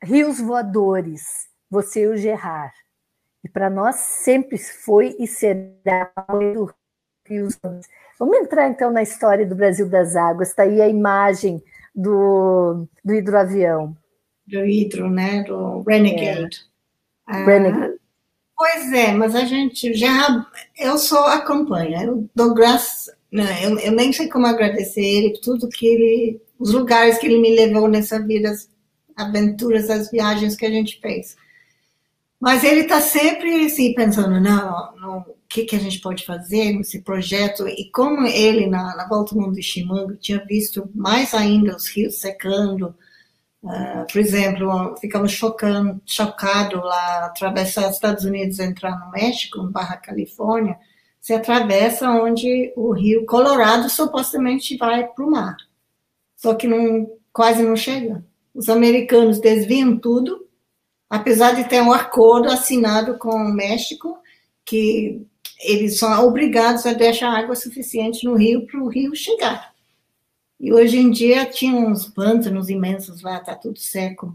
Rios 0.03 0.41
Voadores, 0.41 1.49
você 1.71 2.03
e 2.03 2.07
o 2.09 2.17
Gerard. 2.17 2.75
E 3.43 3.49
para 3.49 3.69
nós 3.69 3.97
sempre 3.97 4.59
foi 4.59 5.15
e 5.19 5.27
será 5.27 6.11
o 6.31 6.71
Rio 7.27 7.49
Vamos 8.19 8.39
entrar 8.39 8.69
então 8.69 8.91
na 8.91 9.03
história 9.03 9.47
do 9.47 9.55
Brasil 9.55 9.89
das 9.89 10.15
Águas. 10.15 10.49
Está 10.49 10.63
aí 10.63 10.81
a 10.81 10.89
imagem 10.89 11.63
do, 11.95 12.87
do 13.05 13.15
hidroavião. 13.15 13.97
Do 14.47 14.65
hidro, 14.65 15.11
né? 15.11 15.43
Do 15.43 15.83
Renegade. 15.83 16.59
É. 17.29 17.33
Ah, 17.33 17.45
Renegade. 17.45 17.95
Pois 18.57 18.93
é, 18.93 19.13
mas 19.13 19.35
a 19.35 19.45
gente 19.45 19.95
já. 19.95 20.47
Eu 20.79 20.97
só 20.99 21.29
acompanho. 21.29 22.01
Eu 22.01 22.31
dou 22.35 22.55
graças. 22.55 23.15
Não, 23.31 23.45
eu, 23.59 23.79
eu 23.81 23.93
nem 23.93 24.13
sei 24.13 24.29
como 24.29 24.47
agradecer 24.47 25.05
ele 25.05 25.31
por 25.31 25.41
tudo 25.41 25.69
que 25.69 25.87
ele. 25.87 26.41
Os 26.59 26.73
lugares 26.73 27.19
que 27.19 27.27
ele 27.27 27.41
me 27.41 27.55
levou 27.55 27.89
nessa 27.89 28.25
vida, 28.25 28.51
as 28.51 28.69
aventuras, 29.17 29.91
as 29.91 30.11
viagens 30.11 30.57
que 30.57 30.65
a 30.65 30.71
gente 30.71 31.01
fez. 31.01 31.37
Mas 32.41 32.63
ele 32.63 32.81
está 32.81 33.01
sempre 33.01 33.65
assim, 33.65 33.95
pensando, 33.95 34.39
não, 34.39 34.97
não, 34.97 35.19
o 35.21 35.37
que, 35.49 35.65
que 35.65 35.77
a 35.77 35.79
gente 35.79 36.01
pode 36.01 36.27
fazer 36.27 36.73
nesse 36.73 37.01
projeto? 37.01 37.67
E 37.67 37.91
como 37.91 38.27
ele, 38.27 38.67
na, 38.67 38.95
na 38.95 39.09
Volta 39.09 39.35
ao 39.35 39.41
Mundo 39.41 39.55
de 39.55 39.63
Chimango, 39.63 40.17
tinha 40.17 40.45
visto 40.45 40.89
mais 40.95 41.33
ainda 41.33 41.75
os 41.75 41.89
rios 41.89 42.21
secando, 42.21 42.95
uh, 43.65 44.07
por 44.11 44.19
exemplo, 44.19 44.97
ficamos 45.01 45.33
chocando, 45.33 46.01
chocado 46.07 46.77
lá, 46.81 47.27
atravessar 47.27 47.89
os 47.89 47.97
Estados 47.97 48.25
Unidos 48.25 48.59
entrar 48.59 48.99
no 48.99 49.11
México, 49.11 49.59
no 49.59 49.71
Barra 49.71 49.97
Califórnia, 49.97 50.79
se 51.21 51.33
atravessa 51.33 52.11
onde 52.11 52.73
o 52.77 52.93
rio 52.93 53.27
Colorado 53.27 53.89
supostamente 53.89 54.77
vai 54.77 55.07
para 55.07 55.25
o 55.25 55.31
mar. 55.31 55.57
Só 56.37 56.55
que 56.55 56.67
não, 56.67 57.09
quase 57.33 57.63
não 57.63 57.75
chega. 57.75 58.25
Os 58.55 58.69
americanos 58.69 59.41
desviam 59.41 59.99
tudo 59.99 60.45
apesar 61.15 61.53
de 61.55 61.69
ter 61.69 61.81
um 61.81 61.93
acordo 61.93 62.49
assinado 62.49 63.17
com 63.19 63.31
o 63.31 63.55
México, 63.55 64.19
que 64.65 65.25
eles 65.63 65.99
são 65.99 66.27
obrigados 66.27 66.85
a 66.87 66.93
deixar 66.93 67.31
água 67.31 67.55
suficiente 67.55 68.25
no 68.25 68.35
rio 68.35 68.67
para 68.67 68.81
o 68.81 68.89
rio 68.89 69.15
chegar. 69.15 69.74
E 70.65 70.73
hoje 70.73 70.97
em 70.97 71.11
dia 71.11 71.45
tinha 71.45 71.75
uns 71.75 72.09
pântanos 72.09 72.71
imensos 72.71 73.21
lá, 73.21 73.37
está 73.37 73.55
tudo 73.55 73.79
seco. 73.79 74.35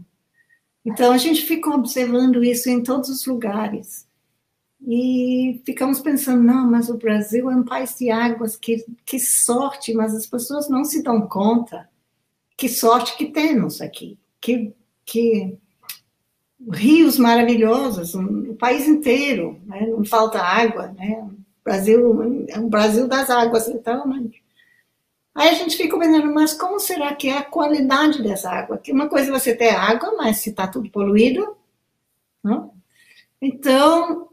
Então 0.84 1.10
a 1.10 1.18
gente 1.18 1.44
ficou 1.44 1.74
observando 1.74 2.44
isso 2.44 2.70
em 2.70 2.84
todos 2.84 3.08
os 3.08 3.26
lugares. 3.26 4.06
E 4.80 5.60
ficamos 5.66 5.98
pensando, 5.98 6.40
não, 6.40 6.70
mas 6.70 6.88
o 6.88 6.96
Brasil 6.96 7.50
é 7.50 7.56
um 7.56 7.64
país 7.64 7.96
de 7.98 8.12
águas, 8.12 8.54
que, 8.54 8.86
que 9.04 9.18
sorte, 9.18 9.92
mas 9.92 10.14
as 10.14 10.24
pessoas 10.24 10.68
não 10.68 10.84
se 10.84 11.02
dão 11.02 11.22
conta. 11.22 11.90
Que 12.56 12.68
sorte 12.68 13.16
que 13.16 13.32
temos 13.32 13.80
aqui. 13.80 14.16
Que, 14.40 14.72
que 15.04 15.58
rios 16.70 17.18
maravilhosos, 17.18 18.14
um, 18.14 18.52
o 18.52 18.54
país 18.54 18.86
inteiro, 18.86 19.60
né? 19.66 19.84
não 19.84 20.04
falta 20.04 20.38
água, 20.38 20.94
né? 20.96 21.28
O 21.28 21.64
Brasil 21.64 22.46
é 22.50 22.60
um 22.60 22.68
Brasil 22.68 23.08
das 23.08 23.28
águas, 23.30 23.66
literalmente. 23.66 24.39
Aí 25.40 25.48
a 25.48 25.54
gente 25.54 25.74
fica 25.74 25.98
pensando, 25.98 26.34
mas 26.34 26.52
como 26.52 26.78
será 26.78 27.14
que 27.14 27.30
é 27.30 27.38
a 27.38 27.42
qualidade 27.42 28.22
dessa 28.22 28.50
água? 28.50 28.76
Que 28.76 28.92
uma 28.92 29.08
coisa 29.08 29.30
é 29.30 29.32
você 29.32 29.56
ter 29.56 29.70
água, 29.70 30.14
mas 30.14 30.36
se 30.36 30.50
está 30.50 30.68
tudo 30.68 30.90
poluído, 30.90 31.56
não? 32.44 32.74
Então, 33.40 34.28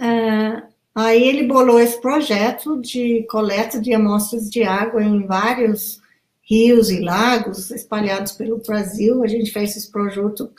é, 0.00 0.62
aí 0.94 1.22
ele 1.22 1.46
bolou 1.46 1.78
esse 1.78 2.00
projeto 2.00 2.80
de 2.80 3.24
coleta 3.24 3.78
de 3.78 3.92
amostras 3.92 4.48
de 4.48 4.62
água 4.62 5.02
em 5.02 5.26
vários 5.26 6.00
rios 6.40 6.88
e 6.88 7.00
lagos 7.00 7.70
espalhados 7.70 8.32
pelo 8.32 8.56
Brasil. 8.56 9.22
A 9.22 9.26
gente 9.26 9.50
fez 9.50 9.76
esse 9.76 9.92
projeto 9.92 10.50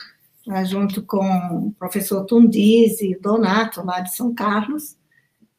né, 0.46 0.64
junto 0.64 1.02
com 1.02 1.66
o 1.66 1.74
professor 1.76 2.24
Tundiz 2.26 3.00
e 3.00 3.18
Donato, 3.20 3.84
lá 3.84 3.98
de 3.98 4.14
São 4.14 4.32
Carlos, 4.32 4.96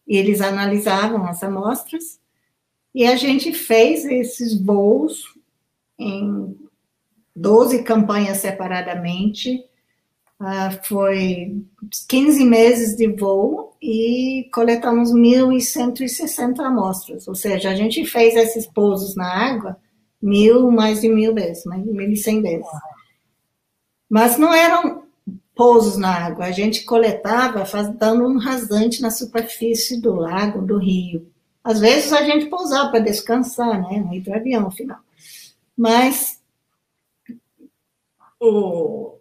e 0.07 0.15
eles 0.15 0.39
analisavam 0.39 1.27
as 1.27 1.43
amostras, 1.43 2.22
e 2.93 3.05
a 3.05 3.15
gente 3.15 3.53
fez 3.53 4.05
esses 4.05 4.59
voos 4.59 5.23
em 5.97 6.57
12 7.35 7.83
campanhas 7.83 8.37
separadamente, 8.37 9.63
Uh, 10.43 10.85
foi 10.85 11.63
15 12.09 12.43
meses 12.43 12.97
de 12.97 13.07
voo 13.07 13.77
e 13.81 14.49
coletamos 14.53 15.13
1.160 15.13 16.59
amostras. 16.59 17.27
Ou 17.29 17.35
seja, 17.35 17.69
a 17.69 17.75
gente 17.75 18.05
fez 18.05 18.35
esses 18.35 18.67
pousos 18.67 19.15
na 19.15 19.25
água 19.25 19.77
mil, 20.21 20.69
mais 20.69 20.99
de 20.99 21.07
mil 21.07 21.33
vezes, 21.33 21.63
mais 21.63 21.81
de 21.83 21.91
1.100 21.91 22.41
vezes. 22.41 22.67
Mas 24.09 24.37
não 24.37 24.53
eram 24.53 25.03
pousos 25.55 25.97
na 25.97 26.09
água, 26.09 26.45
a 26.45 26.51
gente 26.51 26.83
coletava 26.83 27.63
dando 27.97 28.25
um 28.25 28.37
rasante 28.37 29.01
na 29.01 29.11
superfície 29.11 30.01
do 30.01 30.13
lago, 30.13 30.65
do 30.65 30.77
rio. 30.77 31.31
Às 31.63 31.79
vezes 31.79 32.11
a 32.11 32.23
gente 32.23 32.47
pousava 32.47 32.89
para 32.89 32.99
descansar, 32.99 33.81
né, 33.81 33.99
no 33.99 34.13
hidroavião, 34.13 34.67
afinal. 34.67 34.99
Mas 35.77 36.39
o, 38.39 39.17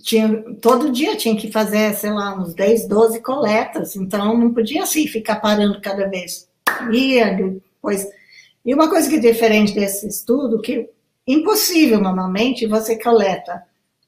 tinha, 0.00 0.42
todo 0.60 0.92
dia 0.92 1.16
tinha 1.16 1.36
que 1.36 1.50
fazer, 1.50 1.94
sei 1.94 2.12
lá, 2.12 2.36
uns 2.38 2.54
10, 2.54 2.86
12 2.86 3.20
coletas, 3.20 3.96
então 3.96 4.38
não 4.38 4.52
podia 4.52 4.82
assim 4.82 5.06
ficar 5.06 5.36
parando 5.36 5.80
cada 5.80 6.08
vez. 6.08 6.48
Ia, 6.92 7.34
depois. 7.34 8.06
E 8.64 8.72
uma 8.72 8.88
coisa 8.88 9.08
que 9.08 9.16
é 9.16 9.18
diferente 9.18 9.74
desse 9.74 10.06
estudo, 10.06 10.60
que 10.60 10.88
impossível 11.26 12.00
normalmente 12.00 12.66
você 12.66 12.98
coleta 12.98 13.64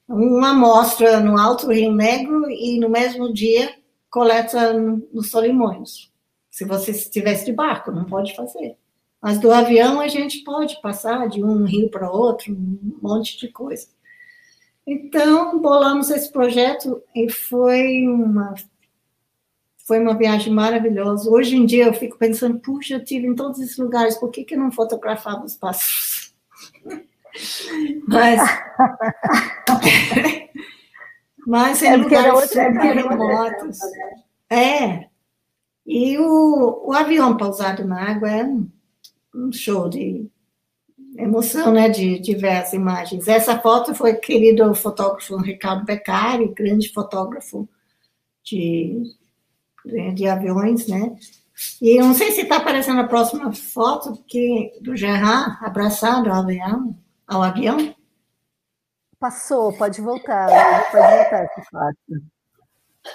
uma 0.07 0.51
amostra 0.51 1.19
no 1.19 1.37
Alto 1.37 1.71
Rio 1.71 1.91
Negro 1.91 2.49
e 2.49 2.79
no 2.79 2.89
mesmo 2.89 3.33
dia 3.33 3.73
coleta 4.09 4.73
nos 4.73 5.29
Solimões. 5.29 6.11
Se 6.57 6.65
você 6.65 6.89
estivesse 6.89 7.45
de 7.45 7.53
barco, 7.53 7.91
não 7.91 8.03
pode 8.03 8.35
fazer. 8.35 8.75
Mas 9.21 9.39
do 9.39 9.51
avião 9.51 10.01
a 10.01 10.07
gente 10.07 10.43
pode 10.43 10.81
passar 10.81 11.29
de 11.29 11.43
um 11.43 11.63
rio 11.65 11.87
para 11.87 12.09
outro, 12.09 12.51
um 12.51 12.97
monte 12.99 13.37
de 13.37 13.47
coisa. 13.49 13.87
Então, 14.87 15.61
bolamos 15.61 16.09
esse 16.09 16.31
projeto 16.31 16.99
e 17.15 17.29
foi 17.29 18.07
uma 18.07 18.55
foi 19.85 19.99
uma 19.99 20.17
viagem 20.17 20.51
maravilhosa. 20.51 21.29
Hoje 21.29 21.55
em 21.55 21.63
dia 21.63 21.85
eu 21.85 21.93
fico 21.93 22.17
pensando, 22.17 22.57
puxa, 22.57 22.95
eu 22.95 23.05
tive 23.05 23.27
em 23.27 23.35
todos 23.35 23.59
esses 23.59 23.77
lugares, 23.77 24.17
por 24.17 24.31
que, 24.31 24.43
que 24.43 24.55
eu 24.55 24.59
não 24.59 24.71
fotografava 24.71 25.45
os 25.45 25.55
pássaros? 25.55 26.33
Mas, 28.07 28.41
mas 31.45 31.83
em 31.83 31.87
é 31.87 31.97
lugares 31.97 32.49
super 32.49 32.95
remotos. 32.95 33.77
É. 34.49 35.07
E 35.87 36.17
o, 36.17 36.89
o 36.89 36.93
avião 36.93 37.37
pausado 37.37 37.85
na 37.85 38.11
água 38.11 38.29
é 38.29 38.43
um, 38.43 39.51
show 39.53 39.87
de 39.87 40.29
emoção, 41.17 41.71
né, 41.71 41.87
de, 41.87 42.19
de 42.19 42.35
ver 42.35 42.57
as 42.57 42.73
imagens. 42.73 43.25
Essa 43.25 43.57
foto 43.57 43.95
foi 43.95 44.15
querido 44.15 44.75
fotógrafo 44.75 45.37
Ricardo 45.37 45.85
Beccari, 45.85 46.49
grande 46.49 46.91
fotógrafo 46.91 47.69
de, 48.43 49.01
de 50.13 50.27
aviões, 50.27 50.87
né? 50.87 51.15
E 51.81 51.97
não 51.99 52.13
sei 52.13 52.31
se 52.33 52.41
está 52.41 52.57
aparecendo 52.57 52.99
a 52.99 53.07
próxima 53.07 53.53
foto 53.53 54.21
que, 54.27 54.77
do 54.81 54.95
Gerard 54.95 55.57
abraçado 55.65 56.29
ao 56.29 56.41
avião, 56.41 56.95
ao 57.25 57.41
avião. 57.41 57.95
Passou, 59.17 59.75
pode 59.75 60.01
voltar, 60.01 60.47
pode 60.91 61.15
voltar 61.15 61.45
essa 61.45 61.61
foto. 61.71 62.36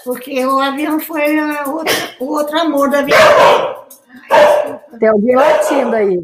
Porque 0.05 0.45
o 0.45 0.59
avião 0.59 0.99
foi 1.01 1.39
outra, 1.67 1.95
o 2.21 2.27
outro 2.27 2.59
amor 2.59 2.91
da 2.91 3.03
vida. 3.03 3.17
Tem 4.99 5.09
alguém 5.09 5.37
latindo 5.37 5.95
aí. 5.95 6.19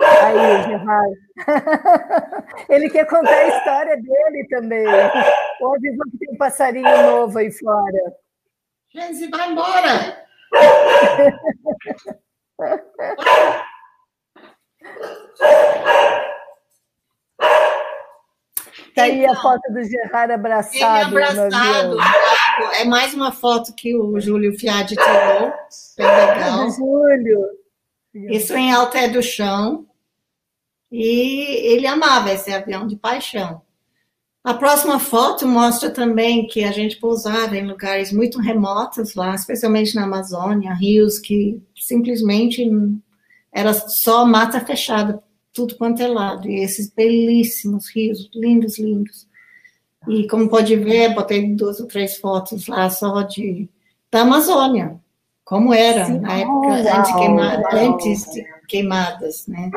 Aí, 0.00 0.62
Gerard. 0.66 1.14
Ele 2.68 2.90
quer 2.90 3.06
contar 3.06 3.36
a 3.36 3.48
história 3.48 3.96
dele 3.96 4.46
também. 4.48 4.86
Ou 5.60 5.74
avisou 5.74 6.04
que 6.10 6.18
tem 6.18 6.34
um 6.34 6.36
passarinho 6.36 7.02
novo 7.10 7.38
aí 7.38 7.52
fora. 7.52 8.16
Gente, 8.92 9.28
vai 9.28 9.50
embora! 9.50 10.24
Tá 18.94 19.02
aí 19.04 19.24
então, 19.24 19.32
a 19.32 19.42
foto 19.42 19.72
do 19.72 19.82
Gerard 19.82 20.32
abraçado. 20.32 21.16
Ele 21.16 21.24
abraçado. 21.24 21.96
É 22.74 22.84
mais 22.84 23.12
uma 23.12 23.32
foto 23.32 23.74
que 23.74 23.96
o 23.96 24.20
Júlio 24.20 24.56
Fiade 24.58 24.94
tirou. 24.94 25.52
Bem 25.98 26.06
legal. 26.06 26.70
Júlio. 26.76 27.40
Isso 28.14 28.54
em 28.54 28.72
Alté 28.72 29.08
do 29.08 29.20
Chão. 29.20 29.86
E 30.92 31.72
ele 31.72 31.86
amava 31.88 32.32
esse 32.32 32.52
avião 32.52 32.86
de 32.86 32.94
paixão. 32.94 33.62
A 34.44 34.54
próxima 34.54 35.00
foto 35.00 35.48
mostra 35.48 35.90
também 35.90 36.46
que 36.46 36.62
a 36.62 36.70
gente 36.70 36.98
pousava 36.98 37.56
em 37.56 37.66
lugares 37.66 38.12
muito 38.12 38.38
remotos 38.38 39.14
lá, 39.14 39.34
especialmente 39.34 39.94
na 39.94 40.04
Amazônia, 40.04 40.74
rios 40.74 41.18
que 41.18 41.60
simplesmente 41.74 42.70
era 43.50 43.72
só 43.72 44.26
mata 44.26 44.60
fechada, 44.60 45.20
tudo 45.54 45.76
quanto 45.76 46.02
é 46.02 46.08
lado. 46.08 46.50
E 46.50 46.62
esses 46.62 46.90
belíssimos 46.90 47.88
rios, 47.88 48.28
lindos, 48.34 48.78
lindos. 48.78 49.26
E 50.08 50.26
como 50.26 50.50
pode 50.50 50.76
ver, 50.76 51.14
botei 51.14 51.54
duas 51.54 51.80
ou 51.80 51.86
três 51.86 52.16
fotos 52.18 52.66
lá 52.66 52.90
só 52.90 53.22
de 53.22 53.68
da 54.10 54.20
Amazônia, 54.20 55.00
como 55.44 55.74
era 55.74 56.06
Sim, 56.06 56.20
na 56.20 56.38
época 56.38 56.68
antes, 56.68 57.14
queimada, 57.16 57.68
antes 57.72 58.24
de 58.30 58.44
queimadas, 58.68 59.46
né? 59.48 59.70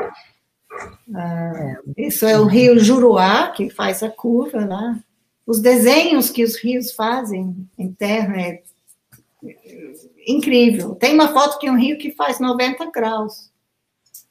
Ah, 1.15 1.77
isso 1.97 2.23
é 2.23 2.39
o 2.39 2.45
rio 2.45 2.77
Juruá, 2.77 3.49
que 3.49 3.69
faz 3.71 4.03
a 4.03 4.09
curva 4.09 4.63
lá. 4.63 4.99
Os 5.43 5.59
desenhos 5.59 6.29
que 6.29 6.43
os 6.43 6.55
rios 6.55 6.91
fazem 6.91 7.67
em 7.79 7.91
terra 7.91 8.39
é 8.39 8.61
incrível. 10.27 10.93
Tem 10.93 11.15
uma 11.15 11.29
foto 11.29 11.57
que 11.57 11.69
um 11.69 11.77
rio 11.77 11.97
que 11.97 12.11
faz 12.11 12.39
90 12.39 12.91
graus. 12.91 13.49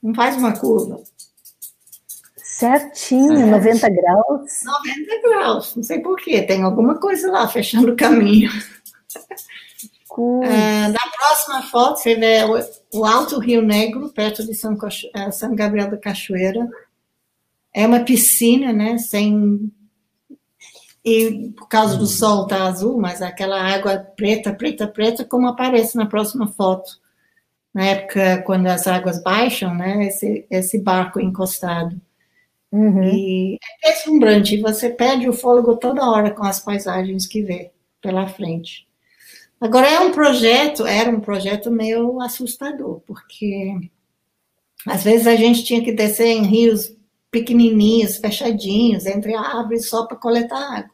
Não 0.00 0.14
faz 0.14 0.36
uma 0.36 0.56
curva. 0.56 1.02
Certinho, 2.56 3.38
é. 3.38 3.44
90 3.44 3.90
graus. 3.90 4.52
90 4.64 5.28
graus, 5.28 5.76
não 5.76 5.82
sei 5.82 6.00
porquê, 6.00 6.40
tem 6.40 6.62
alguma 6.62 6.98
coisa 6.98 7.30
lá 7.30 7.46
fechando 7.46 7.92
o 7.92 7.96
caminho. 7.96 8.50
É, 10.42 10.88
na 10.88 10.98
próxima 11.18 11.62
foto, 11.64 11.98
você 11.98 12.14
vê 12.14 12.42
o, 12.44 12.98
o, 12.98 13.04
Alto 13.04 13.38
Rio 13.38 13.60
Negro, 13.60 14.08
perto 14.08 14.42
de 14.42 14.54
São, 14.54 14.74
é, 15.14 15.30
São 15.30 15.54
Gabriel 15.54 15.90
da 15.90 15.98
Cachoeira. 15.98 16.66
É 17.74 17.86
uma 17.86 18.00
piscina, 18.00 18.72
né? 18.72 18.96
Sem. 18.96 19.70
E 21.04 21.52
por 21.58 21.68
causa 21.68 21.98
do 21.98 22.06
sol 22.06 22.46
tá 22.46 22.64
azul, 22.64 22.98
mas 22.98 23.20
aquela 23.20 23.60
água 23.60 23.98
preta, 23.98 24.54
preta, 24.54 24.88
preta, 24.88 25.26
como 25.26 25.46
aparece 25.46 25.94
na 25.94 26.06
próxima 26.06 26.46
foto. 26.46 26.90
Na 27.74 27.84
época, 27.84 28.42
quando 28.46 28.66
as 28.68 28.86
águas 28.86 29.22
baixam, 29.22 29.74
né? 29.74 30.06
Esse, 30.06 30.46
esse 30.50 30.78
barco 30.82 31.20
encostado. 31.20 32.00
Uhum. 32.72 33.04
E 33.04 33.58
é 33.84 33.92
deslumbrante, 33.92 34.60
você 34.60 34.90
perde 34.90 35.28
o 35.28 35.32
fôlego 35.32 35.76
toda 35.76 36.08
hora 36.10 36.30
com 36.32 36.44
as 36.44 36.60
paisagens 36.60 37.26
que 37.26 37.42
vê 37.42 37.70
pela 38.02 38.28
frente. 38.28 38.86
Agora 39.60 39.88
é 39.88 40.00
um 40.00 40.12
projeto, 40.12 40.86
era 40.86 41.10
um 41.10 41.20
projeto 41.20 41.70
meio 41.70 42.20
assustador, 42.20 43.00
porque 43.06 43.74
Às 44.86 45.02
vezes 45.04 45.26
a 45.26 45.36
gente 45.36 45.64
tinha 45.64 45.82
que 45.82 45.92
descer 45.92 46.28
em 46.28 46.44
rios 46.44 46.94
pequenininhos, 47.30 48.16
fechadinhos, 48.18 49.06
entre 49.06 49.34
árvores, 49.34 49.88
só 49.88 50.06
para 50.06 50.16
coletar 50.16 50.78
água. 50.78 50.90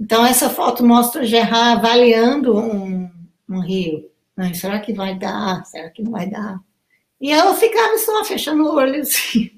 Então, 0.00 0.24
essa 0.26 0.50
foto 0.50 0.84
mostra 0.84 1.24
Gerard 1.24 1.78
avaliando 1.78 2.58
um, 2.58 3.10
um 3.48 3.60
rio. 3.60 4.10
será 4.54 4.80
que 4.80 4.92
vai 4.92 5.16
dar? 5.18 5.64
Será 5.66 5.90
que 5.90 6.02
não 6.02 6.10
vai 6.12 6.28
dar? 6.28 6.60
E 7.20 7.30
eu 7.30 7.54
ficava 7.54 7.96
só 7.98 8.24
fechando 8.24 8.64
o 8.64 8.74
olho 8.74 9.00
assim. 9.00 9.50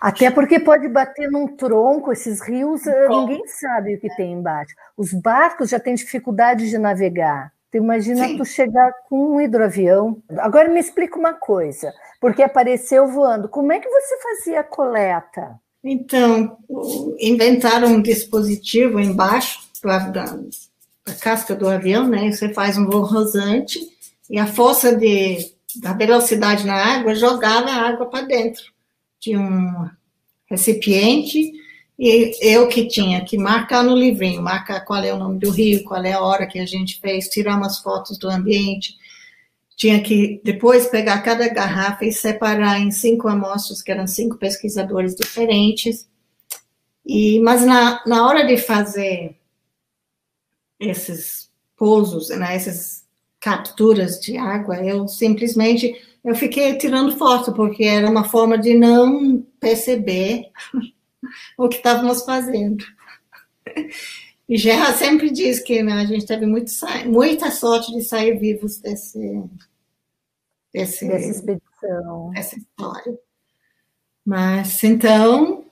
Até 0.00 0.30
porque 0.30 0.58
pode 0.58 0.88
bater 0.88 1.30
num 1.30 1.46
tronco, 1.46 2.10
esses 2.10 2.40
rios, 2.40 2.86
eh, 2.86 3.08
ninguém 3.08 3.46
sabe 3.46 3.94
o 3.94 4.00
que 4.00 4.08
tem 4.16 4.32
embaixo. 4.32 4.74
Os 4.96 5.12
barcos 5.12 5.68
já 5.68 5.78
têm 5.78 5.94
dificuldade 5.94 6.70
de 6.70 6.78
navegar. 6.78 7.52
Tu 7.70 7.76
imagina 7.76 8.26
Sim. 8.26 8.38
tu 8.38 8.44
chegar 8.46 8.90
com 9.08 9.36
um 9.36 9.40
hidroavião. 9.40 10.16
Agora 10.38 10.70
me 10.70 10.80
explica 10.80 11.18
uma 11.18 11.34
coisa, 11.34 11.92
porque 12.18 12.42
apareceu 12.42 13.08
voando. 13.08 13.46
Como 13.46 13.72
é 13.72 13.78
que 13.78 13.88
você 13.88 14.16
fazia 14.22 14.60
a 14.60 14.64
coleta? 14.64 15.60
Então, 15.84 16.56
inventaram 17.18 17.88
um 17.88 18.02
dispositivo 18.02 18.98
embaixo 18.98 19.68
da, 19.82 19.98
da 20.08 21.14
casca 21.20 21.54
do 21.54 21.68
avião, 21.68 22.08
né? 22.08 22.32
Você 22.32 22.52
faz 22.54 22.78
um 22.78 22.88
voo 22.88 23.02
rasante 23.02 23.78
e 24.30 24.38
a 24.38 24.46
força 24.46 24.96
de, 24.96 25.52
da 25.76 25.92
velocidade 25.92 26.66
na 26.66 26.74
água 26.74 27.14
jogava 27.14 27.68
a 27.68 27.88
água 27.88 28.06
para 28.06 28.26
dentro 28.26 28.62
de 29.20 29.36
um 29.36 29.88
recipiente 30.50 31.52
e 32.02 32.32
eu 32.40 32.66
que 32.66 32.86
tinha 32.86 33.22
que 33.22 33.36
marcar 33.36 33.84
no 33.84 33.94
livrinho, 33.94 34.40
marcar 34.40 34.80
qual 34.86 35.04
é 35.04 35.12
o 35.12 35.18
nome 35.18 35.38
do 35.38 35.50
rio, 35.50 35.84
qual 35.84 36.02
é 36.02 36.12
a 36.12 36.22
hora 36.22 36.46
que 36.46 36.58
a 36.58 36.64
gente 36.64 36.98
fez, 36.98 37.28
tirar 37.28 37.58
umas 37.58 37.78
fotos 37.80 38.16
do 38.18 38.26
ambiente. 38.26 38.96
Tinha 39.76 40.02
que 40.02 40.40
depois 40.42 40.88
pegar 40.88 41.20
cada 41.20 41.46
garrafa 41.48 42.06
e 42.06 42.12
separar 42.12 42.80
em 42.80 42.90
cinco 42.90 43.28
amostras, 43.28 43.82
que 43.82 43.92
eram 43.92 44.06
cinco 44.06 44.38
pesquisadores 44.38 45.14
diferentes. 45.14 46.08
E, 47.04 47.38
mas 47.40 47.66
na, 47.66 48.02
na 48.06 48.26
hora 48.26 48.46
de 48.46 48.56
fazer 48.56 49.36
esses 50.78 51.50
pousos, 51.76 52.30
né, 52.30 52.56
essas 52.56 53.04
capturas 53.38 54.18
de 54.18 54.38
água, 54.38 54.76
eu 54.82 55.06
simplesmente 55.06 55.94
eu 56.24 56.34
fiquei 56.34 56.76
tirando 56.76 57.16
foto, 57.16 57.52
porque 57.52 57.84
era 57.84 58.08
uma 58.08 58.24
forma 58.24 58.58
de 58.58 58.74
não 58.74 59.40
perceber 59.58 60.50
o 61.56 61.68
que 61.68 61.76
estávamos 61.76 62.24
fazendo. 62.24 62.84
E 64.48 64.56
Gerra 64.56 64.92
sempre 64.92 65.30
diz 65.30 65.60
que 65.60 65.82
né, 65.82 65.92
a 65.94 66.04
gente 66.04 66.26
teve 66.26 66.44
muito, 66.44 66.70
muita 67.06 67.50
sorte 67.50 67.92
de 67.92 68.02
sair 68.02 68.38
vivos 68.38 68.78
desse, 68.78 69.44
desse, 70.72 71.06
dessa 71.06 71.30
expedição. 71.30 72.30
Dessa 72.30 72.58
história. 72.58 73.18
Mas, 74.26 74.82
então, 74.84 75.64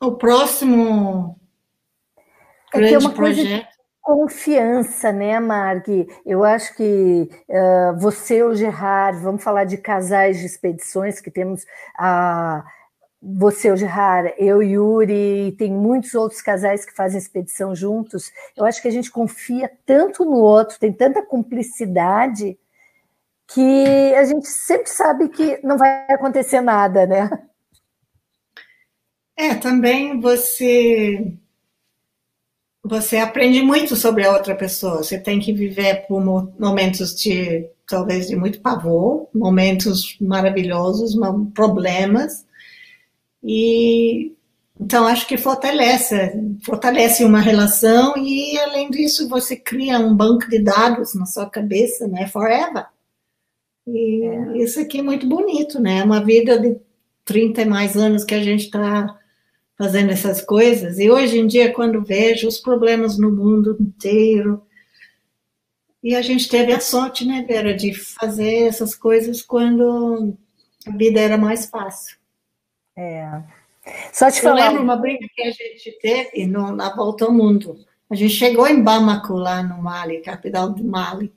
o 0.00 0.12
próximo 0.12 1.40
é 2.72 2.78
grande 2.78 3.08
projeto 3.10 3.73
confiança, 4.04 5.10
né, 5.10 5.40
Marg? 5.40 6.06
Eu 6.26 6.44
acho 6.44 6.76
que 6.76 7.28
uh, 7.48 7.98
você, 7.98 8.42
o 8.42 8.54
Gerard, 8.54 9.18
vamos 9.20 9.42
falar 9.42 9.64
de 9.64 9.78
casais 9.78 10.38
de 10.38 10.46
expedições 10.46 11.20
que 11.20 11.30
temos 11.30 11.64
a. 11.98 12.62
Você, 13.22 13.72
o 13.72 13.76
Gerard, 13.76 14.34
eu, 14.36 14.62
Yuri, 14.62 15.56
tem 15.58 15.72
muitos 15.72 16.14
outros 16.14 16.42
casais 16.42 16.84
que 16.84 16.94
fazem 16.94 17.18
expedição 17.18 17.74
juntos. 17.74 18.30
Eu 18.54 18.66
acho 18.66 18.82
que 18.82 18.88
a 18.88 18.90
gente 18.90 19.10
confia 19.10 19.70
tanto 19.86 20.26
no 20.26 20.36
outro, 20.36 20.78
tem 20.78 20.92
tanta 20.92 21.22
cumplicidade, 21.22 22.58
que 23.48 24.14
a 24.14 24.24
gente 24.24 24.46
sempre 24.46 24.90
sabe 24.90 25.30
que 25.30 25.58
não 25.64 25.78
vai 25.78 26.06
acontecer 26.10 26.60
nada, 26.60 27.06
né? 27.06 27.30
É, 29.36 29.54
também 29.54 30.20
você 30.20 31.34
você 32.84 33.16
aprende 33.16 33.62
muito 33.62 33.96
sobre 33.96 34.24
a 34.24 34.32
outra 34.32 34.54
pessoa. 34.54 34.98
Você 34.98 35.18
tem 35.18 35.40
que 35.40 35.52
viver 35.52 36.06
por 36.06 36.22
momentos 36.58 37.14
de 37.14 37.66
talvez 37.86 38.28
de 38.28 38.36
muito 38.36 38.60
pavor, 38.60 39.28
momentos 39.34 40.16
maravilhosos, 40.20 41.14
problemas, 41.54 42.44
e 43.42 44.32
então 44.78 45.06
acho 45.06 45.26
que 45.26 45.36
fortalece, 45.36 46.32
fortalece 46.64 47.24
uma 47.24 47.40
relação 47.40 48.16
e 48.16 48.58
além 48.58 48.90
disso 48.90 49.28
você 49.28 49.54
cria 49.54 49.98
um 49.98 50.14
banco 50.14 50.48
de 50.48 50.58
dados 50.58 51.14
na 51.14 51.26
sua 51.26 51.48
cabeça, 51.48 52.08
né, 52.08 52.26
forever. 52.26 52.86
E 53.86 54.24
é. 54.24 54.58
isso 54.58 54.80
aqui 54.80 54.98
é 54.98 55.02
muito 55.02 55.28
bonito, 55.28 55.78
né? 55.78 55.98
É 55.98 56.04
uma 56.04 56.24
vida 56.24 56.58
de 56.58 56.76
30 57.24 57.62
e 57.62 57.64
mais 57.66 57.96
anos 57.96 58.24
que 58.24 58.34
a 58.34 58.42
gente 58.42 58.64
está 58.64 59.18
fazendo 59.76 60.10
essas 60.10 60.40
coisas. 60.40 60.98
E 60.98 61.10
hoje 61.10 61.38
em 61.38 61.46
dia, 61.46 61.72
quando 61.72 62.04
vejo 62.04 62.46
os 62.46 62.58
problemas 62.58 63.18
no 63.18 63.30
mundo 63.30 63.76
inteiro, 63.80 64.64
e 66.02 66.14
a 66.14 66.22
gente 66.22 66.48
teve 66.48 66.72
a 66.72 66.80
sorte, 66.80 67.24
né, 67.24 67.44
Vera, 67.48 67.74
de 67.74 67.94
fazer 67.94 68.66
essas 68.66 68.94
coisas 68.94 69.40
quando 69.40 70.36
a 70.86 70.90
vida 70.90 71.18
era 71.18 71.38
mais 71.38 71.66
fácil. 71.66 72.18
É. 72.96 73.42
Só 74.12 74.30
te 74.30 74.40
falar. 74.40 74.60
Eu 74.60 74.68
lembro 74.68 74.82
uma 74.82 74.96
briga 74.96 75.26
que 75.34 75.42
a 75.42 75.50
gente 75.50 75.98
teve 76.00 76.46
no, 76.46 76.72
na 76.72 76.94
volta 76.94 77.24
ao 77.24 77.32
mundo. 77.32 77.84
A 78.10 78.14
gente 78.14 78.34
chegou 78.34 78.68
em 78.68 78.82
Bamako, 78.82 79.34
lá 79.34 79.62
no 79.62 79.82
Mali, 79.82 80.20
capital 80.20 80.70
do 80.70 80.84
Mali. 80.84 81.32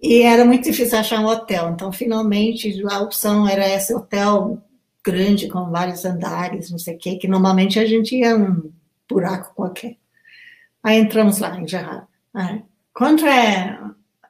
E 0.00 0.22
era 0.22 0.44
muito 0.44 0.64
difícil 0.64 0.98
achar 0.98 1.20
um 1.20 1.26
hotel. 1.26 1.70
Então, 1.70 1.92
finalmente, 1.92 2.82
a 2.88 3.00
opção 3.00 3.46
era 3.46 3.68
esse 3.68 3.94
hotel 3.94 4.62
grande, 5.04 5.48
com 5.48 5.70
vários 5.70 6.04
andares, 6.04 6.70
não 6.70 6.78
sei 6.78 6.94
o 6.94 6.98
quê, 6.98 7.16
que 7.16 7.28
normalmente 7.28 7.78
a 7.78 7.86
gente 7.86 8.16
ia 8.16 8.36
um 8.36 8.72
buraco 9.08 9.54
qualquer. 9.54 9.96
Aí 10.82 10.98
entramos 10.98 11.38
lá 11.38 11.58
em 11.58 11.66
Gerard. 11.66 12.06
Ah, 12.34 12.60
quanto 12.92 13.26
é 13.26 13.78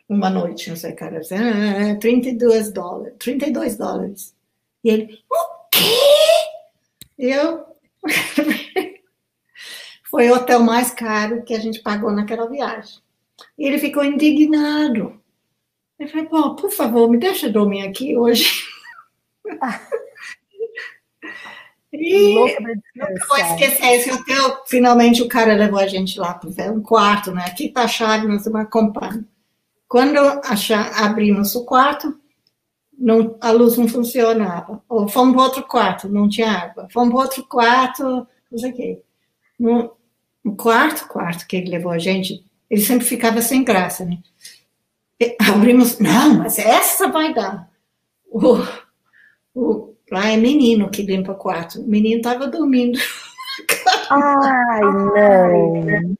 uma 0.08 0.30
noite, 0.30 0.68
não 0.68 0.76
sei, 0.76 0.92
cara? 0.92 1.20
Ah, 1.20 1.96
32 1.98 2.72
dólares. 2.72 3.14
32 3.18 3.76
dólares. 3.76 4.34
E 4.84 4.90
ele, 4.90 5.18
o 5.30 5.68
quê? 5.70 5.80
Eu. 7.18 7.66
Foi 10.10 10.28
o 10.28 10.34
hotel 10.34 10.60
mais 10.60 10.90
caro 10.90 11.42
que 11.42 11.54
a 11.54 11.58
gente 11.58 11.80
pagou 11.80 12.12
naquela 12.12 12.46
viagem. 12.46 13.00
E 13.58 13.66
ele 13.66 13.78
ficou 13.78 14.04
indignado. 14.04 15.18
Ele 15.98 16.10
falou, 16.10 16.26
pô, 16.26 16.56
por 16.56 16.70
favor, 16.70 17.08
me 17.08 17.16
deixa 17.16 17.48
dormir 17.48 17.86
aqui 17.86 18.16
hoje. 18.16 18.66
E 21.92 22.34
nunca 22.34 23.26
vou 23.28 23.36
esquecer 23.36 23.86
esse 23.86 24.10
hotel. 24.10 24.62
Finalmente 24.66 25.22
o 25.22 25.28
cara 25.28 25.54
levou 25.54 25.78
a 25.78 25.86
gente 25.86 26.18
lá 26.18 26.34
para 26.34 26.72
um 26.72 26.80
quarto, 26.80 27.32
né? 27.32 27.44
Aqui 27.46 27.68
tá 27.68 27.82
a 27.82 27.88
chave, 27.88 28.26
nós 28.26 28.44
vamos 28.44 28.62
acompanhar. 28.62 29.22
Quando 29.86 30.18
abrimos 30.96 31.54
o 31.54 31.64
quarto, 31.66 32.18
não, 32.98 33.36
a 33.40 33.50
luz 33.50 33.76
não 33.76 33.86
funcionava. 33.86 34.82
Ou 34.88 35.06
fomos 35.06 35.34
para 35.34 35.42
outro 35.42 35.62
quarto, 35.64 36.08
não 36.08 36.28
tinha 36.28 36.50
água. 36.50 36.88
Fomos 36.90 37.12
para 37.12 37.22
outro 37.22 37.44
quarto, 37.44 38.26
não 38.50 38.58
sei 38.58 38.70
o 38.70 38.74
quê. 38.74 39.02
No, 39.58 39.92
no 40.42 40.56
quarto 40.56 41.06
quarto 41.08 41.46
que 41.46 41.56
ele 41.56 41.70
levou 41.70 41.92
a 41.92 41.98
gente, 41.98 42.42
ele 42.70 42.80
sempre 42.80 43.06
ficava 43.06 43.42
sem 43.42 43.62
graça, 43.62 44.04
né? 44.04 44.18
E 45.20 45.36
abrimos, 45.38 45.98
não, 45.98 46.38
mas 46.38 46.58
essa 46.58 47.08
vai 47.08 47.34
dar. 47.34 47.70
O, 48.30 48.56
o, 49.54 49.91
lá 50.12 50.28
é 50.28 50.36
menino 50.36 50.90
que 50.90 51.02
limpa 51.02 51.34
quarto. 51.34 51.80
O 51.80 51.88
menino 51.88 52.18
estava 52.18 52.46
dormindo. 52.46 52.98
Ai, 54.10 54.80
não. 54.84 56.16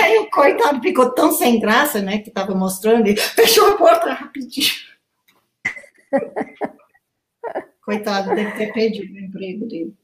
Aí 0.00 0.18
o 0.18 0.30
coitado 0.30 0.80
ficou 0.80 1.14
tão 1.14 1.32
sem 1.32 1.60
graça, 1.60 2.00
né, 2.00 2.18
que 2.18 2.28
estava 2.30 2.54
mostrando, 2.54 3.08
e 3.08 3.16
fechou 3.16 3.68
a 3.68 3.76
porta 3.76 4.12
rapidinho. 4.12 4.72
coitado, 7.82 8.34
deve 8.34 8.52
ter 8.52 8.72
perdido 8.72 9.14
o 9.14 9.18
emprego 9.18 9.66
dele. 9.66 9.94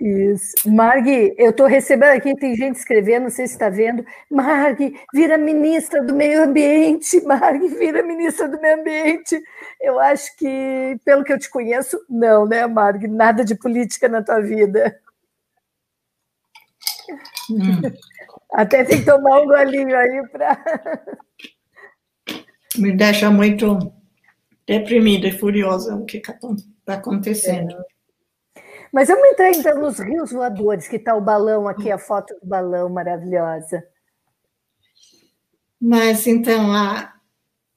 Isso. 0.00 0.54
Marg, 0.66 1.06
eu 1.38 1.50
estou 1.50 1.66
recebendo 1.66 2.16
aqui, 2.16 2.34
tem 2.34 2.56
gente 2.56 2.76
escrevendo, 2.76 3.24
não 3.24 3.30
sei 3.30 3.46
se 3.46 3.52
está 3.52 3.68
vendo. 3.68 4.04
Marg, 4.28 4.92
vira 5.12 5.38
ministra 5.38 6.02
do 6.02 6.14
meio 6.14 6.42
ambiente. 6.42 7.20
Marg, 7.24 7.68
vira 7.68 8.02
ministra 8.02 8.48
do 8.48 8.60
meio 8.60 8.80
ambiente. 8.80 9.40
Eu 9.80 10.00
acho 10.00 10.36
que, 10.36 10.98
pelo 11.04 11.22
que 11.22 11.32
eu 11.32 11.38
te 11.38 11.48
conheço, 11.48 11.98
não, 12.10 12.44
né, 12.44 12.66
Marg? 12.66 13.06
Nada 13.06 13.44
de 13.44 13.54
política 13.54 14.08
na 14.08 14.22
tua 14.22 14.40
vida. 14.40 15.00
Hum. 17.50 17.82
Até 18.52 18.84
tem 18.84 18.98
que 18.98 19.06
tomar 19.06 19.40
um 19.40 19.46
golinho 19.46 19.96
aí 19.96 20.28
para. 20.30 20.64
Me 22.76 22.92
deixa 22.92 23.30
muito 23.30 23.92
deprimida 24.66 25.28
e 25.28 25.38
furiosa 25.38 25.94
o 25.94 26.04
que 26.04 26.16
está 26.16 26.36
acontecendo. 26.88 27.72
É. 27.72 27.93
Mas 28.94 29.08
vamos 29.08 29.28
entrar 29.28 29.50
então 29.50 29.80
nos 29.80 29.98
rios 29.98 30.30
voadores, 30.30 30.86
que 30.86 30.94
está 30.94 31.16
o 31.16 31.20
balão 31.20 31.66
aqui, 31.66 31.90
a 31.90 31.98
foto 31.98 32.32
do 32.40 32.46
balão 32.46 32.88
maravilhosa. 32.88 33.84
Mas 35.80 36.28
então, 36.28 36.72
a, 36.72 37.12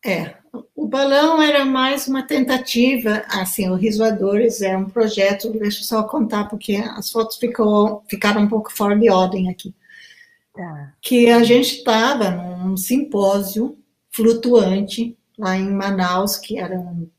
É, 0.05 0.35
o 0.75 0.87
balão 0.87 1.41
era 1.41 1.65
mais 1.65 2.07
uma 2.07 2.23
tentativa, 2.23 3.23
assim, 3.29 3.67
o 3.69 3.75
Risoadores 3.75 4.61
é 4.61 4.77
um 4.77 4.85
projeto, 4.89 5.51
deixa 5.51 5.81
eu 5.81 5.85
só 5.85 6.03
contar, 6.03 6.47
porque 6.47 6.75
as 6.75 7.11
fotos 7.11 7.37
ficou, 7.37 8.03
ficaram 8.07 8.43
um 8.43 8.47
pouco 8.47 8.71
fora 8.71 8.95
de 8.95 9.09
ordem 9.09 9.49
aqui. 9.49 9.73
Tá. 10.53 10.93
Que 11.01 11.29
a 11.29 11.43
gente 11.43 11.77
estava 11.79 12.29
num 12.31 12.77
simpósio 12.77 13.77
flutuante 14.11 15.17
lá 15.37 15.57
em 15.57 15.69
Manaus, 15.71 16.37
que 16.37 16.57
era 16.59 16.79
um, 16.79 17.09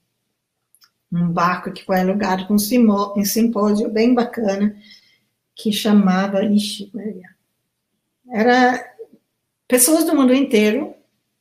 um 1.13 1.31
barco 1.31 1.73
que 1.73 1.85
foi 1.85 2.01
alugado 2.01 2.47
com 2.47 2.55
um 2.55 3.25
simpósio 3.25 3.91
bem 3.91 4.15
bacana, 4.15 4.77
que 5.55 5.73
chamava, 5.73 6.45
ixi, 6.45 6.93
era 8.31 8.95
pessoas 9.67 10.05
do 10.05 10.15
mundo 10.15 10.35
inteiro, 10.35 10.95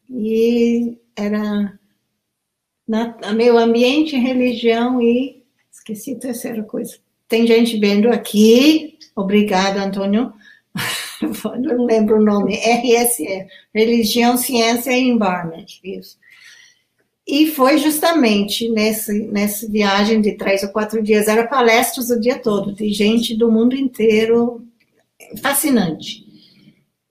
e 0.09 0.97
era 1.15 1.77
na, 2.87 3.17
meio 3.33 3.57
ambiente, 3.57 4.15
religião 4.15 5.01
e 5.01 5.43
esqueci 5.71 6.13
a 6.13 6.19
terceira 6.19 6.63
coisa. 6.63 6.97
Tem 7.27 7.45
gente 7.45 7.77
vendo 7.77 8.09
aqui, 8.09 8.97
obrigada, 9.15 9.83
Antônio. 9.83 10.33
Não 11.59 11.85
lembro 11.85 12.17
o 12.17 12.23
nome, 12.23 12.55
RSE, 12.55 13.47
Religião, 13.73 14.37
Ciência 14.37 14.91
e 14.91 15.09
Environment, 15.09 15.65
isso. 15.83 16.17
E 17.27 17.47
foi 17.47 17.77
justamente 17.77 18.69
nesse, 18.69 19.27
nessa 19.27 19.67
viagem 19.67 20.21
de 20.21 20.37
três 20.37 20.63
ou 20.63 20.69
quatro 20.69 21.03
dias, 21.03 21.27
era 21.27 21.45
palestras 21.45 22.09
o 22.09 22.19
dia 22.19 22.39
todo, 22.39 22.73
de 22.73 22.89
gente 22.93 23.35
do 23.35 23.51
mundo 23.51 23.75
inteiro, 23.75 24.65
fascinante. 25.41 26.25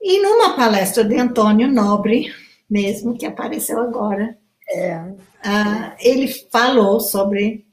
E 0.01 0.19
numa 0.21 0.55
palestra 0.55 1.03
de 1.03 1.15
Antônio 1.17 1.67
Nobre, 1.67 2.33
mesmo, 2.67 3.15
que 3.15 3.25
apareceu 3.25 3.79
agora. 3.79 4.37
É. 4.69 4.97
Uh, 4.97 5.95
ele 5.99 6.27
falou 6.27 6.99
sobre 6.99 7.65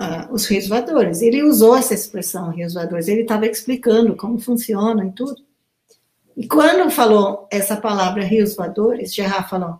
uh, 0.00 0.32
os 0.32 0.46
rios 0.46 0.66
voadores. 0.66 1.20
Ele 1.20 1.42
usou 1.42 1.76
essa 1.76 1.94
expressão, 1.94 2.50
rios 2.50 2.74
voadores. 2.74 3.08
Ele 3.08 3.22
estava 3.22 3.46
explicando 3.46 4.16
como 4.16 4.38
funciona 4.38 5.04
e 5.04 5.12
tudo. 5.12 5.42
E 6.36 6.48
quando 6.48 6.90
falou 6.90 7.46
essa 7.50 7.76
palavra 7.76 8.24
rios 8.24 8.56
voadores, 8.56 9.14
Gerard 9.14 9.48
falou: 9.48 9.78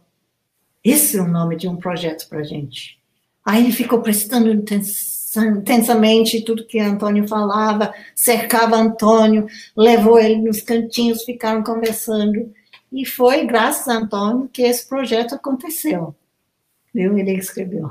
esse 0.85 1.17
é 1.17 1.23
o 1.23 1.29
nome 1.29 1.57
de 1.57 1.69
um 1.69 1.77
projeto 1.77 2.29
para 2.29 2.41
a 2.41 2.45
gente. 2.45 2.99
Aí 3.45 3.65
ele 3.65 3.73
ficou 3.73 4.01
prestando 4.01 4.51
intensamente 4.51 6.45
tudo 6.45 6.67
que 6.67 6.79
Antônio 6.79 7.27
falava, 7.27 7.93
cercava 8.15 8.77
Antônio, 8.77 9.47
levou 9.77 10.19
ele 10.19 10.37
nos 10.37 10.61
cantinhos, 10.61 11.25
ficaram 11.25 11.63
conversando. 11.63 12.53
E 12.93 13.07
foi 13.07 13.47
graças 13.47 13.89
a 13.89 13.99
Antônio 13.99 14.49
que 14.53 14.63
esse 14.63 14.89
projeto 14.89 15.35
aconteceu. 15.35 16.15
Viu? 16.95 17.17
Ele 17.17 17.33
escreveu. 17.33 17.89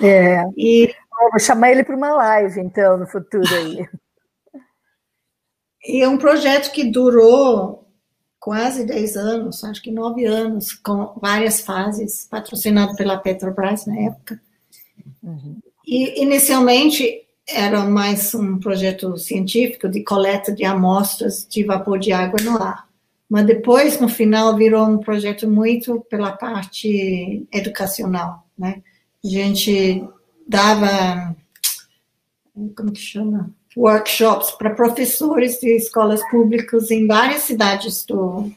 É. 0.00 0.44
E 0.56 0.94
vou 1.30 1.40
chamar 1.40 1.72
ele 1.72 1.84
para 1.84 1.96
uma 1.96 2.12
live, 2.14 2.60
então, 2.60 2.96
no 2.96 3.06
futuro 3.06 3.46
aí. 3.54 3.88
E 5.90 6.02
é 6.02 6.08
um 6.08 6.18
projeto 6.18 6.70
que 6.70 6.84
durou 6.84 7.87
quase 8.40 8.84
10 8.84 9.16
anos, 9.16 9.64
acho 9.64 9.82
que 9.82 9.90
9 9.90 10.24
anos, 10.24 10.72
com 10.72 11.14
várias 11.20 11.60
fases, 11.60 12.26
patrocinado 12.30 12.94
pela 12.96 13.18
Petrobras 13.18 13.86
na 13.86 13.98
época. 14.00 14.40
Uhum. 15.22 15.58
E 15.86 16.22
inicialmente 16.22 17.26
era 17.46 17.84
mais 17.84 18.34
um 18.34 18.58
projeto 18.58 19.16
científico 19.16 19.88
de 19.88 20.04
coleta 20.04 20.52
de 20.52 20.64
amostras 20.64 21.46
de 21.48 21.64
vapor 21.64 21.98
de 21.98 22.12
água 22.12 22.38
no 22.42 22.62
ar. 22.62 22.86
Mas 23.28 23.46
depois, 23.46 24.00
no 24.00 24.08
final, 24.08 24.56
virou 24.56 24.86
um 24.86 24.98
projeto 24.98 25.48
muito 25.48 26.00
pela 26.08 26.32
parte 26.32 27.46
educacional, 27.52 28.46
né? 28.56 28.82
A 29.24 29.28
gente 29.28 30.06
dava, 30.46 31.36
como 32.74 32.92
que 32.92 33.00
chama? 33.00 33.50
Workshops 33.78 34.50
para 34.50 34.74
professores 34.74 35.60
de 35.60 35.76
escolas 35.76 36.20
públicas 36.30 36.90
em 36.90 37.06
várias 37.06 37.42
cidades 37.42 38.04
do, 38.04 38.50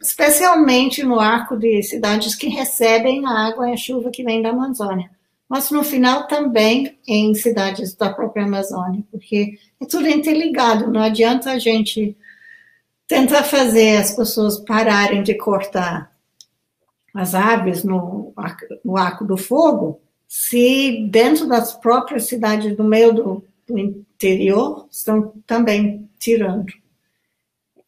especialmente 0.00 1.02
no 1.02 1.20
arco 1.20 1.58
de 1.58 1.82
cidades 1.82 2.34
que 2.34 2.48
recebem 2.48 3.26
a 3.26 3.48
água 3.48 3.68
e 3.68 3.74
a 3.74 3.76
chuva 3.76 4.10
que 4.10 4.24
vem 4.24 4.40
da 4.40 4.48
Amazônia. 4.48 5.10
Mas 5.46 5.70
no 5.70 5.84
final 5.84 6.26
também 6.26 6.98
em 7.06 7.34
cidades 7.34 7.94
da 7.94 8.10
própria 8.10 8.46
Amazônia, 8.46 9.04
porque 9.10 9.58
é 9.78 9.84
tudo 9.84 10.08
interligado, 10.08 10.90
não 10.90 11.02
adianta 11.02 11.50
a 11.50 11.58
gente 11.58 12.16
tentar 13.06 13.42
fazer 13.42 13.98
as 13.98 14.16
pessoas 14.16 14.58
pararem 14.58 15.22
de 15.22 15.34
cortar 15.34 16.10
as 17.14 17.34
árvores 17.34 17.84
no, 17.84 18.32
no 18.82 18.96
arco 18.96 19.24
do 19.24 19.36
fogo, 19.36 20.00
se 20.26 21.06
dentro 21.10 21.46
das 21.46 21.74
próprias 21.74 22.24
cidades 22.24 22.74
do 22.74 22.82
meio 22.82 23.12
do, 23.12 23.44
do 23.66 23.78
interior 23.78 24.86
estão 24.90 25.32
também 25.46 26.08
tirando. 26.18 26.72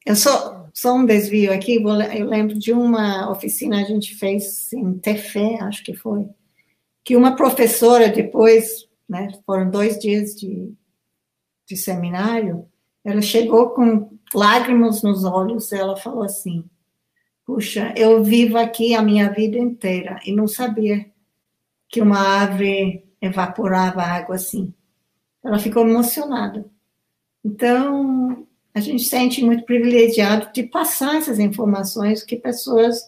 Eu 0.04 0.14
só, 0.14 0.68
só 0.72 0.94
um 0.94 1.04
desvio 1.04 1.52
aqui, 1.52 1.76
eu 1.76 2.26
lembro 2.26 2.58
de 2.58 2.72
uma 2.72 3.30
oficina 3.30 3.80
a 3.80 3.84
gente 3.84 4.14
fez 4.14 4.72
em 4.72 4.98
Tefé, 4.98 5.58
acho 5.62 5.82
que 5.82 5.94
foi, 5.94 6.28
que 7.04 7.16
uma 7.16 7.36
professora 7.36 8.08
depois, 8.08 8.88
né, 9.08 9.28
foram 9.44 9.70
dois 9.70 9.98
dias 9.98 10.34
de, 10.34 10.72
de 11.66 11.76
seminário, 11.76 12.68
ela 13.04 13.22
chegou 13.22 13.70
com 13.70 14.10
lágrimas 14.34 15.02
nos 15.02 15.24
olhos, 15.24 15.72
ela 15.72 15.96
falou 15.96 16.24
assim: 16.24 16.64
Puxa, 17.44 17.94
eu 17.96 18.24
vivo 18.24 18.58
aqui 18.58 18.94
a 18.94 19.02
minha 19.02 19.30
vida 19.30 19.56
inteira 19.56 20.18
e 20.26 20.32
não 20.32 20.48
sabia 20.48 21.06
que 21.88 22.02
uma 22.02 22.18
árvore 22.18 23.04
evaporava 23.20 24.02
água 24.02 24.34
assim. 24.34 24.74
Ela 25.46 25.58
ficou 25.58 25.86
emocionada. 25.86 26.66
Então, 27.44 28.46
a 28.74 28.80
gente 28.80 29.04
se 29.04 29.10
sente 29.10 29.44
muito 29.44 29.64
privilegiado 29.64 30.52
de 30.52 30.64
passar 30.64 31.16
essas 31.16 31.38
informações 31.38 32.22
que 32.22 32.36
pessoas 32.36 33.00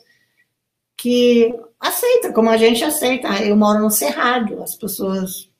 que 0.96 1.54
aceitam, 1.78 2.32
como 2.32 2.48
a 2.48 2.56
gente 2.56 2.82
aceita. 2.84 3.28
Eu 3.42 3.56
moro 3.56 3.80
no 3.80 3.90
Cerrado, 3.90 4.62
as 4.62 4.76
pessoas 4.76 5.50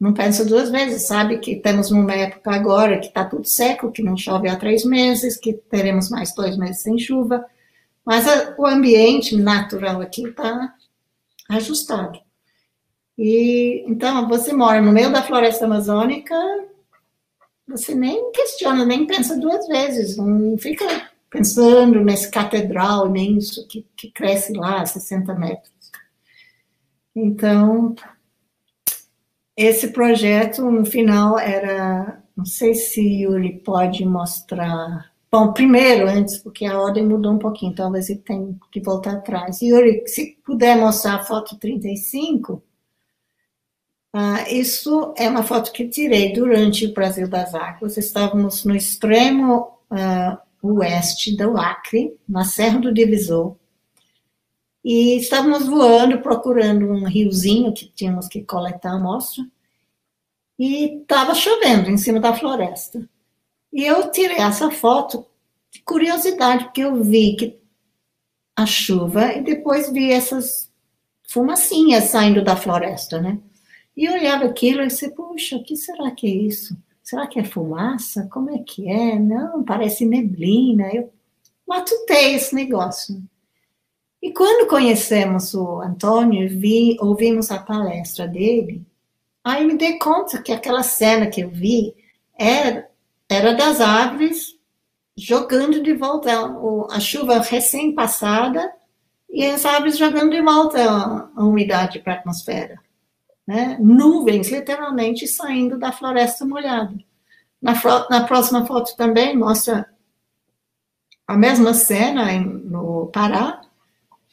não 0.00 0.14
pensa 0.14 0.44
duas 0.46 0.70
vezes, 0.70 1.06
sabe 1.06 1.38
que 1.38 1.56
temos 1.56 1.90
uma 1.90 2.14
época 2.14 2.50
agora 2.50 2.98
que 2.98 3.08
está 3.08 3.22
tudo 3.22 3.46
seco, 3.46 3.92
que 3.92 4.02
não 4.02 4.16
chove 4.16 4.48
há 4.48 4.56
três 4.56 4.82
meses, 4.82 5.36
que 5.36 5.52
teremos 5.52 6.08
mais 6.08 6.34
dois 6.34 6.56
meses 6.56 6.82
sem 6.82 6.98
chuva, 6.98 7.44
mas 8.04 8.26
a, 8.26 8.54
o 8.58 8.66
ambiente 8.66 9.36
natural 9.36 10.00
aqui 10.00 10.26
está 10.26 10.74
ajustado. 11.50 12.18
E 13.22 13.84
então 13.86 14.26
você 14.26 14.50
mora 14.50 14.80
no 14.80 14.92
meio 14.92 15.12
da 15.12 15.22
floresta 15.22 15.66
amazônica, 15.66 16.34
você 17.68 17.94
nem 17.94 18.32
questiona, 18.32 18.82
nem 18.86 19.06
pensa 19.06 19.38
duas 19.38 19.68
vezes, 19.68 20.16
não 20.16 20.56
fica 20.56 20.86
pensando 21.28 22.02
nesse 22.02 22.30
catedral 22.30 23.08
imenso 23.08 23.68
que, 23.68 23.86
que 23.94 24.10
cresce 24.10 24.54
lá 24.54 24.80
a 24.80 24.86
60 24.86 25.34
metros. 25.34 25.70
Então, 27.14 27.94
esse 29.54 29.88
projeto, 29.88 30.62
no 30.70 30.86
final, 30.86 31.38
era. 31.38 32.22
Não 32.34 32.46
sei 32.46 32.72
se 32.72 33.02
Yuri 33.02 33.58
pode 33.58 34.02
mostrar. 34.06 35.12
Bom, 35.30 35.52
primeiro, 35.52 36.08
antes, 36.08 36.38
porque 36.38 36.64
a 36.64 36.80
ordem 36.80 37.06
mudou 37.06 37.34
um 37.34 37.38
pouquinho, 37.38 37.74
talvez 37.74 38.08
ele 38.08 38.20
tenha 38.20 38.56
que 38.72 38.80
voltar 38.80 39.12
atrás. 39.12 39.60
Yuri, 39.60 40.04
se 40.06 40.38
puder 40.42 40.78
mostrar 40.78 41.16
a 41.16 41.22
foto 41.22 41.58
35. 41.58 42.62
Ah, 44.12 44.44
isso 44.50 45.14
é 45.16 45.28
uma 45.28 45.42
foto 45.42 45.72
que 45.72 45.88
tirei 45.88 46.32
durante 46.32 46.86
o 46.86 46.92
Brasil 46.92 47.28
das 47.28 47.54
Águas. 47.54 47.96
Estávamos 47.96 48.64
no 48.64 48.74
extremo 48.74 49.78
ah, 49.90 50.40
oeste 50.62 51.36
do 51.36 51.56
Acre, 51.56 52.16
na 52.28 52.44
Serra 52.44 52.80
do 52.80 52.92
Divisor, 52.92 53.56
e 54.84 55.16
estávamos 55.16 55.66
voando, 55.66 56.20
procurando 56.20 56.86
um 56.86 57.04
riozinho 57.04 57.72
que 57.72 57.86
tínhamos 57.86 58.28
que 58.28 58.42
coletar 58.42 58.92
a 58.92 58.96
amostra. 58.96 59.44
E 60.58 61.00
estava 61.00 61.34
chovendo 61.34 61.90
em 61.90 61.96
cima 61.96 62.20
da 62.20 62.34
floresta. 62.34 63.08
E 63.72 63.84
eu 63.84 64.10
tirei 64.10 64.38
essa 64.38 64.70
foto 64.70 65.26
de 65.70 65.80
curiosidade, 65.82 66.64
porque 66.64 66.82
eu 66.82 67.02
vi 67.02 67.36
que 67.36 67.58
a 68.56 68.66
chuva 68.66 69.32
e 69.32 69.42
depois 69.42 69.90
vi 69.90 70.12
essas 70.12 70.70
fumacinhas 71.28 72.04
saindo 72.04 72.42
da 72.42 72.56
floresta, 72.56 73.20
né? 73.20 73.38
E 74.00 74.06
eu 74.06 74.14
olhava 74.14 74.46
aquilo 74.46 74.80
e 74.80 74.86
disse, 74.86 75.14
puxa, 75.14 75.56
o 75.56 75.62
que 75.62 75.76
será 75.76 76.10
que 76.10 76.26
é 76.26 76.30
isso? 76.30 76.74
Será 77.02 77.26
que 77.26 77.38
é 77.38 77.44
fumaça? 77.44 78.26
Como 78.32 78.48
é 78.48 78.56
que 78.60 78.88
é? 78.88 79.18
Não, 79.18 79.62
parece 79.62 80.06
neblina. 80.06 80.88
Eu 80.90 81.12
matutei 81.68 82.34
esse 82.34 82.54
negócio. 82.54 83.22
E 84.22 84.32
quando 84.32 84.70
conhecemos 84.70 85.52
o 85.52 85.82
Antônio, 85.82 86.48
vi, 86.48 86.96
ouvimos 86.98 87.50
a 87.50 87.58
palestra 87.58 88.26
dele, 88.26 88.86
aí 89.44 89.66
me 89.66 89.76
dei 89.76 89.98
conta 89.98 90.40
que 90.40 90.50
aquela 90.50 90.82
cena 90.82 91.26
que 91.26 91.42
eu 91.42 91.50
vi 91.50 91.94
era, 92.38 92.88
era 93.28 93.52
das 93.52 93.82
árvores 93.82 94.58
jogando 95.14 95.82
de 95.82 95.92
volta 95.92 96.30
a 96.90 96.98
chuva 97.00 97.38
recém-passada 97.40 98.72
e 99.28 99.44
as 99.44 99.66
aves 99.66 99.98
jogando 99.98 100.30
de 100.30 100.40
volta 100.40 100.82
a 101.36 101.44
umidade 101.44 101.98
para 101.98 102.14
a 102.14 102.16
atmosfera. 102.16 102.80
Né? 103.50 103.76
Nuvens, 103.80 104.48
literalmente, 104.48 105.26
saindo 105.26 105.76
da 105.76 105.90
floresta 105.90 106.46
molhada. 106.46 106.94
Na, 107.60 107.74
na 108.08 108.22
próxima 108.22 108.64
foto 108.64 108.94
também 108.96 109.36
mostra 109.36 109.90
a 111.26 111.36
mesma 111.36 111.74
cena 111.74 112.32
em, 112.32 112.44
no 112.44 113.10
Pará, 113.12 113.60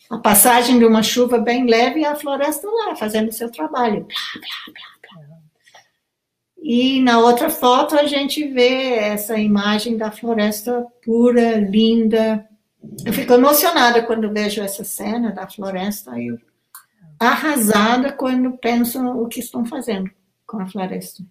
a 0.08 0.20
passagem 0.20 0.78
de 0.78 0.86
uma 0.86 1.02
chuva 1.02 1.40
bem 1.40 1.66
leve 1.66 2.02
e 2.02 2.06
a 2.06 2.16
floresta 2.16 2.68
lá 2.70 2.96
fazendo 2.96 3.32
seu 3.32 3.52
trabalho. 3.52 4.06
Blá, 4.06 4.34
blá, 4.36 4.74
blá, 5.12 5.28
blá. 5.28 5.38
E 6.62 7.02
na 7.02 7.18
outra 7.18 7.50
foto 7.50 7.96
a 7.98 8.06
gente 8.06 8.48
vê 8.48 8.98
essa 9.00 9.40
imagem 9.40 9.98
da 9.98 10.12
floresta 10.12 10.86
pura, 11.04 11.56
linda. 11.56 12.48
Eu 13.04 13.12
fico 13.12 13.34
emocionada 13.34 14.04
quando 14.04 14.32
vejo 14.32 14.62
essa 14.62 14.84
cena 14.84 15.32
da 15.32 15.48
floresta 15.48 16.20
e 16.20 16.38
arrasada 17.20 18.12
quando 18.12 18.58
penso 18.58 19.00
o 19.06 19.28
que 19.28 19.40
estão 19.40 19.66
fazendo 19.66 20.10
com 20.46 20.60
a 20.60 20.68
floresta. 20.68 21.24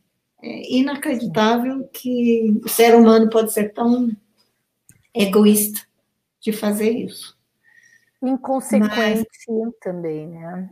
É 0.43 0.75
inacreditável 0.75 1.89
que 1.93 2.61
o 2.65 2.69
ser 2.69 2.95
humano 2.95 3.31
pode 3.31 3.53
ser 3.53 3.73
tão 3.73 4.11
egoísta 5.15 5.81
de 6.41 6.53
fazer 6.53 6.91
isso. 6.91 7.37
Inconsequente 8.23 9.27
Mas, 9.49 9.73
também, 9.81 10.29
né? 10.29 10.71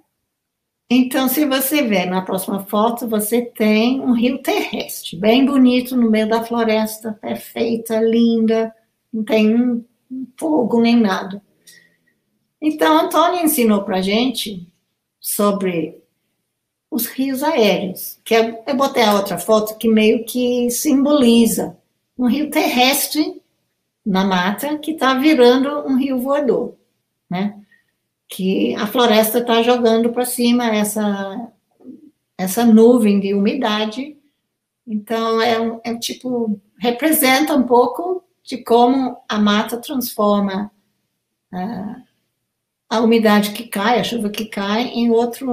Então, 0.90 1.28
se 1.28 1.46
você 1.46 1.82
ver 1.82 2.06
na 2.06 2.22
próxima 2.22 2.64
foto, 2.66 3.08
você 3.08 3.42
tem 3.42 4.00
um 4.00 4.12
rio 4.12 4.42
terrestre, 4.42 5.16
bem 5.16 5.46
bonito, 5.46 5.96
no 5.96 6.10
meio 6.10 6.28
da 6.28 6.44
floresta, 6.44 7.12
perfeita, 7.12 8.00
linda, 8.00 8.74
não 9.12 9.24
tem 9.24 9.84
fogo 10.38 10.80
nem 10.80 10.96
nada. 10.96 11.42
Então, 12.60 12.98
Antônio 12.98 13.42
ensinou 13.42 13.82
para 13.82 14.02
gente 14.02 14.70
sobre 15.24 16.02
os 16.90 17.06
rios 17.06 17.42
aéreos, 17.42 18.20
que 18.22 18.34
é, 18.34 18.62
eu 18.66 18.76
botei 18.76 19.02
a 19.02 19.14
outra 19.14 19.38
foto 19.38 19.78
que 19.78 19.88
meio 19.88 20.24
que 20.26 20.70
simboliza 20.70 21.76
um 22.16 22.26
rio 22.26 22.50
terrestre 22.50 23.42
na 24.04 24.24
mata 24.24 24.76
que 24.78 24.90
está 24.90 25.14
virando 25.14 25.70
um 25.88 25.96
rio 25.96 26.18
voador 26.18 26.76
né? 27.34 27.60
Que 28.28 28.74
a 28.76 28.86
floresta 28.86 29.38
está 29.38 29.62
jogando 29.62 30.12
para 30.12 30.24
cima 30.24 30.66
essa, 30.66 31.50
essa 32.38 32.64
nuvem 32.64 33.18
de 33.18 33.34
umidade. 33.34 34.16
Então, 34.86 35.40
é, 35.40 35.60
um, 35.60 35.80
é 35.84 35.94
tipo, 35.98 36.60
representa 36.78 37.54
um 37.54 37.64
pouco 37.64 38.22
de 38.42 38.58
como 38.58 39.16
a 39.28 39.38
mata 39.38 39.78
transforma 39.78 40.70
uh, 41.52 42.02
a 42.94 43.00
umidade 43.00 43.50
que 43.52 43.64
cai, 43.64 43.98
a 43.98 44.04
chuva 44.04 44.30
que 44.30 44.44
cai, 44.44 44.84
em 44.88 45.10
outra 45.10 45.44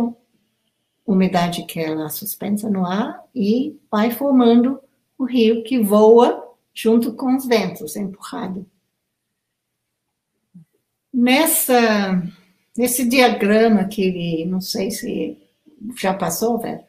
umidade 1.05 1.63
que 1.63 1.79
ela 1.79 2.07
suspensa 2.09 2.69
no 2.69 2.85
ar 2.85 3.23
e 3.33 3.79
vai 3.89 4.11
formando 4.11 4.79
o 5.17 5.25
rio 5.25 5.63
que 5.63 5.79
voa 5.79 6.55
junto 6.73 7.13
com 7.13 7.35
os 7.35 7.45
ventos, 7.45 7.95
empurrado. 7.95 8.65
Nessa, 11.13 12.23
nesse 12.77 13.07
diagrama 13.07 13.85
que 13.85 14.01
ele, 14.03 14.45
não 14.45 14.61
sei 14.61 14.91
se 14.91 15.37
já 15.99 16.13
passou, 16.13 16.59
velho, 16.59 16.83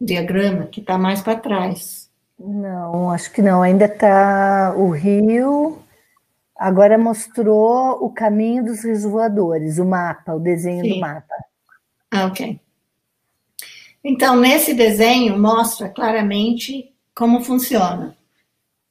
diagrama 0.00 0.66
que 0.66 0.80
está 0.80 0.96
mais 0.96 1.20
para 1.20 1.38
trás. 1.38 2.10
Não, 2.38 3.10
acho 3.10 3.30
que 3.32 3.42
não. 3.42 3.62
Ainda 3.62 3.84
está 3.84 4.74
o 4.76 4.90
rio. 4.90 5.78
Agora 6.58 6.98
mostrou 6.98 8.04
o 8.04 8.10
caminho 8.10 8.64
dos 8.64 8.84
rios 8.84 9.04
voadores, 9.04 9.78
o 9.78 9.84
mapa, 9.84 10.34
o 10.34 10.40
desenho 10.40 10.84
Sim. 10.84 10.94
do 10.94 11.00
mapa. 11.00 11.34
Ah, 12.10 12.26
ok. 12.26 12.60
Então, 14.02 14.36
nesse 14.36 14.74
desenho 14.74 15.38
mostra 15.38 15.88
claramente 15.88 16.92
como 17.14 17.44
funciona. 17.44 18.16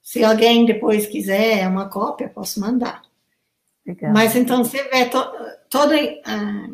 Se 0.02 0.24
alguém 0.24 0.66
depois 0.66 1.08
quiser 1.08 1.68
uma 1.68 1.90
cópia, 1.90 2.30
posso 2.30 2.62
mandar. 2.62 3.02
Legal. 3.86 4.14
Mas 4.14 4.36
então 4.36 4.64
você 4.64 4.84
vê 4.90 5.06
to, 5.06 5.20
toda 5.70 5.96
a, 6.26 6.68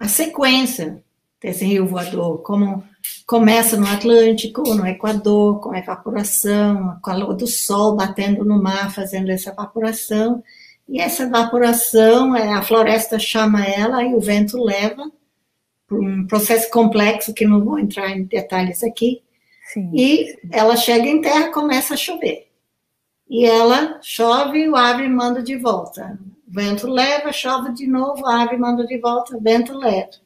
a, 0.00 0.08
sequência 0.08 1.02
desse 1.40 1.64
rio 1.64 1.86
voador, 1.86 2.42
como 2.42 2.84
começa 3.26 3.76
no 3.76 3.86
Atlântico, 3.86 4.62
no 4.74 4.86
Equador, 4.86 5.60
com 5.60 5.72
a 5.72 5.78
evaporação, 5.78 6.96
o 6.96 7.00
calor 7.00 7.34
do 7.34 7.46
sol 7.46 7.96
batendo 7.96 8.44
no 8.44 8.62
mar, 8.62 8.92
fazendo 8.92 9.30
essa 9.30 9.50
evaporação. 9.50 10.42
E 10.88 11.00
essa 11.00 11.24
evaporação, 11.24 12.36
é, 12.36 12.52
a 12.52 12.62
floresta 12.62 13.18
chama 13.18 13.64
ela 13.64 14.04
e 14.04 14.14
o 14.14 14.20
vento 14.20 14.62
leva, 14.62 15.10
por 15.86 16.00
um 16.00 16.26
processo 16.26 16.70
complexo 16.70 17.32
que 17.34 17.46
não 17.46 17.64
vou 17.64 17.78
entrar 17.78 18.10
em 18.10 18.24
detalhes 18.24 18.82
aqui. 18.82 19.22
Sim. 19.72 19.90
E 19.94 20.36
ela 20.50 20.76
chega 20.76 21.06
em 21.06 21.20
terra, 21.20 21.52
começa 21.52 21.94
a 21.94 21.96
chover. 21.96 22.48
E 23.28 23.44
ela 23.44 23.98
chove, 24.02 24.68
o 24.68 24.76
ave 24.76 25.08
manda 25.08 25.42
de 25.42 25.56
volta 25.56 26.18
vento 26.54 26.86
leva, 26.86 27.32
chove 27.32 27.72
de 27.72 27.86
novo, 27.86 28.24
a 28.26 28.42
ave 28.42 28.56
manda 28.56 28.86
de 28.86 28.96
volta, 28.98 29.36
vento 29.40 29.76
leva. 29.76 30.23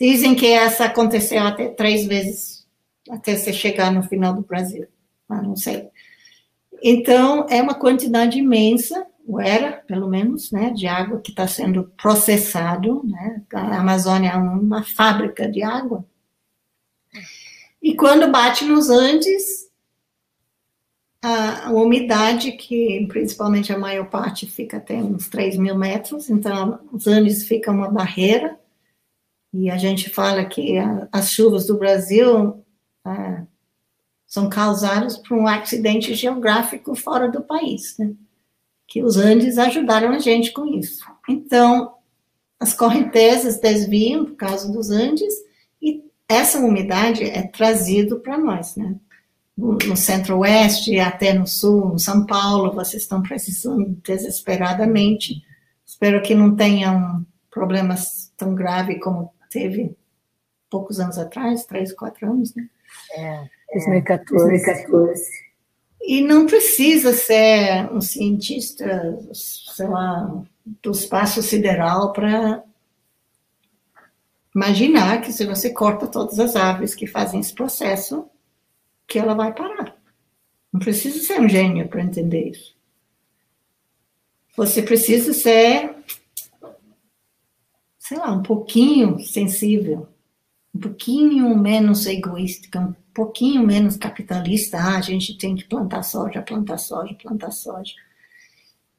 Dizem 0.00 0.34
que 0.34 0.46
essa 0.46 0.84
aconteceu 0.84 1.42
até 1.42 1.68
três 1.68 2.06
vezes, 2.06 2.66
até 3.10 3.36
você 3.36 3.52
chegar 3.52 3.90
no 3.90 4.02
final 4.02 4.32
do 4.32 4.42
Brasil, 4.42 4.86
mas 5.28 5.42
não 5.42 5.56
sei. 5.56 5.88
Então, 6.82 7.46
é 7.50 7.60
uma 7.60 7.74
quantidade 7.74 8.38
imensa, 8.38 9.06
ou 9.26 9.40
era, 9.40 9.72
pelo 9.72 10.08
menos, 10.08 10.52
né, 10.52 10.70
de 10.70 10.86
água 10.86 11.20
que 11.20 11.30
está 11.30 11.46
sendo 11.46 11.92
processado, 12.00 13.02
né, 13.04 13.42
a 13.52 13.80
Amazônia 13.80 14.30
é 14.30 14.36
uma 14.36 14.84
fábrica 14.84 15.50
de 15.50 15.62
água. 15.62 16.04
E 17.82 17.94
quando 17.94 18.30
bate 18.30 18.64
nos 18.64 18.88
Andes, 18.90 19.68
a, 21.22 21.70
umidade, 21.72 22.52
que 22.52 23.06
principalmente 23.08 23.72
a 23.72 23.78
maior 23.78 24.08
parte 24.08 24.46
fica 24.46 24.76
até 24.76 24.94
uns 24.94 25.28
3 25.28 25.56
mil 25.56 25.76
metros, 25.76 26.30
então 26.30 26.80
os 26.92 27.06
Andes 27.06 27.46
ficam 27.46 27.74
uma 27.74 27.90
barreira, 27.90 28.58
e 29.52 29.70
a 29.70 29.76
gente 29.76 30.10
fala 30.10 30.44
que 30.44 30.78
a, 30.78 31.08
as 31.12 31.30
chuvas 31.30 31.66
do 31.66 31.78
Brasil 31.78 32.64
é, 33.06 33.42
são 34.26 34.48
causadas 34.48 35.16
por 35.16 35.36
um 35.36 35.46
acidente 35.46 36.14
geográfico 36.14 36.94
fora 36.94 37.28
do 37.28 37.42
país, 37.42 37.96
né? 37.98 38.12
que 38.86 39.02
os 39.02 39.16
Andes 39.16 39.58
ajudaram 39.58 40.10
a 40.10 40.18
gente 40.18 40.52
com 40.52 40.66
isso. 40.66 41.04
Então, 41.28 41.94
as 42.58 42.72
correntezas 42.72 43.60
desviam 43.60 44.24
por 44.24 44.36
causa 44.36 44.70
dos 44.72 44.90
Andes, 44.90 45.32
e 45.80 46.02
essa 46.28 46.58
umidade 46.58 47.24
é 47.24 47.42
trazido 47.42 48.20
para 48.20 48.38
nós, 48.38 48.76
né? 48.76 48.96
no 49.58 49.96
centro-oeste, 49.96 51.00
até 51.00 51.32
no 51.32 51.46
sul, 51.46 51.94
em 51.94 51.98
São 51.98 52.24
Paulo, 52.24 52.72
vocês 52.72 53.02
estão 53.02 53.20
precisando 53.20 53.98
desesperadamente. 54.04 55.42
Espero 55.84 56.22
que 56.22 56.32
não 56.32 56.54
tenham 56.54 57.26
problemas 57.50 58.32
tão 58.36 58.54
graves 58.54 59.00
como 59.02 59.32
teve 59.48 59.96
poucos 60.70 61.00
anos 61.00 61.18
atrás, 61.18 61.64
três, 61.64 61.92
quatro 61.92 62.30
anos, 62.30 62.54
né? 62.54 62.68
É, 63.16 63.48
2014. 63.72 64.48
2014. 64.48 65.48
E 66.00 66.22
não 66.22 66.46
precisa 66.46 67.12
ser 67.12 67.92
um 67.92 68.00
cientista, 68.00 69.18
sei 69.32 69.86
lá, 69.86 70.42
do 70.82 70.90
espaço 70.90 71.42
sideral 71.42 72.12
para 72.12 72.62
imaginar 74.54 75.20
que 75.20 75.32
se 75.32 75.44
você 75.44 75.70
corta 75.70 76.06
todas 76.06 76.38
as 76.38 76.56
árvores 76.56 76.94
que 76.94 77.06
fazem 77.06 77.40
esse 77.40 77.54
processo, 77.54 78.28
que 79.06 79.18
ela 79.18 79.34
vai 79.34 79.52
parar. 79.52 79.96
Não 80.72 80.80
precisa 80.80 81.18
ser 81.20 81.40
um 81.40 81.48
gênio 81.48 81.88
para 81.88 82.02
entender 82.02 82.50
isso. 82.50 82.76
Você 84.56 84.82
precisa 84.82 85.32
ser, 85.32 85.94
sei 88.08 88.16
lá, 88.16 88.32
um 88.32 88.42
pouquinho 88.42 89.20
sensível, 89.20 90.08
um 90.74 90.80
pouquinho 90.80 91.54
menos 91.58 92.06
egoísta, 92.06 92.80
um 92.80 92.94
pouquinho 93.12 93.66
menos 93.66 93.98
capitalista. 93.98 94.78
Ah, 94.78 94.96
a 94.96 95.02
gente 95.02 95.36
tem 95.36 95.54
que 95.54 95.64
plantar 95.64 96.02
soja, 96.02 96.40
plantar 96.40 96.78
soja, 96.78 97.14
plantar 97.22 97.50
soja. 97.50 97.92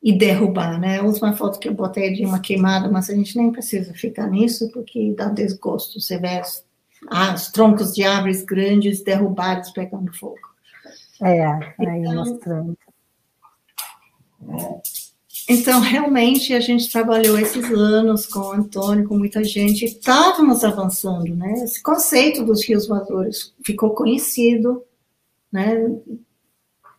E 0.02 0.16
derrubar, 0.16 0.80
né? 0.80 1.00
A 1.00 1.04
última 1.04 1.36
foto 1.36 1.60
que 1.60 1.68
eu 1.68 1.74
botei 1.74 2.14
de 2.14 2.24
uma 2.24 2.40
queimada, 2.40 2.88
mas 2.88 3.10
a 3.10 3.16
gente 3.16 3.36
nem 3.36 3.52
precisa 3.52 3.94
ficar 3.96 4.28
nisso, 4.28 4.70
porque 4.72 5.14
dá 5.18 5.26
desgosto. 5.26 6.00
Você 6.00 6.20
vê 6.20 6.42
os 6.42 7.48
troncos 7.52 7.94
de 7.94 8.04
árvores 8.04 8.44
grandes 8.44 9.04
derrubados 9.04 9.72
pegando 9.72 10.14
fogo. 10.14 10.38
É, 11.22 11.46
aí 11.46 11.74
então, 11.80 12.14
mostrando. 12.14 12.78
Então, 15.52 15.80
realmente, 15.80 16.54
a 16.54 16.60
gente 16.60 16.92
trabalhou 16.92 17.40
esses 17.40 17.72
anos 17.72 18.28
com 18.28 18.40
o 18.40 18.52
Antônio, 18.52 19.08
com 19.08 19.18
muita 19.18 19.44
gente, 19.44 19.82
e 19.82 19.88
estávamos 19.88 20.64
avançando, 20.64 21.36
né? 21.36 21.54
Esse 21.64 21.82
conceito 21.82 22.46
dos 22.46 22.64
rios 22.64 22.88
voadores 22.88 23.52
ficou 23.66 23.90
conhecido, 23.96 24.84
né? 25.52 25.90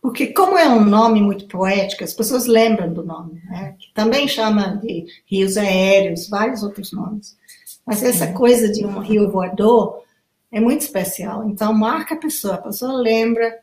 Porque 0.01 0.27
como 0.27 0.57
é 0.57 0.67
um 0.67 0.83
nome 0.83 1.21
muito 1.21 1.47
poético, 1.47 2.03
as 2.03 2.13
pessoas 2.13 2.45
lembram 2.45 2.91
do 2.91 3.05
nome, 3.05 3.41
né? 3.45 3.77
Que 3.79 3.93
também 3.93 4.27
chama 4.27 4.75
de 4.83 5.05
rios 5.25 5.55
aéreos, 5.55 6.27
vários 6.27 6.61
outros 6.61 6.91
nomes. 6.91 7.37
Mas 7.85 8.03
essa 8.03 8.33
coisa 8.33 8.69
de 8.69 8.85
um 8.85 8.99
rio 8.99 9.31
voador 9.31 10.03
é 10.51 10.59
muito 10.59 10.81
especial. 10.81 11.47
Então, 11.47 11.73
marca 11.73 12.15
a 12.15 12.19
pessoa, 12.19 12.55
a 12.55 12.61
pessoa 12.61 12.91
lembra. 12.91 13.59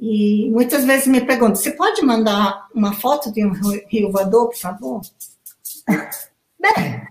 E 0.00 0.50
muitas 0.50 0.84
vezes 0.86 1.06
me 1.06 1.20
perguntam: 1.20 1.56
você 1.56 1.72
pode 1.72 2.00
mandar 2.02 2.66
uma 2.74 2.94
foto 2.94 3.30
de 3.30 3.44
um 3.44 3.52
rio 3.86 4.10
voador, 4.10 4.48
por 4.48 4.56
favor? 4.56 5.00
Bem, 6.58 7.06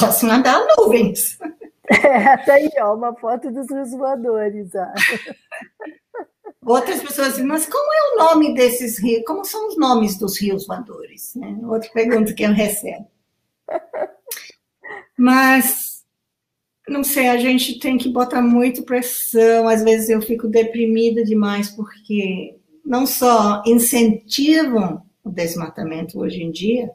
posso 0.00 0.26
mandar 0.26 0.64
nuvens. 0.76 1.38
É, 1.90 2.36
tá 2.38 2.54
aí, 2.54 2.70
ó, 2.78 2.94
uma 2.94 3.12
foto 3.16 3.50
dos 3.50 3.68
rios 3.68 3.90
voadores. 3.90 4.70
Ó. 4.74 4.86
Outras 6.64 7.02
pessoas 7.02 7.32
dizem, 7.32 7.44
mas 7.44 7.66
como 7.66 7.92
é 7.92 8.14
o 8.14 8.24
nome 8.24 8.54
desses 8.54 8.98
rios? 8.98 9.24
Como 9.26 9.44
são 9.44 9.68
os 9.68 9.76
nomes 9.76 10.16
dos 10.16 10.40
rios 10.40 10.66
voadores? 10.66 11.34
Né? 11.34 11.58
Outra 11.64 11.90
pergunta 11.90 12.32
que 12.32 12.44
eu 12.44 12.52
recebo. 12.52 13.06
Mas, 15.18 15.91
não 16.88 17.04
sei, 17.04 17.28
a 17.28 17.36
gente 17.36 17.78
tem 17.78 17.96
que 17.96 18.08
botar 18.08 18.42
muito 18.42 18.82
pressão. 18.82 19.68
Às 19.68 19.82
vezes 19.82 20.08
eu 20.08 20.20
fico 20.20 20.48
deprimida 20.48 21.24
demais, 21.24 21.70
porque 21.70 22.56
não 22.84 23.06
só 23.06 23.62
incentivam 23.66 25.02
o 25.24 25.30
desmatamento 25.30 26.18
hoje 26.18 26.42
em 26.42 26.50
dia, 26.50 26.90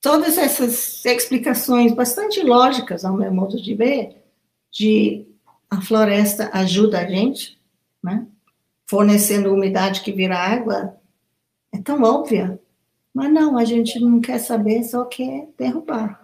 todas 0.00 0.38
essas 0.38 1.04
explicações 1.04 1.92
bastante 1.92 2.42
lógicas, 2.42 3.04
ao 3.04 3.16
meu 3.16 3.32
modo 3.32 3.60
de 3.60 3.74
ver, 3.74 4.16
de 4.72 5.26
a 5.68 5.80
floresta 5.80 6.50
ajuda 6.52 7.00
a 7.00 7.06
gente, 7.06 7.60
né? 8.02 8.26
fornecendo 8.88 9.52
umidade 9.52 10.00
que 10.00 10.10
vira 10.10 10.36
água, 10.36 10.96
é 11.72 11.78
tão 11.80 12.02
óbvia. 12.02 12.60
Mas 13.14 13.32
não, 13.32 13.56
a 13.56 13.64
gente 13.64 14.00
não 14.00 14.20
quer 14.20 14.38
saber, 14.38 14.82
só 14.82 15.04
quer 15.04 15.48
derrubar. 15.56 16.19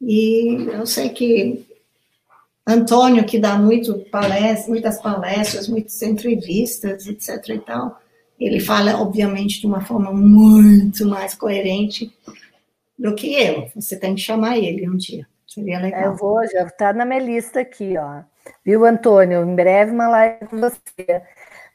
E 0.00 0.68
eu 0.72 0.86
sei 0.86 1.08
que 1.08 1.66
Antônio, 2.66 3.24
que 3.24 3.38
dá 3.38 3.56
muito 3.56 3.98
palestra, 4.10 4.68
muitas 4.68 5.00
palestras, 5.00 5.68
muitas 5.68 6.02
entrevistas, 6.02 7.06
etc. 7.06 7.48
e 7.48 7.58
tal, 7.60 7.98
ele 8.38 8.60
fala, 8.60 9.00
obviamente, 9.00 9.60
de 9.60 9.66
uma 9.66 9.80
forma 9.80 10.12
muito 10.12 11.06
mais 11.06 11.34
coerente 11.34 12.12
do 12.98 13.14
que 13.14 13.34
eu. 13.34 13.70
Você 13.74 13.98
tem 13.98 14.14
que 14.14 14.20
chamar 14.20 14.58
ele 14.58 14.88
um 14.88 14.96
dia. 14.96 15.26
Seria 15.46 15.80
legal. 15.80 16.02
Eu 16.02 16.16
vou, 16.16 16.46
já 16.46 16.64
está 16.64 16.92
na 16.92 17.06
minha 17.06 17.20
lista 17.20 17.60
aqui, 17.60 17.96
ó. 17.96 18.20
Viu, 18.64 18.84
Antônio? 18.84 19.42
Em 19.42 19.54
breve 19.54 19.90
uma 19.92 20.08
live 20.08 20.46
com 20.46 20.60
você. 20.60 21.22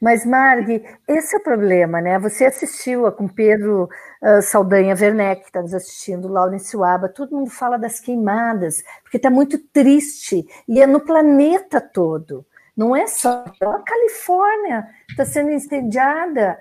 Mas, 0.00 0.24
Marg, 0.26 0.84
esse 1.08 1.34
é 1.34 1.38
o 1.38 1.42
problema, 1.42 2.00
né? 2.00 2.18
Você 2.18 2.44
assistiu 2.44 3.10
com 3.12 3.28
Pedro 3.28 3.88
uh, 4.22 4.42
Saldanha 4.42 4.94
Werneck, 4.94 5.42
que 5.42 5.48
está 5.48 5.62
nos 5.62 5.74
assistindo, 5.74 6.28
Laurence 6.28 6.76
Uaba, 6.76 7.08
todo 7.08 7.36
mundo 7.36 7.50
fala 7.50 7.78
das 7.78 8.00
queimadas, 8.00 8.82
porque 9.02 9.16
está 9.16 9.30
muito 9.30 9.58
triste, 9.58 10.46
e 10.68 10.80
é 10.80 10.86
no 10.86 11.00
planeta 11.00 11.80
todo. 11.80 12.44
Não 12.76 12.94
é 12.94 13.06
só 13.06 13.44
a 13.62 13.78
Califórnia 13.82 14.86
está 15.08 15.24
sendo 15.24 15.50
incendiada. 15.50 16.58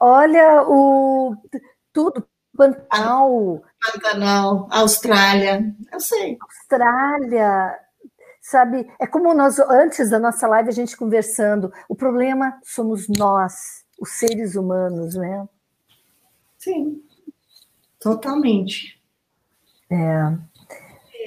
Olha 0.00 0.64
o 0.66 1.36
tudo, 1.92 2.26
Pantanal. 2.56 3.62
Pantanal, 3.80 4.68
Austrália, 4.70 5.72
eu 5.92 6.00
sei. 6.00 6.36
Austrália, 6.40 7.78
sabe? 8.46 8.88
É 9.00 9.06
como 9.08 9.34
nós, 9.34 9.58
antes 9.58 10.10
da 10.10 10.20
nossa 10.20 10.46
live, 10.46 10.68
a 10.68 10.72
gente 10.72 10.96
conversando, 10.96 11.72
o 11.88 11.96
problema 11.96 12.56
somos 12.62 13.08
nós, 13.08 13.84
os 14.00 14.10
seres 14.10 14.54
humanos, 14.54 15.16
né? 15.16 15.48
Sim, 16.56 17.02
totalmente. 17.98 19.02
É. 19.90 20.56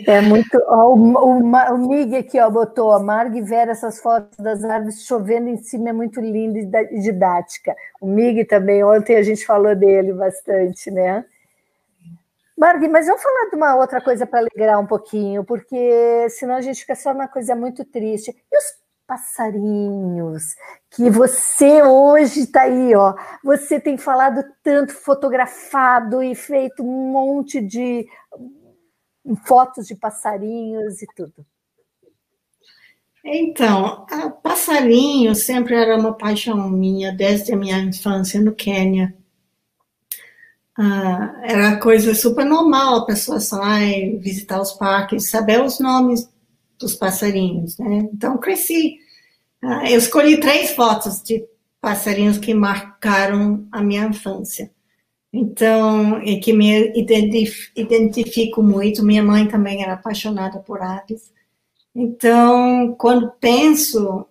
É 0.07 0.21
muito. 0.21 0.57
Ó, 0.65 0.93
o, 0.93 1.13
o, 1.13 1.39
o 1.41 1.87
Mig 1.89 2.15
aqui 2.15 2.39
ó, 2.39 2.49
botou, 2.49 2.93
a 2.93 3.03
Marg 3.03 3.41
Vera, 3.41 3.71
essas 3.71 3.99
fotos 3.99 4.37
das 4.37 4.63
árvores 4.63 5.05
chovendo 5.05 5.49
em 5.49 5.57
cima 5.57 5.89
é 5.89 5.93
muito 5.93 6.21
linda 6.21 6.81
e 6.83 7.01
didática. 7.01 7.75
O 7.99 8.07
Mig 8.07 8.45
também, 8.45 8.81
ontem 8.81 9.17
a 9.17 9.23
gente 9.23 9.45
falou 9.45 9.75
dele 9.75 10.13
bastante, 10.13 10.89
né? 10.89 11.25
Marg, 12.59 12.89
mas 12.89 13.07
vamos 13.07 13.23
falar 13.23 13.49
de 13.49 13.55
uma 13.55 13.77
outra 13.77 14.01
coisa 14.01 14.27
para 14.27 14.39
alegrar 14.39 14.77
um 14.81 14.85
pouquinho, 14.85 15.45
porque 15.45 16.27
senão 16.29 16.55
a 16.55 16.61
gente 16.61 16.81
fica 16.81 16.93
só 16.93 17.13
numa 17.13 17.29
coisa 17.29 17.55
muito 17.55 17.85
triste. 17.85 18.31
E 18.31 18.57
os 18.57 18.65
passarinhos, 19.07 20.43
que 20.91 21.09
você 21.09 21.81
hoje 21.81 22.41
está 22.41 22.63
aí, 22.63 22.93
ó. 22.93 23.15
Você 23.45 23.79
tem 23.79 23.97
falado 23.97 24.43
tanto, 24.61 24.93
fotografado 24.93 26.21
e 26.21 26.35
feito 26.35 26.83
um 26.83 27.11
monte 27.13 27.61
de 27.61 28.05
fotos 29.45 29.87
de 29.87 29.95
passarinhos 29.95 31.01
e 31.01 31.07
tudo. 31.15 31.45
Então, 33.23 34.05
passarinho 34.43 35.33
sempre 35.33 35.75
era 35.75 35.97
uma 35.97 36.13
paixão 36.13 36.69
minha 36.69 37.13
desde 37.13 37.53
a 37.53 37.55
minha 37.55 37.79
infância 37.79 38.41
no 38.41 38.53
Quênia. 38.53 39.15
Ah, 40.81 41.41
era 41.43 41.77
coisa 41.77 42.15
super 42.15 42.45
normal, 42.45 42.99
a 42.99 43.05
pessoa 43.05 43.41
sai 43.41 44.11
visitar 44.21 44.61
os 44.61 44.71
parques, 44.71 45.29
saber 45.29 45.61
os 45.61 45.77
nomes 45.77 46.29
dos 46.79 46.95
passarinhos, 46.95 47.77
né? 47.77 48.09
Então, 48.13 48.37
cresci. 48.37 48.97
Ah, 49.61 49.91
eu 49.91 49.97
escolhi 49.99 50.39
três 50.39 50.71
fotos 50.71 51.21
de 51.21 51.45
passarinhos 51.81 52.37
que 52.37 52.53
marcaram 52.53 53.67
a 53.73 53.83
minha 53.83 54.05
infância. 54.05 54.71
Então, 55.33 56.23
e 56.23 56.39
que 56.39 56.53
me 56.53 56.93
identifico 57.75 58.63
muito. 58.63 59.03
Minha 59.03 59.23
mãe 59.23 59.49
também 59.49 59.83
era 59.83 59.93
apaixonada 59.95 60.59
por 60.59 60.81
aves. 60.81 61.29
Então, 61.93 62.95
quando 62.97 63.31
penso 63.41 64.25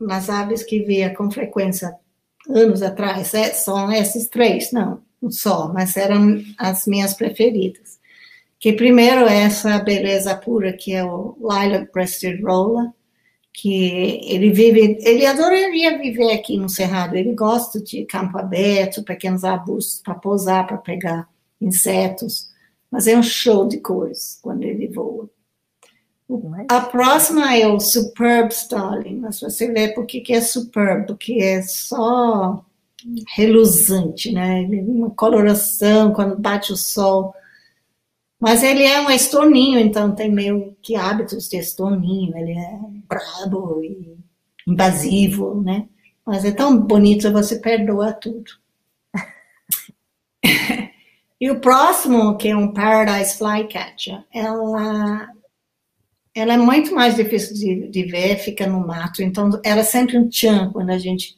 nas 0.00 0.30
aves 0.30 0.62
que 0.62 0.80
via 0.84 1.12
com 1.14 1.28
frequência 1.28 1.96
anos 2.48 2.82
atrás, 2.82 3.34
é, 3.34 3.52
são 3.52 3.90
esses 3.92 4.28
três, 4.28 4.70
não 4.72 5.00
só, 5.30 5.72
mas 5.72 5.96
eram 5.96 6.42
as 6.58 6.86
minhas 6.86 7.14
preferidas. 7.14 7.98
Que 8.58 8.72
primeiro 8.72 9.26
é 9.26 9.42
essa 9.42 9.78
beleza 9.80 10.36
pura 10.36 10.72
que 10.72 10.92
é 10.92 11.04
o 11.04 11.36
Lilac 11.40 11.90
Breasted 11.92 12.42
Rolla, 12.42 12.94
que 13.52 14.20
ele 14.24 14.50
vive, 14.50 14.98
ele 15.02 15.26
adoraria 15.26 15.98
viver 15.98 16.32
aqui 16.32 16.56
no 16.56 16.68
Cerrado, 16.68 17.16
ele 17.16 17.34
gosta 17.34 17.80
de 17.80 18.04
campo 18.04 18.38
aberto, 18.38 19.04
pequenos 19.04 19.44
arbustos 19.44 20.00
para 20.00 20.14
pousar, 20.14 20.66
para 20.66 20.78
pegar 20.78 21.28
insetos, 21.60 22.48
mas 22.90 23.06
é 23.06 23.16
um 23.16 23.22
show 23.22 23.68
de 23.68 23.78
cores 23.78 24.38
quando 24.42 24.62
ele 24.62 24.88
voa. 24.88 25.28
A 26.68 26.80
próxima 26.80 27.54
é 27.54 27.66
o 27.66 27.78
Superb 27.78 28.50
Starling, 28.50 29.18
mas 29.18 29.40
você 29.40 29.70
vê 29.70 29.88
por 29.88 30.06
que 30.06 30.32
é 30.32 30.40
superb, 30.40 31.06
porque 31.06 31.34
é 31.34 31.60
só 31.62 32.64
reluzante, 33.34 34.32
né? 34.32 34.62
Uma 34.86 35.10
coloração 35.10 36.12
quando 36.12 36.38
bate 36.38 36.72
o 36.72 36.76
sol. 36.76 37.34
Mas 38.40 38.62
ele 38.62 38.82
é 38.82 39.00
um 39.00 39.10
estorninho, 39.10 39.78
então 39.78 40.14
tem 40.14 40.30
meio 40.30 40.76
que 40.82 40.96
hábitos 40.96 41.48
de 41.48 41.58
estorninho. 41.58 42.36
Ele 42.36 42.52
é 42.52 42.78
brabo 43.06 43.82
e 43.84 44.18
invasivo, 44.66 45.62
né? 45.62 45.88
Mas 46.26 46.44
é 46.44 46.52
tão 46.52 46.78
bonito, 46.78 47.32
você 47.32 47.58
perdoa 47.58 48.12
tudo. 48.12 48.50
e 51.40 51.50
o 51.50 51.60
próximo, 51.60 52.36
que 52.36 52.48
é 52.48 52.56
um 52.56 52.72
Paradise 52.72 53.36
Flycatcher, 53.38 54.24
ela, 54.32 55.28
ela 56.34 56.54
é 56.54 56.56
muito 56.56 56.94
mais 56.94 57.16
difícil 57.16 57.54
de, 57.54 57.88
de 57.88 58.04
ver, 58.04 58.38
fica 58.38 58.66
no 58.66 58.86
mato. 58.86 59.22
Então, 59.22 59.50
era 59.64 59.82
sempre 59.84 60.16
um 60.18 60.28
tchan 60.28 60.70
quando 60.72 60.90
a 60.90 60.98
gente 60.98 61.36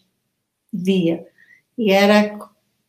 via. 0.73 1.27
E 1.77 1.91
era 1.91 2.39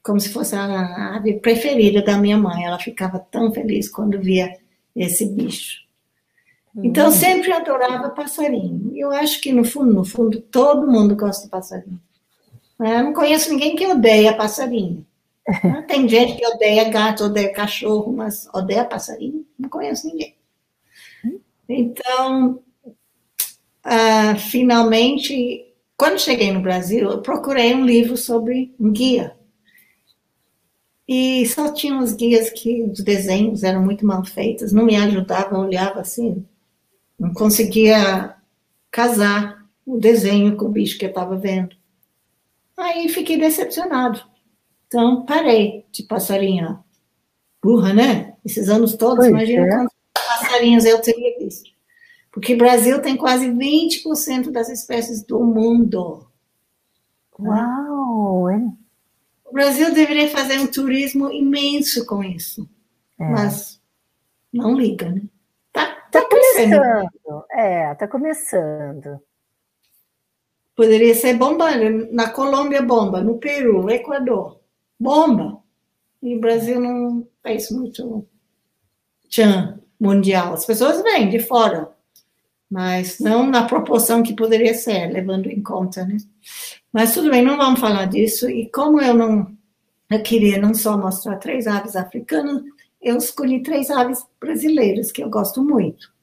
como 0.04 0.20
se 0.20 0.30
fosse 0.30 0.56
a 0.56 1.16
ave 1.16 1.40
preferida 1.40 2.02
da 2.02 2.18
minha 2.18 2.38
mãe. 2.38 2.66
Ela 2.66 2.80
ficava 2.80 3.20
tão 3.20 3.52
feliz 3.52 3.90
quando 3.90 4.20
via 4.20 4.56
esse 4.96 5.26
bicho. 5.26 5.86
Então, 6.78 7.06
eu 7.06 7.10
uhum. 7.10 7.16
sempre 7.16 7.52
adorava 7.54 8.10
passarinho. 8.10 8.92
Eu 8.96 9.12
acho 9.12 9.40
que, 9.42 9.52
no 9.52 9.64
fundo, 9.64 9.94
no 9.94 10.04
fundo, 10.04 10.42
todo 10.42 10.92
mundo 10.92 11.16
gosta 11.16 11.46
de 11.46 11.50
passarinho. 11.50 12.00
Eu 12.80 13.04
não 13.04 13.14
conheço 13.14 13.50
ninguém 13.50 13.76
que 13.76 13.88
odeia 13.88 14.36
passarinho. 14.36 15.06
Tem 15.88 16.08
gente 16.10 16.36
que 16.36 16.46
odeia 16.46 16.90
gato, 16.90 17.26
odeia 17.26 17.54
cachorro, 17.54 18.12
mas 18.12 18.48
odeia 18.54 18.84
passarinho? 18.84 19.46
Não 19.58 19.70
conheço 19.70 20.08
ninguém. 20.08 20.36
Então, 21.68 22.60
uh, 23.86 24.40
finalmente, 24.50 25.65
quando 25.98 26.20
cheguei 26.20 26.52
no 26.52 26.62
Brasil, 26.62 27.10
eu 27.10 27.22
procurei 27.22 27.74
um 27.74 27.86
livro 27.86 28.18
sobre 28.18 28.74
um 28.80 28.92
guia. 28.92 29.36
E 31.08 31.46
só 31.48 31.72
tinha 31.72 31.94
uns 31.94 32.14
guias 32.14 32.50
que 32.50 32.84
os 32.84 33.00
desenhos 33.02 33.64
eram 33.64 33.84
muito 33.84 34.06
mal 34.06 34.26
feitos, 34.26 34.72
não 34.72 34.84
me 34.84 34.96
ajudavam, 34.96 35.62
olhava 35.62 36.02
assim, 36.02 36.44
não 37.18 37.34
conseguia 37.34 38.36
casar 38.90 39.66
o 39.86 39.98
desenho 39.98 40.58
com 40.58 40.66
o 40.66 40.72
bicho 40.72 40.98
que 40.98 41.06
eu 41.06 41.10
estava 41.10 41.38
vendo. 41.38 41.76
Aí 42.76 43.08
fiquei 43.08 43.38
decepcionado. 43.38 44.22
Então, 44.88 45.26
parei 45.26 45.86
de 45.92 46.04
passarinhar. 46.04 46.84
Burra, 47.62 47.94
né? 47.94 48.36
Esses 48.44 48.68
anos 48.70 48.96
todos, 48.96 49.18
pois 49.18 49.30
imagina 49.30 49.66
é. 49.66 49.70
quantos 49.70 49.96
passarinhos 50.14 50.86
eu 50.86 51.02
teria 51.02 51.38
visto. 51.40 51.75
Porque 52.36 52.54
o 52.54 52.58
Brasil 52.58 53.02
tem 53.02 53.16
quase 53.16 53.48
20% 53.48 54.52
das 54.52 54.68
espécies 54.68 55.24
do 55.24 55.42
mundo. 55.42 56.28
Uau! 57.40 58.50
É? 58.50 58.58
O 59.46 59.54
Brasil 59.54 59.94
deveria 59.94 60.28
fazer 60.28 60.60
um 60.60 60.68
turismo 60.68 61.32
imenso 61.32 62.06
com 62.06 62.22
isso. 62.22 62.70
É. 63.18 63.24
Mas 63.24 63.82
não 64.52 64.76
liga, 64.76 65.10
né? 65.10 65.22
Tá, 65.72 65.86
tá, 66.12 66.22
tá 66.22 66.30
começando. 66.30 67.46
É, 67.52 67.96
tá 67.96 68.06
começando. 68.06 69.22
Poderia 70.76 71.16
ser 71.16 71.38
bomba. 71.38 71.70
Na 72.12 72.32
Colômbia, 72.32 72.82
bomba. 72.82 73.22
No 73.22 73.38
Peru, 73.38 73.90
Equador, 73.90 74.60
bomba. 75.00 75.64
E 76.22 76.36
o 76.36 76.42
Brasil 76.42 76.82
não 76.82 77.26
fez 77.42 77.72
muito 77.72 78.28
tchan 79.30 79.80
mundial. 79.98 80.54
As 80.54 80.66
pessoas 80.66 81.02
vêm 81.02 81.30
de 81.30 81.40
fora, 81.40 81.95
mas 82.70 83.20
não 83.20 83.48
na 83.48 83.66
proporção 83.66 84.24
que 84.24 84.36
poderia 84.36 84.74
ser, 84.74 85.08
levando 85.12 85.48
em 85.48 85.62
conta, 85.62 86.06
né? 86.06 86.18
Mas 86.92 87.14
tudo 87.14 87.30
bem, 87.30 87.44
não 87.44 87.58
vamos 87.58 87.80
falar 87.80 88.06
disso. 88.06 88.50
E 88.50 88.70
como 88.70 89.02
eu 89.02 89.14
não 89.14 89.56
eu 90.10 90.22
queria 90.22 90.60
não 90.60 90.74
só 90.74 90.98
mostrar 90.98 91.38
três 91.38 91.68
aves 91.68 91.96
africanas, 91.96 92.62
eu 93.02 93.18
escolhi 93.18 93.64
três 93.64 93.90
aves 93.90 94.24
brasileiras 94.40 95.12
que 95.12 95.24
eu 95.24 95.30
gosto 95.30 95.64
muito. 95.64 96.14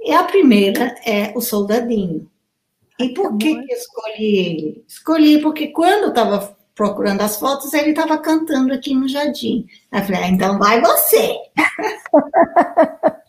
E 0.00 0.12
a 0.12 0.24
primeira 0.24 0.96
é 1.06 1.32
o 1.36 1.40
soldadinho. 1.40 2.28
E 2.98 3.10
por 3.10 3.36
que, 3.38 3.54
que 3.54 3.72
escolhi 3.72 4.36
ele? 4.36 4.84
Escolhi 4.86 5.40
porque 5.40 5.68
quando 5.68 6.04
eu 6.04 6.08
estava 6.08 6.56
procurando 6.74 7.20
as 7.20 7.38
fotos, 7.38 7.72
ele 7.72 7.90
estava 7.90 8.18
cantando 8.18 8.72
aqui 8.72 8.94
no 8.94 9.08
jardim. 9.08 9.66
Eu 9.92 10.02
falei, 10.02 10.22
ah, 10.22 10.28
então 10.28 10.58
vai 10.58 10.80
você. 10.80 11.36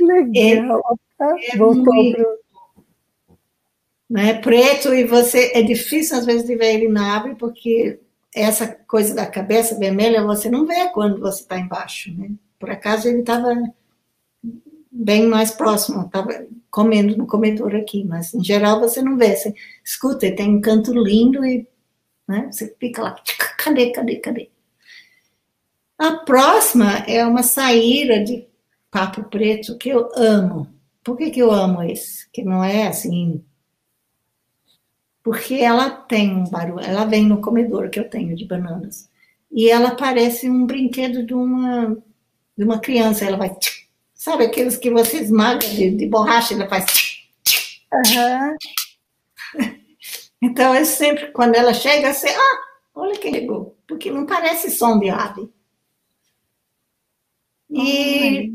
Legal. 0.00 0.82
É, 1.20 1.54
é 1.54 1.56
Voltou 1.56 1.94
muito, 1.94 2.16
pro... 2.16 2.38
né, 4.08 4.34
preto 4.34 4.94
e 4.94 5.04
você 5.04 5.52
é 5.54 5.62
difícil 5.62 6.18
às 6.18 6.26
vezes 6.26 6.46
de 6.46 6.56
ver 6.56 6.74
ele 6.74 6.88
na 6.88 7.14
árvore 7.14 7.34
porque 7.36 8.00
essa 8.34 8.66
coisa 8.66 9.14
da 9.14 9.26
cabeça 9.26 9.78
vermelha 9.78 10.24
você 10.24 10.48
não 10.48 10.66
vê 10.66 10.88
quando 10.90 11.20
você 11.20 11.42
está 11.42 11.58
embaixo, 11.58 12.12
né? 12.16 12.30
Por 12.58 12.70
acaso 12.70 13.08
ele 13.08 13.20
estava 13.20 13.54
bem 14.90 15.26
mais 15.26 15.50
próximo, 15.50 16.06
estava 16.06 16.46
comendo 16.70 17.16
no 17.16 17.26
comedor 17.26 17.74
aqui, 17.74 18.04
mas 18.04 18.34
em 18.34 18.42
geral 18.42 18.80
você 18.80 19.02
não 19.02 19.16
vê. 19.16 19.34
Você 19.34 19.54
escuta, 19.84 20.26
ele 20.26 20.36
tem 20.36 20.56
um 20.56 20.60
canto 20.60 20.92
lindo 20.92 21.44
e 21.44 21.66
né, 22.28 22.48
você 22.50 22.74
fica 22.78 23.02
lá, 23.02 23.16
cadê, 23.58 23.90
cadê, 23.90 24.16
cadê? 24.16 24.50
A 25.98 26.16
próxima 26.18 26.98
é 27.06 27.24
uma 27.26 27.42
saíra 27.42 28.24
de 28.24 28.46
papo 28.90 29.24
preto 29.24 29.78
que 29.78 29.88
eu 29.88 30.10
amo. 30.14 30.68
Por 31.02 31.16
que, 31.16 31.30
que 31.30 31.40
eu 31.40 31.50
amo 31.50 31.82
esse? 31.82 32.28
Que 32.30 32.42
não 32.42 32.62
é 32.62 32.88
assim. 32.88 33.44
Porque 35.22 35.54
ela 35.54 35.90
tem 35.90 36.34
um 36.34 36.44
barulho, 36.44 36.80
ela 36.80 37.04
vem 37.04 37.26
no 37.26 37.40
comedor 37.40 37.90
que 37.90 38.00
eu 38.00 38.08
tenho 38.08 38.34
de 38.34 38.44
bananas. 38.46 39.08
E 39.50 39.68
ela 39.68 39.94
parece 39.94 40.48
um 40.48 40.66
brinquedo 40.66 41.24
de 41.24 41.34
uma, 41.34 41.96
de 42.56 42.64
uma 42.64 42.78
criança. 42.80 43.24
Ela 43.24 43.36
vai. 43.36 43.54
Sabe 44.14 44.44
aqueles 44.44 44.76
que 44.76 44.90
você 44.90 45.18
esmaga 45.18 45.58
de, 45.58 45.90
de 45.90 46.06
borracha, 46.06 46.54
ela 46.54 46.68
faz. 46.68 46.86
Uhum. 47.92 48.56
Então, 50.42 50.74
eu 50.74 50.86
sempre, 50.86 51.30
quando 51.32 51.54
ela 51.54 51.74
chega, 51.74 52.08
assim, 52.08 52.30
ah, 52.30 52.60
olha 52.94 53.18
quem 53.18 53.34
chegou. 53.34 53.76
Porque 53.86 54.10
não 54.10 54.24
parece 54.24 54.70
som 54.70 54.98
de 54.98 55.10
ave. 55.10 55.52
E 57.68 58.54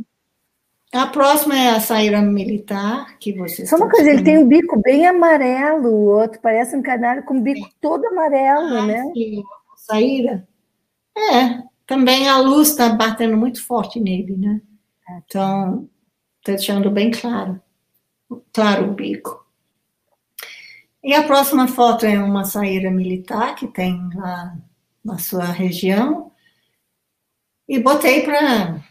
a 0.96 1.08
próxima 1.08 1.58
é 1.58 1.70
a 1.70 1.80
saíra 1.80 2.22
militar, 2.22 3.18
que 3.20 3.34
você. 3.34 3.66
Só 3.66 3.76
uma 3.76 3.89
coisa, 3.89 4.10
ele 4.10 4.24
tem 4.24 4.38
o 4.38 4.41
um 4.41 4.48
bico 4.48 4.82
bem 4.82 5.06
amarelo, 5.06 5.89
o 5.89 6.06
outro 6.06 6.39
parece 6.41 6.76
um 6.76 6.82
canário 6.82 7.24
com 7.24 7.38
o 7.38 7.41
bico 7.41 7.70
todo 7.82 8.06
amarelo, 8.06 8.78
ah, 8.78 8.86
né? 8.86 9.04
Sim. 9.14 9.43
Saíra. 9.76 10.48
É, 11.18 11.62
também 11.86 12.28
a 12.28 12.39
luz 12.39 12.70
está 12.70 12.89
batendo 12.89 13.38
muito 13.38 13.64
forte 13.66 14.00
nele, 14.00 14.36
né? 14.38 14.62
Então, 15.26 15.89
está 16.39 16.54
deixando 16.54 16.89
bem 16.89 17.12
claro. 17.12 17.62
Claro 18.54 18.89
o 18.89 18.93
bico. 18.93 19.46
E 21.04 21.14
a 21.14 21.24
próxima 21.24 21.68
foto 21.68 22.06
é 22.06 22.18
uma 22.18 22.46
saíra 22.46 22.89
militar 22.89 23.54
que 23.56 23.68
tem 23.68 24.10
lá 24.16 24.58
na 25.04 25.20
sua 25.20 25.46
região. 25.46 26.32
E 27.68 27.80
botei 27.80 28.24
para 28.24 28.84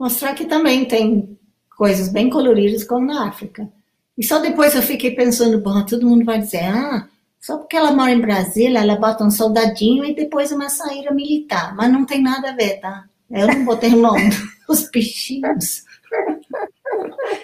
mostrar 0.00 0.32
que 0.32 0.46
também 0.46 0.86
tem 0.86 1.38
coisas 1.76 2.08
bem 2.08 2.30
coloridas 2.30 2.84
como 2.84 3.06
na 3.06 3.28
África. 3.28 3.70
E 4.16 4.24
só 4.24 4.38
depois 4.38 4.74
eu 4.74 4.80
fiquei 4.82 5.14
pensando, 5.14 5.60
bom, 5.60 5.84
todo 5.84 6.08
mundo 6.08 6.24
vai 6.24 6.38
dizer, 6.38 6.64
ah, 6.64 7.06
só 7.38 7.58
porque 7.58 7.76
ela 7.76 7.92
mora 7.92 8.10
em 8.10 8.20
Brasília, 8.20 8.80
ela 8.80 8.96
bota 8.96 9.24
um 9.24 9.30
soldadinho 9.30 10.04
e 10.04 10.14
depois 10.14 10.52
uma 10.52 10.70
saíra 10.70 11.12
militar. 11.12 11.74
Mas 11.76 11.92
não 11.92 12.06
tem 12.06 12.22
nada 12.22 12.50
a 12.50 12.54
ver, 12.54 12.80
tá? 12.80 13.04
Eu 13.30 13.46
não 13.46 13.64
botei 13.64 13.90
o 13.90 14.00
nome 14.00 14.30
dos 14.66 14.90
bichinhos. 14.90 15.84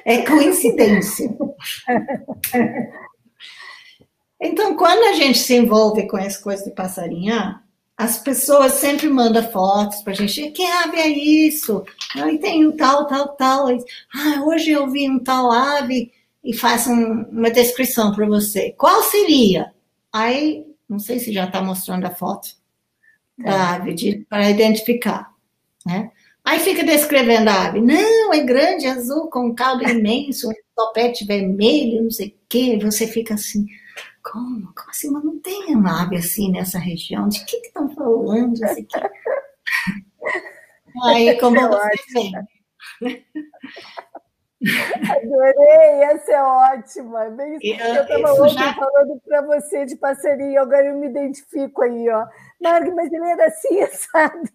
É 0.05 0.23
coincidência. 0.23 1.29
Então, 4.41 4.77
quando 4.77 5.05
a 5.05 5.13
gente 5.13 5.39
se 5.39 5.55
envolve 5.55 6.07
com 6.09 6.19
essa 6.19 6.43
coisa 6.43 6.65
de 6.65 6.71
passarinhar, 6.71 7.63
as 7.97 8.19
pessoas 8.19 8.73
sempre 8.75 9.09
mandam 9.09 9.51
fotos 9.51 10.03
para 10.03 10.13
a 10.13 10.17
gente. 10.17 10.51
Que 10.51 10.65
ave 10.65 10.99
é 10.99 11.09
isso? 11.09 11.83
Aí 12.15 12.39
tem 12.39 12.67
um 12.67 12.77
tal, 12.77 13.07
tal, 13.07 13.29
tal. 13.37 13.69
Ah, 14.15 14.43
hoje 14.45 14.71
eu 14.71 14.91
vi 14.91 15.09
um 15.09 15.19
tal 15.19 15.51
ave 15.51 16.13
e 16.45 16.53
faço 16.55 16.91
um, 16.91 17.23
uma 17.31 17.51
descrição 17.51 18.15
para 18.15 18.27
você. 18.27 18.73
Qual 18.77 19.03
seria? 19.03 19.73
Aí, 20.13 20.65
não 20.89 20.99
sei 20.99 21.19
se 21.19 21.33
já 21.33 21.47
está 21.47 21.63
mostrando 21.63 22.05
a 22.05 22.11
foto 22.11 22.49
da 23.39 23.51
é. 23.51 23.55
ave 23.55 24.27
para 24.29 24.51
identificar, 24.51 25.33
né? 25.85 26.11
Aí 26.45 26.61
fica 26.61 26.85
descrevendo 26.85 27.51
a 27.51 27.67
ave. 27.67 27.81
Não, 27.81 28.33
é 28.33 28.41
grande, 28.45 28.87
azul, 28.87 29.29
com 29.29 29.47
um 29.47 29.55
caldo 29.55 29.83
imenso, 29.89 30.49
um 30.49 30.53
topete 30.77 31.25
vermelho, 31.25 32.05
não 32.05 32.11
sei 32.11 32.29
o 32.29 32.35
quê. 32.49 32.79
Você 32.83 33.07
fica 33.07 33.35
assim, 33.35 33.67
como? 34.31 34.73
Como 34.75 34.91
assim? 34.91 35.11
Mas 35.11 35.25
não 35.25 35.39
tem 35.39 35.75
uma 35.75 36.03
ave 36.03 36.17
assim 36.17 36.51
nessa 36.51 36.79
região? 36.79 37.29
De 37.29 37.45
que 37.45 37.57
estão 37.59 37.89
falando? 37.95 38.63
Aqui? 38.65 38.87
Aí, 41.05 41.39
como 41.39 41.61
você 41.61 41.91
vê. 42.13 42.33
Adorei, 45.11 46.03
essa 46.05 46.33
é 46.33 46.43
ótima. 46.43 47.29
Bem, 47.31 47.59
eu 47.63 48.03
estava 48.03 48.49
já... 48.49 48.75
falando 48.75 49.21
para 49.25 49.43
você 49.43 49.85
de 49.85 49.97
parceria, 49.97 50.63
agora 50.63 50.87
eu 50.87 50.99
me 50.99 51.09
identifico 51.09 51.83
aí, 51.83 52.09
ó. 52.09 52.27
Marg, 52.61 52.91
mas 52.95 53.13
ele 53.13 53.29
era 53.29 53.47
assim, 53.47 53.81
assado. 53.85 54.51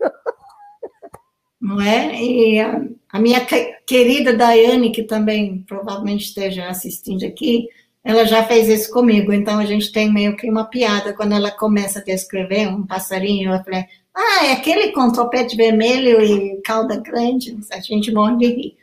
Não 1.61 1.79
é? 1.79 2.15
E 2.15 2.59
a, 2.59 2.81
a 3.09 3.19
minha 3.19 3.45
querida 3.85 4.35
Daiane, 4.35 4.91
que 4.91 5.03
também 5.03 5.63
provavelmente 5.67 6.25
esteja 6.25 6.67
assistindo 6.67 7.23
aqui, 7.23 7.67
ela 8.03 8.25
já 8.25 8.43
fez 8.43 8.67
isso 8.67 8.91
comigo, 8.91 9.31
então 9.31 9.59
a 9.59 9.65
gente 9.65 9.91
tem 9.91 10.11
meio 10.11 10.35
que 10.35 10.49
uma 10.49 10.65
piada 10.65 11.13
quando 11.13 11.33
ela 11.33 11.51
começa 11.51 11.99
a 11.99 12.03
descrever 12.03 12.67
um 12.67 12.85
passarinho, 12.85 13.53
eu 13.53 13.63
falei, 13.63 13.85
ah, 14.13 14.45
é 14.45 14.53
aquele 14.53 14.91
com 14.91 15.11
topete 15.11 15.55
vermelho 15.55 16.21
e 16.21 16.59
cauda 16.61 16.99
grande, 16.99 17.55
a 17.71 17.79
gente 17.79 18.11
morre 18.11 18.37
de 18.37 18.47
rir. 18.47 18.77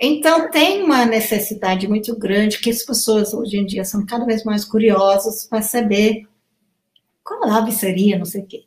Então 0.00 0.50
tem 0.50 0.82
uma 0.82 1.04
necessidade 1.04 1.88
muito 1.88 2.16
grande 2.16 2.58
que 2.58 2.70
as 2.70 2.84
pessoas 2.84 3.34
hoje 3.34 3.56
em 3.58 3.66
dia 3.66 3.84
são 3.84 4.04
cada 4.06 4.24
vez 4.24 4.44
mais 4.44 4.64
curiosas 4.64 5.46
para 5.46 5.62
saber 5.62 6.26
qual 7.24 7.50
ave 7.50 7.72
seria, 7.72 8.18
não 8.18 8.24
sei 8.24 8.42
o 8.42 8.46
quê. 8.46 8.64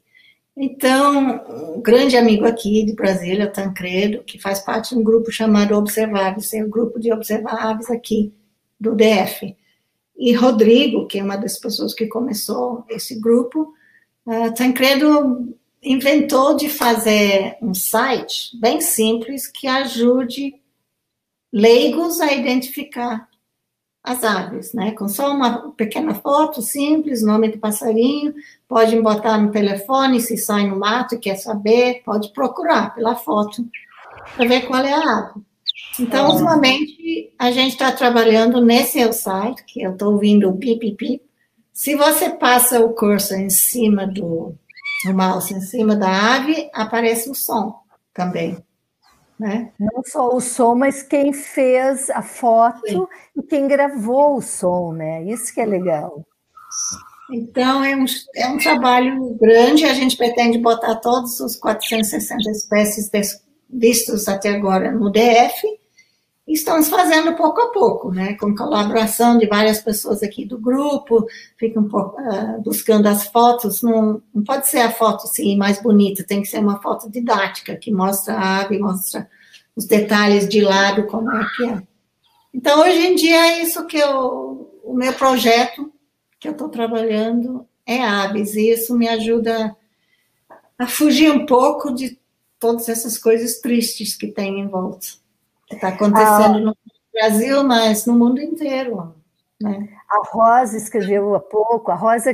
Então, 0.58 1.76
um 1.78 1.82
grande 1.82 2.18
amigo 2.18 2.46
aqui 2.46 2.84
de 2.84 2.94
Brasília, 2.94 3.50
Tancredo, 3.50 4.24
que 4.24 4.38
faz 4.38 4.60
parte 4.60 4.90
de 4.90 5.00
um 5.00 5.04
grupo 5.04 5.32
chamado 5.32 5.74
Observáveis, 5.76 6.50
tem 6.50 6.66
um 6.66 6.70
grupo 6.70 7.00
de 7.00 7.14
observáveis 7.14 7.90
aqui 7.90 8.34
do 8.80 8.96
DF. 8.96 9.56
E 10.18 10.34
Rodrigo, 10.34 11.08
que 11.08 11.20
é 11.20 11.24
uma 11.24 11.38
das 11.38 11.58
pessoas 11.58 11.94
que 11.94 12.08
começou 12.08 12.84
esse 12.90 13.20
grupo, 13.20 13.74
uh, 14.26 14.54
Tancredo 14.54 15.56
inventou 15.82 16.56
de 16.56 16.70
fazer 16.70 17.58
um 17.62 17.74
site 17.74 18.58
bem 18.60 18.82
simples 18.82 19.48
que 19.48 19.68
ajude 19.68 20.56
leigos 21.52 22.20
a 22.20 22.34
identificar 22.34 23.28
as 24.04 24.24
aves, 24.24 24.74
né? 24.74 24.92
Com 24.92 25.08
só 25.08 25.32
uma 25.34 25.72
pequena 25.72 26.16
foto 26.16 26.62
simples, 26.62 27.22
nome 27.22 27.50
do 27.50 27.60
passarinho, 27.60 28.34
pode 28.68 29.00
botar 29.02 29.38
no 29.38 29.52
telefone 29.52 30.22
se 30.22 30.38
sai 30.38 30.68
no 30.68 30.80
mato 30.80 31.16
e 31.16 31.20
quer 31.20 31.36
saber, 31.36 32.02
pode 32.04 32.32
procurar 32.34 32.96
pela 32.96 33.16
foto 33.16 33.66
para 34.36 34.48
ver 34.48 34.62
qual 34.68 34.84
é 34.84 34.94
a 34.94 35.18
ave. 35.18 35.42
Então, 36.00 36.28
é. 36.28 36.30
ultimamente, 36.30 37.34
a 37.38 37.52
gente 37.52 37.74
está 37.74 37.92
trabalhando 37.92 38.62
nesse 38.62 39.12
site, 39.14 39.64
que 39.66 39.82
eu 39.82 39.92
estou 39.92 40.14
ouvindo 40.14 40.50
o 40.50 40.58
pipipi, 40.58 41.22
Se 41.74 41.96
você 41.96 42.30
passa 42.30 42.80
o 42.80 42.94
cursor 42.94 43.38
em 43.38 43.50
cima 43.50 44.08
do 44.08 44.56
o 45.08 45.14
mouse, 45.14 45.54
em 45.54 45.62
cima 45.62 45.96
da 45.96 46.36
ave, 46.36 46.70
aparece 46.74 47.30
o 47.30 47.36
som 47.36 47.80
também. 48.14 48.58
Né? 49.40 49.72
Não 49.80 50.04
só 50.06 50.36
o 50.36 50.42
som, 50.42 50.76
mas 50.76 51.02
quem 51.02 51.32
fez 51.32 52.10
a 52.10 52.22
foto 52.22 52.86
Sim. 52.86 53.08
e 53.38 53.44
quem 53.44 53.68
gravou 53.68 54.36
o 54.36 54.42
som, 54.42 54.92
né? 54.92 55.24
Isso 55.24 55.54
que 55.54 55.62
é 55.62 55.66
legal. 55.66 56.26
Então, 57.32 57.82
é 57.84 57.96
um, 57.96 58.06
é 58.36 58.48
um 58.48 58.58
trabalho 58.58 59.38
grande, 59.40 59.86
a 59.86 59.94
gente 59.94 60.18
pretende 60.18 60.58
botar 60.58 60.96
todos 60.96 61.40
os 61.40 61.56
460 61.56 62.52
espécies 62.52 63.10
vistos 63.70 64.28
até 64.28 64.50
agora 64.50 64.92
no 64.92 65.10
DF, 65.10 65.79
estamos 66.54 66.90
fazendo 66.90 67.36
pouco 67.36 67.62
a 67.62 67.72
pouco, 67.72 68.12
né, 68.12 68.34
com 68.36 68.56
colaboração 68.56 69.38
de 69.38 69.46
várias 69.46 69.80
pessoas 69.82 70.24
aqui 70.24 70.46
do 70.46 70.58
grupo, 70.58 71.28
ficam 71.58 71.84
uh, 71.84 72.62
buscando 72.64 73.08
as 73.08 73.26
fotos, 73.28 73.82
não, 73.84 74.22
não 74.34 74.44
pode 74.44 74.68
ser 74.68 74.80
a 74.80 74.92
foto 74.92 75.26
assim, 75.26 75.56
mais 75.56 75.82
bonita, 75.82 76.24
tem 76.24 76.42
que 76.42 76.48
ser 76.48 76.60
uma 76.60 76.82
foto 76.82 77.10
didática, 77.10 77.76
que 77.76 77.92
mostra 77.92 78.34
a 78.34 78.62
ave, 78.62 78.80
mostra 78.80 79.30
os 79.76 79.86
detalhes 79.86 80.50
de 80.50 80.62
lado, 80.62 81.06
como 81.06 81.32
é 81.32 81.46
que 81.56 81.66
é. 81.66 81.84
Então, 82.54 82.82
hoje 82.82 83.00
em 83.00 83.16
dia, 83.16 83.36
é 83.36 83.62
isso 83.62 83.86
que 83.86 83.98
eu, 83.98 84.80
o 84.84 84.94
meu 84.94 85.14
projeto 85.14 85.92
que 86.40 86.48
eu 86.48 86.54
estou 86.54 86.70
trabalhando 86.70 87.68
é 87.86 88.04
aves, 88.04 88.56
e 88.56 88.72
isso 88.72 88.98
me 88.98 89.08
ajuda 89.08 89.76
a 90.78 90.88
fugir 90.88 91.32
um 91.32 91.46
pouco 91.46 91.94
de 91.94 92.20
todas 92.58 92.90
essas 92.90 93.18
coisas 93.18 93.60
tristes 93.60 94.16
que 94.16 94.28
tem 94.28 94.60
em 94.60 94.68
volta. 94.68 95.08
Que 95.70 95.76
está 95.76 95.90
acontecendo 95.90 96.58
ah, 96.58 96.60
no 96.60 96.78
Brasil, 97.14 97.64
mas 97.64 98.06
no 98.06 98.18
mundo 98.18 98.42
inteiro. 98.42 99.16
Né? 99.62 99.90
A 100.10 100.28
Rosa 100.28 100.78
escreveu 100.78 101.36
há 101.36 101.40
pouco, 101.40 101.92
a 101.92 101.96
Rosa 101.96 102.32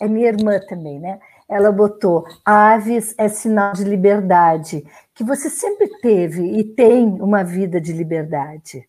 é 0.00 0.08
minha 0.08 0.28
irmã 0.28 0.58
também, 0.68 0.98
né? 0.98 1.20
Ela 1.48 1.70
botou: 1.70 2.26
aves 2.44 3.14
é 3.18 3.28
sinal 3.28 3.72
de 3.74 3.84
liberdade, 3.84 4.84
que 5.14 5.22
você 5.22 5.50
sempre 5.50 5.88
teve 6.00 6.42
e 6.42 6.64
tem 6.64 7.06
uma 7.20 7.42
vida 7.42 7.80
de 7.80 7.92
liberdade. 7.92 8.88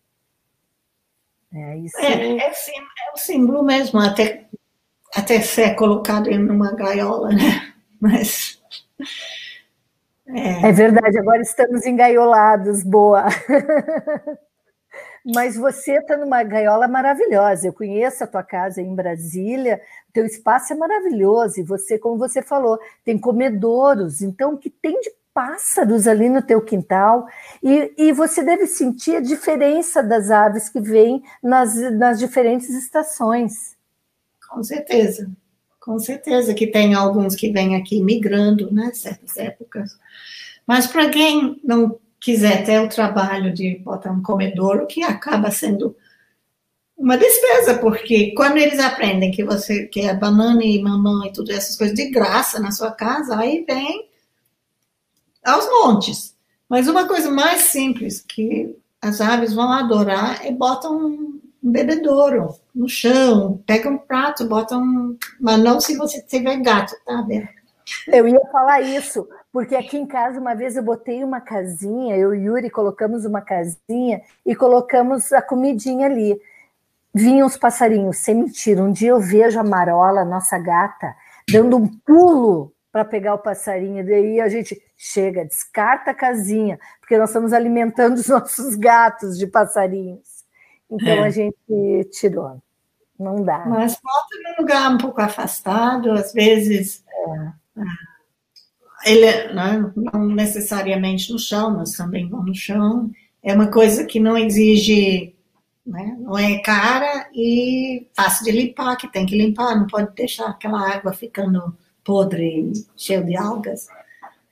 É, 1.52 1.78
isso... 1.78 1.96
é, 1.98 2.36
é, 2.36 2.52
sim, 2.52 2.72
é 2.78 3.12
o 3.14 3.16
símbolo 3.16 3.62
mesmo, 3.62 3.98
até, 4.00 4.46
até 5.14 5.40
ser 5.40 5.74
colocado 5.74 6.28
em 6.28 6.50
uma 6.50 6.74
gaiola, 6.74 7.30
né? 7.30 7.72
Mas. 8.00 8.60
É. 10.28 10.68
é 10.68 10.72
verdade, 10.72 11.18
agora 11.18 11.40
estamos 11.40 11.86
engaiolados, 11.86 12.82
boa. 12.82 13.24
Mas 15.34 15.56
você 15.56 15.98
está 15.98 16.16
numa 16.16 16.42
gaiola 16.44 16.86
maravilhosa. 16.86 17.66
Eu 17.66 17.72
conheço 17.72 18.22
a 18.22 18.26
tua 18.28 18.44
casa 18.44 18.80
em 18.80 18.94
Brasília, 18.94 19.80
o 20.08 20.12
teu 20.12 20.24
espaço 20.24 20.72
é 20.72 20.76
maravilhoso. 20.76 21.60
E 21.60 21.64
você, 21.64 21.98
como 21.98 22.16
você 22.16 22.40
falou, 22.42 22.78
tem 23.04 23.18
comedouros. 23.18 24.22
Então, 24.22 24.54
o 24.54 24.58
que 24.58 24.70
tem 24.70 25.00
de 25.00 25.10
pássaros 25.34 26.06
ali 26.08 26.30
no 26.30 26.40
teu 26.40 26.62
quintal 26.62 27.26
e, 27.62 27.92
e 27.98 28.10
você 28.10 28.42
deve 28.42 28.66
sentir 28.66 29.16
a 29.16 29.20
diferença 29.20 30.02
das 30.02 30.30
aves 30.30 30.70
que 30.70 30.80
vêm 30.80 31.22
nas, 31.42 31.74
nas 31.92 32.18
diferentes 32.18 32.70
estações. 32.70 33.76
Com 34.48 34.62
certeza, 34.62 35.30
com 35.86 36.00
certeza 36.00 36.52
que 36.52 36.66
tem 36.66 36.94
alguns 36.94 37.36
que 37.36 37.52
vêm 37.52 37.76
aqui 37.76 38.02
migrando, 38.02 38.72
né, 38.72 38.90
certas 38.92 39.36
épocas. 39.36 39.96
Mas 40.66 40.88
para 40.88 41.08
quem 41.08 41.60
não 41.62 41.96
quiser 42.18 42.64
ter 42.64 42.80
o 42.80 42.88
trabalho 42.88 43.54
de 43.54 43.78
botar 43.78 44.10
um 44.10 44.20
comedouro, 44.20 44.88
que 44.88 45.04
acaba 45.04 45.48
sendo 45.52 45.94
uma 46.98 47.16
despesa, 47.16 47.78
porque 47.78 48.34
quando 48.34 48.56
eles 48.56 48.80
aprendem 48.80 49.30
que 49.30 49.44
você 49.44 49.86
quer 49.86 50.18
banana 50.18 50.64
e 50.64 50.82
mamãe 50.82 51.28
e 51.28 51.32
tudo 51.32 51.52
essas 51.52 51.76
coisas 51.76 51.94
de 51.94 52.10
graça 52.10 52.58
na 52.58 52.72
sua 52.72 52.90
casa, 52.90 53.38
aí 53.38 53.64
vem 53.64 54.08
aos 55.44 55.66
montes. 55.66 56.34
Mas 56.68 56.88
uma 56.88 57.06
coisa 57.06 57.30
mais 57.30 57.60
simples 57.60 58.20
que 58.20 58.74
as 59.00 59.20
aves 59.20 59.52
vão 59.52 59.70
adorar 59.70 60.44
é 60.44 60.50
botam 60.50 60.96
um 60.96 61.35
bebedouro 61.70 62.54
no 62.74 62.88
chão, 62.88 63.62
pega 63.66 63.88
um 63.88 63.98
prato, 63.98 64.46
botam. 64.46 65.16
Mas 65.40 65.58
não 65.58 65.80
se 65.80 65.96
você 65.96 66.22
tiver 66.22 66.56
gato, 66.58 66.94
tá, 67.04 67.22
Bela? 67.22 67.48
Eu 68.08 68.26
ia 68.26 68.40
falar 68.50 68.80
isso, 68.80 69.28
porque 69.52 69.76
aqui 69.76 69.96
em 69.96 70.06
casa 70.06 70.40
uma 70.40 70.54
vez 70.54 70.76
eu 70.76 70.82
botei 70.82 71.22
uma 71.22 71.40
casinha, 71.40 72.16
eu 72.16 72.34
e 72.34 72.44
Yuri 72.44 72.68
colocamos 72.68 73.24
uma 73.24 73.40
casinha 73.40 74.22
e 74.44 74.56
colocamos 74.56 75.32
a 75.32 75.40
comidinha 75.40 76.06
ali. 76.06 76.40
Vinham 77.14 77.46
os 77.46 77.56
passarinhos, 77.56 78.18
sem 78.18 78.34
mentira. 78.34 78.82
Um 78.82 78.92
dia 78.92 79.10
eu 79.10 79.20
vejo 79.20 79.58
a 79.58 79.64
Marola, 79.64 80.24
nossa 80.24 80.58
gata, 80.58 81.14
dando 81.50 81.76
um 81.76 81.86
pulo 81.86 82.72
para 82.92 83.04
pegar 83.04 83.34
o 83.34 83.38
passarinho. 83.38 84.04
Daí 84.04 84.40
a 84.40 84.48
gente 84.48 84.80
chega, 84.96 85.44
descarta 85.44 86.10
a 86.10 86.14
casinha, 86.14 86.78
porque 87.00 87.16
nós 87.16 87.30
estamos 87.30 87.52
alimentando 87.52 88.16
os 88.16 88.28
nossos 88.28 88.74
gatos 88.74 89.38
de 89.38 89.46
passarinhos. 89.46 90.35
Então 90.90 91.08
é. 91.08 91.26
a 91.26 91.30
gente 91.30 92.08
tirou. 92.12 92.60
Não 93.18 93.42
dá. 93.44 93.64
Mas 93.66 93.98
volta 94.02 94.36
num 94.44 94.62
lugar 94.62 94.90
um 94.90 94.98
pouco 94.98 95.20
afastado, 95.20 96.12
às 96.12 96.32
vezes. 96.32 97.04
É. 97.76 97.82
Ele 99.04 99.54
né, 99.54 99.92
não 99.94 100.26
necessariamente 100.26 101.32
no 101.32 101.38
chão, 101.38 101.76
mas 101.76 101.92
também 101.92 102.28
vão 102.28 102.42
no 102.42 102.54
chão. 102.54 103.10
É 103.42 103.54
uma 103.54 103.68
coisa 103.68 104.04
que 104.04 104.20
não 104.20 104.36
exige 104.36 105.36
né? 105.86 106.16
Não 106.18 106.36
é 106.36 106.58
cara 106.58 107.28
e 107.32 108.08
fácil 108.14 108.44
de 108.44 108.50
limpar, 108.50 108.96
que 108.96 109.06
tem 109.06 109.24
que 109.24 109.38
limpar, 109.38 109.76
não 109.76 109.86
pode 109.86 110.12
deixar 110.14 110.46
aquela 110.46 110.80
água 110.92 111.12
ficando 111.12 111.76
podre, 112.04 112.72
cheio 112.96 113.24
de 113.24 113.36
algas. 113.36 113.86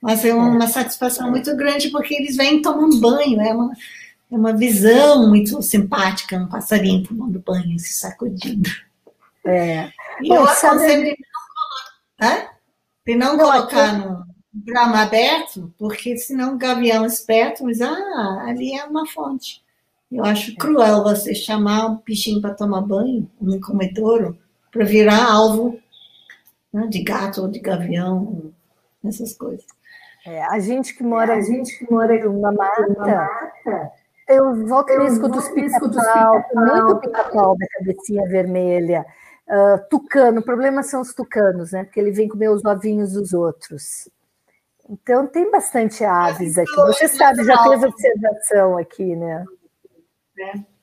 Mas 0.01 0.23
é 0.23 0.33
uma 0.33 0.67
satisfação 0.67 1.29
muito 1.29 1.55
grande 1.57 1.89
porque 1.89 2.13
eles 2.13 2.37
vêm 2.37 2.61
tomando 2.61 2.99
banho, 3.01 3.41
é 3.41 3.53
uma, 3.53 3.71
é 4.31 4.35
uma 4.35 4.53
visão 4.53 5.29
muito 5.29 5.61
simpática, 5.61 6.37
um 6.37 6.47
passarinho 6.47 7.07
tomando 7.07 7.39
banho, 7.39 7.77
se 7.79 7.93
sacudindo. 7.93 8.69
É. 9.45 9.91
E 10.21 10.29
Bom, 10.29 10.35
eu 10.35 10.43
aconselho 10.45 11.15
de 13.05 13.15
não, 13.15 13.37
colocar 13.37 13.93
no 13.93 14.25
grama 14.53 15.01
aberto, 15.01 15.73
porque 15.77 16.17
senão 16.17 16.55
o 16.55 16.57
gavião 16.57 17.05
esperto 17.05 17.67
diz, 17.67 17.81
ah, 17.81 18.45
ali 18.47 18.73
é 18.73 18.85
uma 18.85 19.05
fonte. 19.05 19.63
Eu 20.11 20.23
acho 20.23 20.55
cruel 20.55 21.03
você 21.03 21.35
chamar 21.35 21.87
um 21.87 21.97
bichinho 21.97 22.41
para 22.41 22.53
tomar 22.53 22.81
banho, 22.81 23.29
um 23.39 23.59
comedouro, 23.59 24.37
para 24.71 24.85
virar 24.85 25.31
alvo 25.31 25.79
né, 26.73 26.87
de 26.87 27.03
gato 27.03 27.41
ou 27.41 27.47
de 27.47 27.59
gavião, 27.59 28.51
essas 29.03 29.33
coisas. 29.33 29.65
É, 30.25 30.43
a 30.45 30.59
gente 30.59 30.95
que 30.95 31.03
mora, 31.03 31.35
é, 31.35 31.37
a 31.37 31.41
gente 31.41 31.77
que 31.77 31.91
mora 31.91 32.23
numa 32.23 32.51
mata 32.51 33.91
eu 34.27 34.65
volto 34.67 34.91
e 34.91 35.05
escuto 35.05 35.37
os 35.37 35.47
pica-pau, 35.49 36.43
muito 36.55 36.99
pica-pau 36.99 37.57
da 37.57 37.67
cabecinha 37.67 38.27
vermelha. 38.27 39.05
Uh, 39.47 39.89
tucano, 39.89 40.39
o 40.39 40.43
problema 40.43 40.81
são 40.81 41.01
os 41.01 41.13
tucanos, 41.13 41.71
né? 41.71 41.83
Porque 41.83 41.99
ele 41.99 42.11
vem 42.11 42.27
comer 42.27 42.49
os 42.49 42.65
ovinhos 42.65 43.13
dos 43.13 43.33
outros. 43.33 44.09
Então 44.89 45.27
tem 45.27 45.49
bastante 45.51 46.03
aves 46.03 46.57
aqui. 46.57 46.75
Você 46.75 47.07
sabe, 47.07 47.43
já 47.43 47.61
fez 47.63 47.83
observação 47.83 48.77
aqui, 48.77 49.15
né? 49.15 49.45
É. 50.39 50.75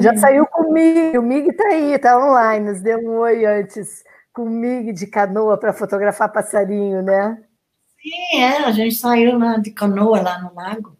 Já 0.00 0.16
saiu 0.16 0.46
com 0.46 0.68
o 0.68 0.72
Mig, 0.72 1.18
o 1.18 1.22
Mig 1.22 1.48
está 1.48 1.66
aí, 1.68 1.92
está 1.94 2.18
online, 2.18 2.70
nos 2.70 2.80
deu 2.80 2.98
um 2.98 3.18
oi 3.18 3.44
antes 3.44 4.04
comigo 4.32 4.92
de 4.92 5.06
canoa 5.06 5.58
para 5.58 5.72
fotografar 5.72 6.30
passarinho, 6.30 7.02
né? 7.02 7.42
Sim, 8.00 8.40
é, 8.40 8.58
a 8.58 8.70
gente 8.70 8.94
saiu 8.94 9.38
na, 9.38 9.56
de 9.56 9.70
canoa 9.70 10.20
lá 10.20 10.38
no 10.40 10.54
lago. 10.54 10.95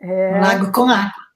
É. 0.00 0.34
No 0.34 0.40
lago 0.40 0.72
com 0.72 0.88
água. 0.88 1.30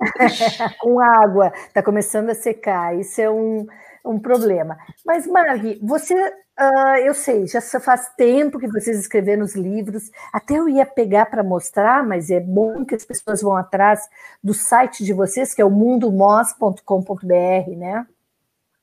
com 0.80 1.00
água, 1.00 1.52
está 1.66 1.82
começando 1.82 2.30
a 2.30 2.34
secar, 2.34 2.98
isso 2.98 3.20
é 3.20 3.28
um, 3.28 3.66
um 4.04 4.18
problema. 4.18 4.78
Mas, 5.04 5.26
Margui, 5.26 5.78
você, 5.82 6.14
uh, 6.14 6.96
eu 7.04 7.14
sei, 7.14 7.46
já 7.46 7.60
faz 7.60 8.08
tempo 8.16 8.58
que 8.58 8.68
vocês 8.68 8.98
escreveram 8.98 9.42
os 9.42 9.54
livros, 9.54 10.10
até 10.32 10.54
eu 10.54 10.68
ia 10.68 10.86
pegar 10.86 11.26
para 11.26 11.42
mostrar, 11.42 12.04
mas 12.04 12.30
é 12.30 12.40
bom 12.40 12.84
que 12.84 12.94
as 12.94 13.04
pessoas 13.04 13.42
vão 13.42 13.56
atrás 13.56 14.08
do 14.42 14.54
site 14.54 15.04
de 15.04 15.12
vocês, 15.12 15.52
que 15.52 15.60
é 15.60 15.64
o 15.64 15.70
mundomos.com.br, 15.70 17.76
né? 17.76 18.06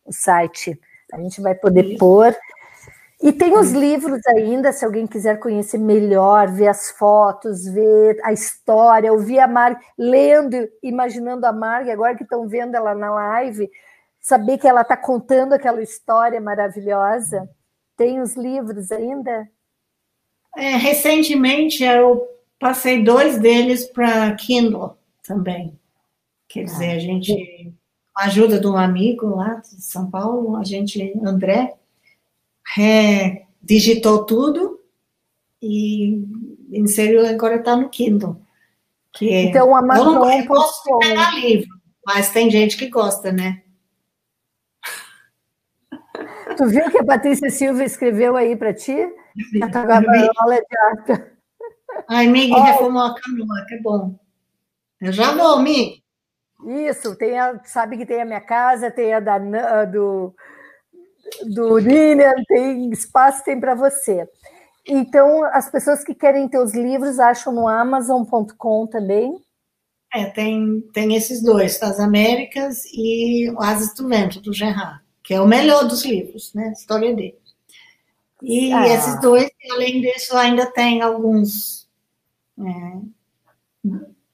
O 0.06 0.14
site. 0.14 0.80
A 1.14 1.20
gente 1.20 1.42
vai 1.42 1.56
poder 1.56 1.98
pôr. 1.98 2.36
E 3.22 3.32
tem 3.32 3.58
os 3.58 3.72
livros 3.72 4.20
ainda, 4.28 4.74
se 4.74 4.84
alguém 4.84 5.08
quiser 5.08 5.40
conhecer 5.40 5.78
melhor, 5.78 6.52
ver 6.52 6.68
as 6.68 6.92
fotos, 6.92 7.66
ver 7.66 8.20
a 8.24 8.34
história, 8.34 9.12
ouvir 9.12 9.40
a 9.40 9.48
Marg 9.48 9.80
lendo, 9.98 10.68
imaginando 10.84 11.46
a 11.46 11.54
Marg, 11.54 11.90
agora 11.90 12.16
que 12.16 12.24
estão 12.24 12.48
vendo 12.48 12.76
ela 12.76 12.94
na 12.94 13.10
live, 13.14 13.70
saber 14.20 14.58
que 14.58 14.68
ela 14.68 14.82
está 14.82 14.98
contando 14.98 15.54
aquela 15.54 15.82
história 15.82 16.42
maravilhosa. 16.42 17.50
Tem 17.96 18.22
os 18.22 18.36
livros 18.36 18.92
ainda? 18.92 19.48
É, 20.58 20.76
recentemente 20.76 21.84
eu 21.84 22.28
passei 22.60 23.04
dois 23.04 23.38
deles 23.38 23.86
para 23.86 24.36
Kindle 24.36 24.98
também. 25.24 25.80
Quer 26.48 26.66
dizer, 26.66 26.92
a 26.92 27.00
gente 27.00 27.74
a 28.16 28.26
ajuda 28.26 28.60
de 28.60 28.68
um 28.68 28.78
amigo 28.78 29.36
lá 29.36 29.56
de 29.56 29.82
São 29.82 30.10
Paulo, 30.10 30.56
a 30.56 30.64
gente, 30.64 31.14
André, 31.24 31.76
é, 32.78 33.46
digitou 33.62 34.26
tudo 34.26 34.80
e 35.62 36.24
inseriu, 36.72 37.26
agora 37.26 37.56
está 37.56 37.76
no 37.76 37.90
Kindle. 37.90 38.42
Que 39.14 39.30
é, 39.34 39.44
então, 39.44 39.74
a 39.76 39.80
Amazon 39.80 40.08
eu 40.08 40.14
não 40.14 40.32
eu 40.32 40.46
gosto 40.46 41.00
de 41.00 41.08
pegar 41.08 41.36
livro, 41.36 41.70
mas 42.06 42.32
tem 42.32 42.50
gente 42.50 42.76
que 42.78 42.90
gosta, 42.90 43.32
né? 43.32 43.64
Tu 46.58 46.66
viu 46.68 46.90
que 46.90 46.98
a 46.98 47.06
Patrícia 47.06 47.50
Silva 47.50 47.84
escreveu 47.84 48.36
aí 48.36 48.56
para 48.56 48.74
ti? 48.74 48.96
Aula 50.38 50.56
de 50.56 51.12
arte. 51.12 51.36
Ai, 52.10 52.28
Mig, 52.28 52.52
oh. 52.52 52.62
reformou 52.62 53.04
a 53.04 53.16
cama, 53.16 53.66
que 53.68 53.78
bom. 53.80 54.20
Eu 55.02 55.12
já 55.12 55.36
vou, 55.36 55.60
Mig. 55.60 56.04
Isso, 56.66 57.16
tem 57.16 57.38
a, 57.38 57.60
sabe 57.64 57.98
que 57.98 58.06
tem 58.06 58.22
a 58.22 58.26
minha 58.26 58.42
casa, 58.42 58.90
tem 58.90 59.14
a 59.14 59.20
da, 59.20 59.38
do, 59.86 60.34
do 61.46 61.78
Lilian, 61.78 62.34
tem 62.48 62.90
espaço, 62.92 63.44
tem 63.44 63.60
para 63.60 63.76
você. 63.76 64.28
Então, 64.88 65.44
as 65.46 65.70
pessoas 65.70 66.04
que 66.04 66.14
querem 66.14 66.48
ter 66.48 66.60
os 66.60 66.74
livros 66.74 67.20
acham 67.20 67.52
no 67.52 67.68
Amazon.com 67.68 68.88
também? 68.88 69.36
É, 70.14 70.26
tem, 70.26 70.82
tem 70.94 71.16
esses 71.16 71.42
dois, 71.42 71.80
das 71.80 72.00
Américas 72.00 72.84
e 72.94 73.50
o 73.52 73.62
Asas 73.62 73.94
do 73.96 74.08
Vento, 74.08 74.40
do 74.40 74.54
Gerard, 74.54 75.02
que 75.24 75.34
é 75.34 75.42
o 75.42 75.48
melhor 75.48 75.88
dos 75.88 76.06
livros, 76.06 76.54
né? 76.54 76.72
História 76.72 77.14
dele. 77.14 77.38
E 78.42 78.72
ah. 78.72 78.88
esses 78.88 79.20
dois, 79.20 79.50
além 79.72 80.02
disso, 80.02 80.38
ainda 80.38 80.68
tem 80.68 81.02
alguns 81.02 81.90
é, 82.60 83.02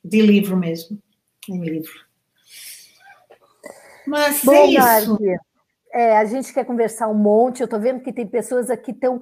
de 0.03 0.21
livro 0.21 0.57
mesmo, 0.57 0.99
em 1.47 1.63
livro. 1.63 1.93
Mas 4.05 4.43
Bom, 4.43 4.53
é 4.53 4.65
isso. 4.67 5.17
É, 5.93 6.17
a 6.17 6.25
gente 6.25 6.53
quer 6.53 6.65
conversar 6.65 7.07
um 7.07 7.13
monte. 7.13 7.61
Eu 7.61 7.65
estou 7.65 7.79
vendo 7.79 8.01
que 8.01 8.13
tem 8.13 8.27
pessoas 8.27 8.69
aqui 8.69 8.93
tão 8.93 9.19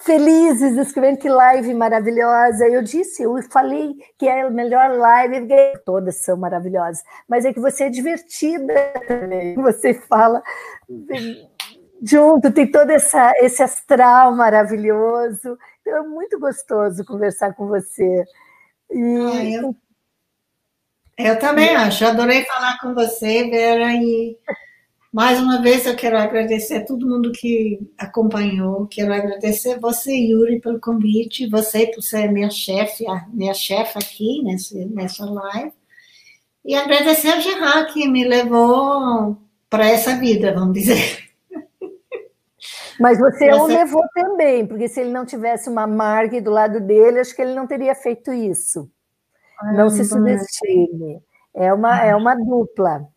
felizes 0.00 0.76
escrevendo 0.76 1.18
que 1.18 1.28
live 1.28 1.74
maravilhosa. 1.74 2.66
Eu 2.66 2.82
disse, 2.82 3.22
eu 3.22 3.40
falei 3.50 3.94
que 4.18 4.26
é 4.26 4.42
a 4.42 4.50
melhor 4.50 4.90
live, 4.96 5.46
todas 5.84 6.16
são 6.16 6.36
maravilhosas, 6.36 7.02
mas 7.28 7.44
é 7.44 7.52
que 7.52 7.60
você 7.60 7.84
é 7.84 7.90
divertida 7.90 8.74
também. 9.06 9.54
Você 9.56 9.94
fala 9.94 10.42
junto, 12.02 12.50
tem 12.50 12.70
todo 12.70 12.90
essa, 12.90 13.32
esse 13.36 13.62
astral 13.62 14.34
maravilhoso. 14.34 15.58
Então 15.80 15.98
é 15.98 16.08
muito 16.08 16.38
gostoso 16.38 17.04
conversar 17.04 17.54
com 17.54 17.66
você. 17.66 18.24
E... 18.90 19.16
Ah, 19.32 19.44
eu... 19.44 19.76
eu 21.18 21.38
também 21.38 21.76
acho, 21.76 22.06
adorei 22.06 22.44
falar 22.44 22.78
com 22.80 22.94
você, 22.94 23.48
Vera, 23.50 23.92
e 23.92 24.38
mais 25.12 25.40
uma 25.40 25.60
vez 25.60 25.86
eu 25.86 25.96
quero 25.96 26.16
agradecer 26.16 26.76
a 26.76 26.84
todo 26.84 27.08
mundo 27.08 27.32
que 27.32 27.80
acompanhou, 27.98 28.86
quero 28.86 29.12
agradecer 29.12 29.78
você, 29.80 30.12
Yuri, 30.12 30.60
pelo 30.60 30.78
convite, 30.78 31.48
você 31.48 31.86
por 31.88 32.02
ser 32.02 32.30
minha 32.30 32.50
chefe, 32.50 33.04
minha 33.32 33.54
chefe 33.54 33.98
aqui 33.98 34.42
nesse, 34.42 34.84
nessa 34.86 35.24
live, 35.24 35.72
e 36.64 36.74
agradecer 36.74 37.28
a 37.28 37.40
Gerard 37.40 37.92
que 37.92 38.08
me 38.08 38.26
levou 38.26 39.36
para 39.68 39.88
essa 39.88 40.16
vida, 40.16 40.54
vamos 40.54 40.74
dizer. 40.74 41.30
Mas 43.00 43.18
você 43.18 43.46
essa... 43.46 43.62
o 43.62 43.66
levou 43.66 44.02
também, 44.14 44.66
porque 44.66 44.86
se 44.86 45.00
ele 45.00 45.10
não 45.10 45.24
tivesse 45.24 45.70
uma 45.70 45.86
Marg 45.86 46.38
do 46.40 46.50
lado 46.50 46.78
dele, 46.80 47.20
acho 47.20 47.34
que 47.34 47.40
ele 47.40 47.54
não 47.54 47.66
teria 47.66 47.94
feito 47.94 48.30
isso. 48.30 48.90
Ai, 49.62 49.76
não 49.76 49.88
se 49.88 50.04
subestime. 50.04 51.22
É 51.54 51.72
uma, 51.72 52.04
é 52.04 52.14
uma 52.14 52.34
dupla. 52.34 53.08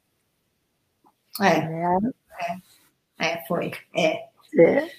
É. 1.41 1.68
Né? 1.68 2.11
É. 3.19 3.26
é, 3.26 3.45
foi. 3.47 3.72
É. 3.95 4.26
é. 4.60 4.89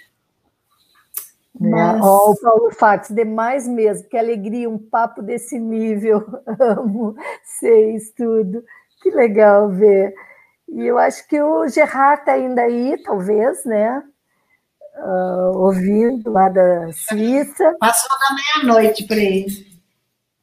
Mas... 1.59 2.01
Oh, 2.03 2.33
o 2.33 2.41
Paulo 2.41 2.71
Fax, 2.73 3.09
demais 3.11 3.69
mesmo, 3.69 4.09
que 4.09 4.17
alegria, 4.17 4.69
um 4.69 4.79
papo 4.79 5.23
desse 5.23 5.59
nível. 5.59 6.25
Amo 6.59 7.15
seis, 7.45 8.11
tudo. 8.17 8.65
Que 9.03 9.11
legal 9.11 9.71
ver. 9.71 10.15
E 10.69 10.85
eu 10.85 10.99
acho 10.99 11.27
que 11.29 11.41
o 11.41 11.69
Gerard 11.69 12.21
está 12.21 12.33
ainda 12.33 12.63
aí, 12.63 13.01
talvez, 13.05 13.65
né? 13.65 14.03
Uh, 14.97 15.59
ouvindo 15.59 16.31
lá 16.31 16.49
da 16.49 16.93
Suíça. 16.93 17.77
Passou 17.79 18.11
da 18.19 18.35
meia-noite 18.35 19.07
para 19.07 19.17
ele. 19.17 19.75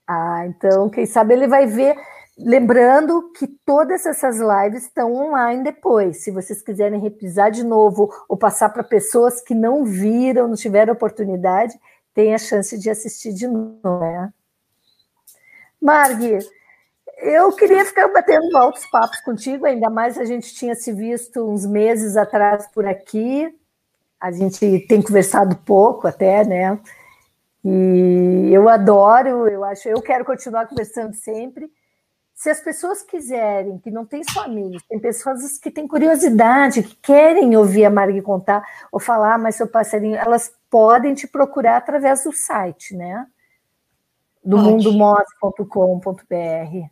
Ah, 0.07 0.45
então, 0.45 0.89
quem 0.89 1.05
sabe 1.05 1.33
ele 1.33 1.47
vai 1.47 1.65
ver 1.65 1.95
Lembrando 2.43 3.31
que 3.33 3.47
todas 3.47 4.05
essas 4.05 4.37
lives 4.37 4.83
estão 4.83 5.13
online 5.13 5.63
depois. 5.63 6.23
Se 6.23 6.31
vocês 6.31 6.61
quiserem 6.61 6.99
reprisar 6.99 7.51
de 7.51 7.63
novo 7.63 8.11
ou 8.27 8.35
passar 8.35 8.69
para 8.69 8.83
pessoas 8.83 9.41
que 9.41 9.53
não 9.53 9.83
viram, 9.83 10.47
não 10.47 10.55
tiveram 10.55 10.93
oportunidade, 10.93 11.79
tem 12.13 12.33
a 12.33 12.39
chance 12.39 12.77
de 12.79 12.89
assistir 12.89 13.33
de 13.33 13.47
novo. 13.47 13.99
Né? 13.99 14.33
Margui, 15.79 16.39
eu 17.19 17.51
queria 17.55 17.85
ficar 17.85 18.07
batendo 18.07 18.57
altos 18.57 18.85
papos 18.87 19.21
contigo, 19.21 19.65
ainda 19.65 19.89
mais 19.89 20.17
a 20.17 20.25
gente 20.25 20.53
tinha 20.55 20.73
se 20.73 20.91
visto 20.91 21.47
uns 21.47 21.65
meses 21.65 22.17
atrás 22.17 22.67
por 22.73 22.87
aqui. 22.87 23.55
A 24.19 24.31
gente 24.31 24.79
tem 24.87 25.01
conversado 25.01 25.55
pouco 25.57 26.07
até, 26.07 26.43
né? 26.43 26.79
E 27.63 28.49
eu 28.51 28.67
adoro, 28.67 29.47
eu 29.47 29.63
acho, 29.63 29.87
eu 29.87 30.01
quero 30.01 30.25
continuar 30.25 30.67
conversando 30.67 31.13
sempre 31.13 31.71
se 32.41 32.49
as 32.49 32.59
pessoas 32.59 33.03
quiserem, 33.03 33.77
que 33.77 33.91
não 33.91 34.03
tem 34.03 34.23
só 34.23 34.45
amigos, 34.45 34.81
tem 34.89 34.97
pessoas 34.97 35.59
que 35.59 35.69
têm 35.69 35.87
curiosidade, 35.87 36.81
que 36.81 36.95
querem 36.95 37.55
ouvir 37.55 37.85
a 37.85 37.89
Margui 37.91 38.19
contar 38.19 38.65
ou 38.91 38.99
falar, 38.99 39.37
mas 39.37 39.57
seu 39.57 39.67
passarinho, 39.67 40.15
elas 40.15 40.51
podem 40.67 41.13
te 41.13 41.27
procurar 41.27 41.77
através 41.77 42.23
do 42.23 42.33
site, 42.33 42.95
né? 42.95 43.27
Do 44.43 44.57
mundomos.com.br. 44.57 46.87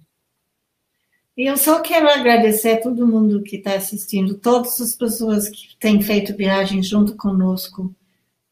Eu 1.35 1.57
só 1.57 1.79
quero 1.79 2.07
agradecer 2.07 2.73
a 2.73 2.81
todo 2.81 3.07
mundo 3.07 3.41
que 3.41 3.55
está 3.55 3.73
assistindo, 3.73 4.37
todas 4.37 4.79
as 4.79 4.93
pessoas 4.93 5.49
que 5.49 5.75
têm 5.79 5.99
feito 5.99 6.37
viagem 6.37 6.83
junto 6.83 7.17
conosco, 7.17 7.91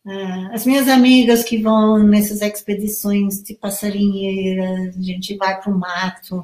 uh, 0.03 0.51
as 0.51 0.65
minhas 0.65 0.87
amigas 0.87 1.43
que 1.43 1.61
vão 1.61 1.99
nessas 1.99 2.41
expedições 2.41 3.43
de 3.43 3.53
passarinheira, 3.53 4.89
a 4.97 4.99
gente 4.99 5.37
vai 5.37 5.61
para 5.61 5.71
o 5.71 5.77
mato, 5.77 6.43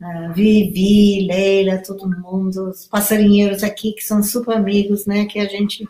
Uh, 0.00 0.32
Vivi, 0.32 1.26
Leila, 1.26 1.78
todo 1.78 2.08
mundo, 2.08 2.70
os 2.70 2.86
passarinheiros 2.86 3.62
aqui 3.62 3.92
que 3.92 4.02
são 4.02 4.22
super 4.22 4.56
amigos, 4.56 5.04
né? 5.04 5.26
Que 5.26 5.38
a 5.38 5.46
gente, 5.46 5.86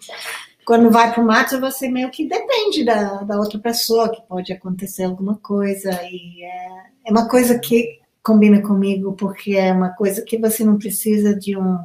quando 0.64 0.90
vai 0.90 1.12
para 1.12 1.22
o 1.22 1.26
mato, 1.26 1.60
você 1.60 1.88
meio 1.88 2.10
que 2.10 2.26
depende 2.26 2.84
da, 2.84 3.22
da 3.22 3.38
outra 3.38 3.58
pessoa, 3.58 4.10
que 4.10 4.20
pode 4.22 4.52
acontecer 4.52 5.04
alguma 5.04 5.36
coisa. 5.36 5.90
E 6.10 6.42
é, 6.42 6.68
é 7.06 7.10
uma 7.12 7.28
coisa 7.28 7.58
que 7.58 8.00
combina 8.22 8.60
comigo, 8.60 9.12
porque 9.12 9.52
é 9.56 9.72
uma 9.72 9.90
coisa 9.90 10.22
que 10.22 10.36
você 10.38 10.64
não 10.64 10.76
precisa 10.76 11.34
de 11.34 11.56
um 11.56 11.78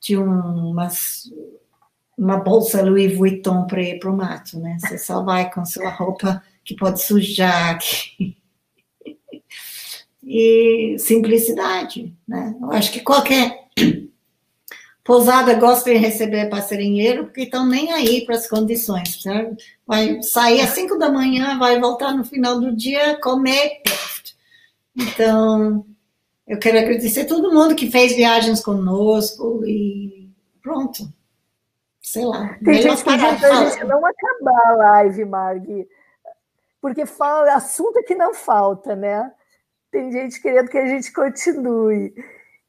de 0.00 0.16
um, 0.16 0.70
umas, 0.70 1.24
uma 2.16 2.38
bolsa 2.38 2.82
Louis 2.82 3.16
Vuitton 3.16 3.66
para 3.66 3.82
ir 3.82 3.98
para 3.98 4.10
o 4.10 4.16
mato, 4.16 4.58
né? 4.58 4.76
Você 4.80 4.98
só 4.98 5.22
vai 5.22 5.50
com 5.50 5.64
sua 5.64 5.90
roupa 5.90 6.42
que 6.64 6.76
pode 6.76 7.02
sujar, 7.02 7.78
que 7.78 8.36
e 10.28 10.98
simplicidade. 10.98 12.14
Né? 12.28 12.54
Eu 12.60 12.70
acho 12.72 12.92
que 12.92 13.00
qualquer 13.00 13.66
pousada 15.02 15.54
gosta 15.54 15.90
de 15.90 15.96
receber 15.96 16.50
passarinheiro 16.50 17.24
porque 17.24 17.44
estão 17.44 17.66
nem 17.66 17.90
aí 17.92 18.26
para 18.26 18.34
as 18.34 18.46
condições. 18.46 19.22
Certo? 19.22 19.56
Vai 19.86 20.22
sair 20.22 20.60
às 20.60 20.70
5 20.70 20.98
da 20.98 21.10
manhã, 21.10 21.58
vai 21.58 21.80
voltar 21.80 22.12
no 22.12 22.24
final 22.24 22.60
do 22.60 22.76
dia, 22.76 23.18
comer. 23.18 23.80
Então, 24.94 25.86
eu 26.46 26.58
quero 26.58 26.78
agradecer 26.78 27.22
a 27.22 27.26
todo 27.26 27.52
mundo 27.52 27.74
que 27.74 27.90
fez 27.90 28.14
viagens 28.14 28.62
conosco 28.62 29.64
e 29.64 30.30
pronto. 30.60 31.10
Sei 32.02 32.24
lá. 32.24 32.54
Tem 32.62 32.82
gente 32.82 33.02
que 33.02 33.08
a 33.08 33.16
gente 33.16 33.84
não 33.84 34.04
acabar 34.04 34.66
a 34.66 34.76
live, 34.76 35.24
Margui. 35.24 35.88
Porque 36.80 37.06
fala, 37.06 37.54
assunto 37.54 38.02
que 38.04 38.14
não 38.14 38.34
falta, 38.34 38.94
né? 38.94 39.32
Tem 39.98 40.12
gente 40.12 40.40
querendo 40.40 40.68
que 40.68 40.78
a 40.78 40.86
gente 40.86 41.12
continue. 41.12 42.14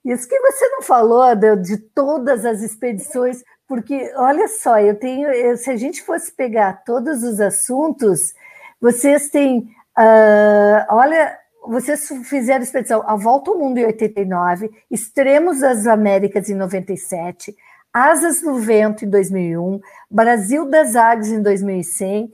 Isso 0.04 0.28
que 0.28 0.40
você 0.40 0.68
não 0.70 0.82
falou 0.82 1.36
de, 1.36 1.56
de 1.58 1.78
todas 1.78 2.44
as 2.44 2.62
expedições, 2.62 3.44
porque 3.68 4.12
olha 4.16 4.48
só, 4.48 4.80
eu 4.80 4.96
tenho, 4.96 5.30
eu, 5.30 5.56
se 5.56 5.70
a 5.70 5.76
gente 5.76 6.02
fosse 6.02 6.32
pegar 6.32 6.84
todos 6.84 7.22
os 7.22 7.40
assuntos, 7.40 8.34
vocês 8.82 9.30
têm, 9.30 9.60
uh, 9.96 10.86
olha, 10.90 11.38
vocês 11.68 12.10
fizeram 12.24 12.64
expedição 12.64 13.04
A 13.06 13.16
Volta 13.16 13.52
ao 13.52 13.60
Mundo 13.60 13.78
em 13.78 13.86
89, 13.86 14.72
Extremos 14.90 15.60
das 15.60 15.86
Américas 15.86 16.50
em 16.50 16.56
97, 16.56 17.56
Asas 17.94 18.42
no 18.42 18.56
Vento 18.56 19.06
em 19.06 19.10
2001, 19.10 19.80
Brasil 20.10 20.66
das 20.66 20.96
Águas 20.96 21.28
em 21.28 21.44
2006, 21.44 22.32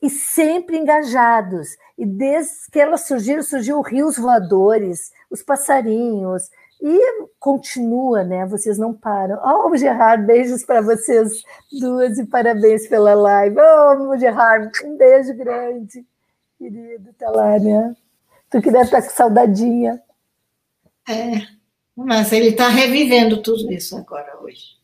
e 0.00 0.08
sempre 0.08 0.78
engajados. 0.78 1.70
E 2.00 2.06
desde 2.06 2.70
que 2.72 2.80
elas 2.80 3.02
surgiram, 3.02 3.42
surgiu 3.42 3.82
rios 3.82 4.16
voadores, 4.16 5.12
os 5.30 5.42
passarinhos, 5.42 6.48
E 6.80 7.28
continua, 7.38 8.24
né? 8.24 8.46
Vocês 8.46 8.78
não 8.78 8.94
param. 8.94 9.38
Oh, 9.44 9.76
Gerard, 9.76 10.24
beijos 10.24 10.64
para 10.64 10.80
vocês 10.80 11.42
duas 11.78 12.16
e 12.16 12.24
parabéns 12.24 12.88
pela 12.88 13.12
live. 13.12 13.54
Oh, 13.60 14.16
Gerard, 14.16 14.72
um 14.82 14.96
beijo 14.96 15.34
grande, 15.34 16.02
querido, 16.58 17.12
tá 17.18 17.28
lá, 17.28 17.58
né? 17.58 17.94
Tu 18.48 18.62
que 18.62 18.70
deve 18.70 18.84
estar 18.84 19.02
tá 19.02 19.06
com 19.06 19.14
saudadinha. 19.14 20.02
É, 21.06 21.46
mas 21.94 22.32
ele 22.32 22.48
está 22.48 22.68
revivendo 22.68 23.42
tudo 23.42 23.70
isso 23.70 23.94
agora, 23.98 24.40
hoje. 24.40 24.79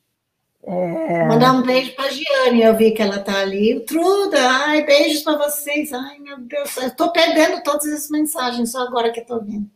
É... 0.66 1.24
Mandar 1.26 1.52
um 1.52 1.62
beijo 1.62 1.94
para 1.94 2.06
a 2.06 2.10
Giane, 2.10 2.62
eu 2.62 2.76
vi 2.76 2.90
que 2.90 3.00
ela 3.00 3.16
está 3.16 3.38
ali. 3.38 3.84
Truda, 3.86 4.38
ai, 4.40 4.84
beijos 4.84 5.22
para 5.22 5.38
vocês. 5.38 5.92
Ai, 5.92 6.18
meu 6.18 6.38
Deus, 6.40 6.76
eu 6.76 6.88
estou 6.88 7.12
perdendo 7.12 7.62
todas 7.62 7.86
as 7.86 8.10
mensagens, 8.10 8.72
só 8.72 8.80
agora 8.80 9.12
que 9.12 9.20
estou 9.20 9.44
vendo. 9.44 9.70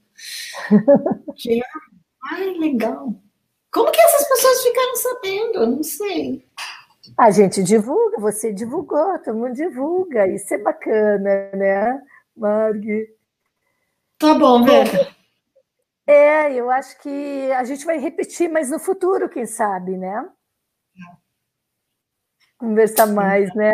Giane, 1.37 1.63
ai, 2.33 2.51
legal. 2.59 3.15
Como 3.73 3.93
que 3.93 4.01
essas 4.01 4.29
pessoas 4.29 4.63
ficaram 4.65 4.97
sabendo? 4.97 5.59
Eu 5.61 5.67
não 5.69 5.83
sei. 5.85 6.45
A 7.17 7.31
gente 7.31 7.63
divulga, 7.63 8.19
você 8.19 8.53
divulgou, 8.53 9.17
todo 9.21 9.39
mundo 9.39 9.55
divulga, 9.55 10.27
isso 10.27 10.53
é 10.53 10.59
bacana, 10.59 11.51
né, 11.55 12.03
Marg? 12.37 12.85
Tá 14.19 14.35
bom, 14.35 14.65
Vera. 14.65 15.09
É, 16.07 16.53
eu 16.53 16.69
acho 16.69 16.99
que 17.01 17.53
a 17.53 17.63
gente 17.63 17.87
vai 17.87 17.99
repetir, 17.99 18.51
mas 18.51 18.71
no 18.71 18.81
futuro, 18.81 19.29
quem 19.29 19.47
sabe, 19.47 19.97
né? 19.97 20.29
Conversar 22.61 23.07
mais, 23.07 23.53
né? 23.55 23.73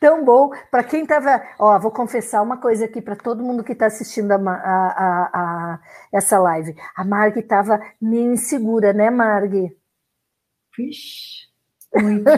Tão 0.00 0.24
bom. 0.24 0.50
Para 0.68 0.82
quem 0.82 1.04
estava. 1.04 1.40
Ó, 1.60 1.78
vou 1.78 1.92
confessar 1.92 2.42
uma 2.42 2.56
coisa 2.56 2.86
aqui 2.86 3.00
para 3.00 3.14
todo 3.14 3.44
mundo 3.44 3.62
que 3.62 3.70
está 3.70 3.86
assistindo 3.86 4.32
a, 4.32 4.36
a, 4.36 5.30
a, 5.32 5.80
essa 6.12 6.40
live. 6.40 6.74
A 6.96 7.04
Marg 7.04 7.38
estava 7.38 7.80
meio 8.02 8.32
insegura, 8.32 8.92
né, 8.92 9.10
Marg? 9.10 9.70
Vixe, 10.76 11.46
muito. 11.94 12.28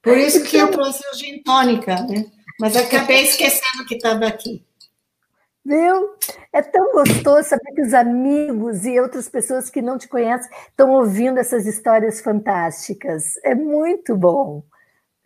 Por 0.00 0.16
isso 0.16 0.44
que 0.44 0.56
eu 0.56 0.70
trouxe 0.70 1.02
o 1.12 1.16
gin 1.16 1.42
tônica, 1.42 1.96
né? 2.06 2.24
Mas 2.60 2.76
acabei 2.76 3.24
esquecendo 3.24 3.84
que 3.86 3.96
estava 3.96 4.26
aqui. 4.26 4.64
Viu? 5.64 6.16
É 6.52 6.60
tão 6.60 6.92
gostoso 6.92 7.48
saber 7.48 7.72
que 7.74 7.82
os 7.82 7.94
amigos 7.94 8.84
e 8.84 8.98
outras 8.98 9.28
pessoas 9.28 9.70
que 9.70 9.80
não 9.80 9.96
te 9.96 10.08
conhecem 10.08 10.50
estão 10.68 10.90
ouvindo 10.90 11.38
essas 11.38 11.66
histórias 11.66 12.20
fantásticas. 12.20 13.36
É 13.44 13.54
muito 13.54 14.16
bom. 14.16 14.64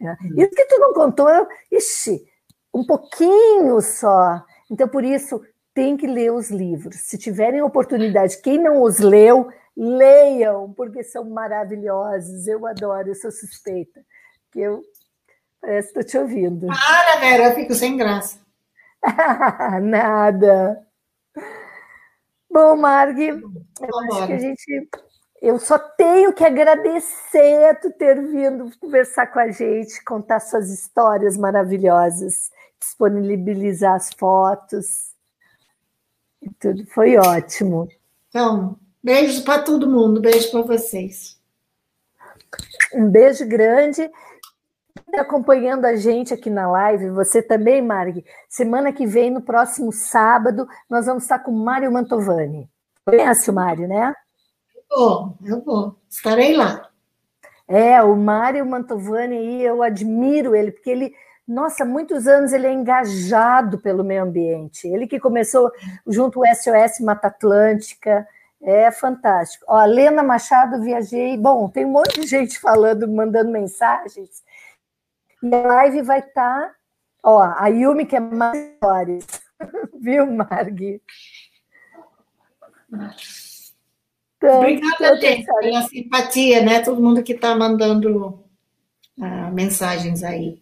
É. 0.00 0.10
Uhum. 0.10 0.16
Isso 0.36 0.50
que 0.50 0.66
tu 0.66 0.78
não 0.78 0.92
contou, 0.92 1.48
ixi, 1.72 2.22
um 2.72 2.84
pouquinho 2.84 3.80
só. 3.80 4.44
Então, 4.70 4.86
por 4.86 5.04
isso, 5.04 5.42
tem 5.72 5.96
que 5.96 6.06
ler 6.06 6.32
os 6.32 6.50
livros. 6.50 6.96
Se 6.96 7.16
tiverem 7.16 7.62
oportunidade, 7.62 8.40
quem 8.42 8.58
não 8.58 8.82
os 8.82 8.98
leu, 8.98 9.48
leiam, 9.76 10.72
porque 10.72 11.02
são 11.02 11.24
maravilhosos. 11.24 12.46
Eu 12.46 12.66
adoro, 12.66 13.08
eu 13.08 13.14
sou 13.14 13.30
suspeita. 13.30 14.00
Que 14.52 14.60
eu 14.60 14.82
parece 15.60 15.92
que 15.92 16.00
estou 16.00 16.04
te 16.04 16.18
ouvindo. 16.18 16.66
Para, 16.66 17.20
Vera, 17.20 17.44
eu 17.44 17.54
fico 17.54 17.74
sem 17.74 17.96
graça. 17.96 18.45
Nada. 19.82 20.86
Bom, 22.50 22.76
Marg, 22.76 23.18
eu 23.18 23.98
acho 24.00 24.26
que 24.26 24.32
a 24.32 24.38
gente. 24.38 24.88
Eu 25.42 25.58
só 25.58 25.78
tenho 25.78 26.32
que 26.32 26.42
agradecer 26.42 27.78
tu 27.80 27.92
ter 27.92 28.20
vindo 28.22 28.70
conversar 28.80 29.26
com 29.26 29.38
a 29.38 29.50
gente, 29.50 30.02
contar 30.02 30.40
suas 30.40 30.70
histórias 30.70 31.36
maravilhosas, 31.36 32.50
disponibilizar 32.80 33.94
as 33.94 34.10
fotos. 34.14 35.12
E 36.40 36.50
tudo 36.54 36.86
foi 36.86 37.16
ótimo. 37.18 37.86
Então, 38.28 38.78
beijos 39.02 39.40
para 39.40 39.62
todo 39.62 39.90
mundo, 39.90 40.20
beijo 40.20 40.50
para 40.50 40.62
vocês. 40.62 41.38
Um 42.94 43.10
beijo 43.10 43.46
grande 43.46 44.10
acompanhando 45.14 45.84
a 45.84 45.96
gente 45.96 46.34
aqui 46.34 46.50
na 46.50 46.70
live, 46.70 47.10
você 47.10 47.42
também, 47.42 47.80
Marg. 47.80 48.24
Semana 48.48 48.92
que 48.92 49.06
vem, 49.06 49.30
no 49.30 49.40
próximo 49.40 49.92
sábado, 49.92 50.66
nós 50.88 51.06
vamos 51.06 51.22
estar 51.22 51.38
com 51.38 51.52
o 51.52 51.64
Mário 51.64 51.90
Mantovani. 51.92 52.68
Conhece 53.04 53.50
o 53.50 53.54
Mário, 53.54 53.86
né? 53.86 54.14
Eu 54.90 54.98
vou, 54.98 55.34
eu 55.44 55.64
vou. 55.64 55.96
Estarei 56.08 56.56
lá. 56.56 56.88
É, 57.68 58.02
o 58.02 58.16
Mário 58.16 58.64
Mantovani 58.64 59.62
eu 59.62 59.82
admiro 59.82 60.54
ele, 60.54 60.70
porque 60.70 60.90
ele, 60.90 61.14
nossa, 61.46 61.84
muitos 61.84 62.26
anos 62.26 62.52
ele 62.52 62.66
é 62.66 62.72
engajado 62.72 63.78
pelo 63.78 64.04
meio 64.04 64.22
ambiente. 64.22 64.86
Ele 64.86 65.06
que 65.06 65.18
começou 65.18 65.70
junto 66.06 66.44
ao 66.44 66.54
SOS 66.54 67.00
Mata 67.00 67.28
Atlântica, 67.28 68.26
é 68.62 68.90
fantástico. 68.90 69.64
Ó, 69.68 69.84
Lena 69.84 70.22
Machado, 70.22 70.80
viajei. 70.80 71.36
Bom, 71.36 71.68
tem 71.68 71.84
um 71.84 71.92
monte 71.92 72.20
de 72.20 72.26
gente 72.26 72.58
falando, 72.58 73.06
mandando 73.08 73.50
mensagens. 73.50 74.42
E 75.46 75.54
a 75.54 75.66
live 75.66 76.02
vai 76.02 76.18
estar. 76.18 76.60
Tá, 76.60 76.74
ó, 77.22 77.40
a 77.40 77.68
Yumi 77.68 78.04
que 78.04 78.16
é 78.16 78.20
mais 78.20 78.56
histórias. 78.58 79.26
Viu, 80.00 80.26
Marg? 80.26 81.00
Então, 84.36 84.58
Obrigada, 84.58 85.20
gente, 85.20 85.46
pela 85.46 85.82
simpatia, 85.82 86.62
né? 86.62 86.80
Todo 86.80 87.00
mundo 87.00 87.22
que 87.22 87.32
está 87.32 87.54
mandando 87.54 88.44
uh, 89.18 89.52
mensagens 89.52 90.22
aí. 90.22 90.60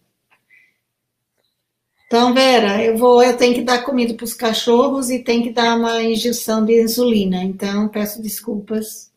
Então, 2.05 2.33
Vera, 2.33 2.83
eu 2.83 2.95
vou, 2.95 3.23
eu 3.23 3.35
tenho 3.35 3.55
que 3.55 3.63
dar 3.63 3.83
comida 3.83 4.13
para 4.13 4.23
os 4.23 4.33
cachorros 4.33 5.09
e 5.09 5.23
tenho 5.23 5.43
que 5.43 5.51
dar 5.51 5.75
uma 5.75 6.01
injeção 6.03 6.63
de 6.63 6.81
insulina. 6.81 7.43
Então, 7.43 7.89
peço 7.89 8.21
desculpas 8.21 9.11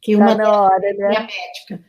que 0.00 0.16
uma 0.16 0.34
tá 0.34 0.42
na 0.42 0.62
hora, 0.62 0.94
né? 0.94 1.08
médica. 1.20 1.84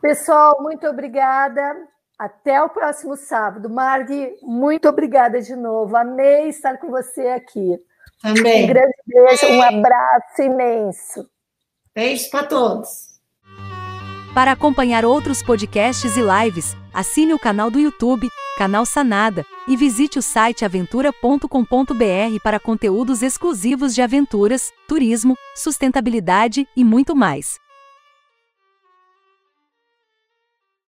Pessoal, 0.00 0.62
muito 0.62 0.86
obrigada. 0.86 1.88
Até 2.18 2.62
o 2.62 2.68
próximo 2.68 3.16
sábado. 3.16 3.68
Marg, 3.68 4.08
muito 4.42 4.88
obrigada 4.88 5.40
de 5.40 5.56
novo. 5.56 5.96
Amei 5.96 6.48
estar 6.48 6.78
com 6.78 6.90
você 6.90 7.28
aqui. 7.28 7.78
Também. 8.22 8.64
Um 8.64 8.68
grande 8.68 8.94
beijo, 9.06 9.46
um 9.46 9.62
abraço 9.62 10.42
imenso. 10.42 11.28
Beijo 11.94 12.30
para 12.30 12.46
todos. 12.46 13.14
Para 14.34 14.52
acompanhar 14.52 15.04
outros 15.04 15.42
podcasts 15.42 16.16
e 16.16 16.20
lives, 16.20 16.76
assine 16.92 17.32
o 17.32 17.38
canal 17.38 17.70
do 17.70 17.78
YouTube, 17.78 18.28
Canal 18.58 18.84
Sanada, 18.84 19.44
e 19.68 19.76
visite 19.76 20.18
o 20.18 20.22
site 20.22 20.64
aventura.com.br 20.64 22.40
para 22.42 22.58
conteúdos 22.58 23.22
exclusivos 23.22 23.94
de 23.94 24.02
aventuras, 24.02 24.72
turismo, 24.88 25.36
sustentabilidade 25.54 26.66
e 26.76 26.82
muito 26.84 27.14
mais. 27.14 27.63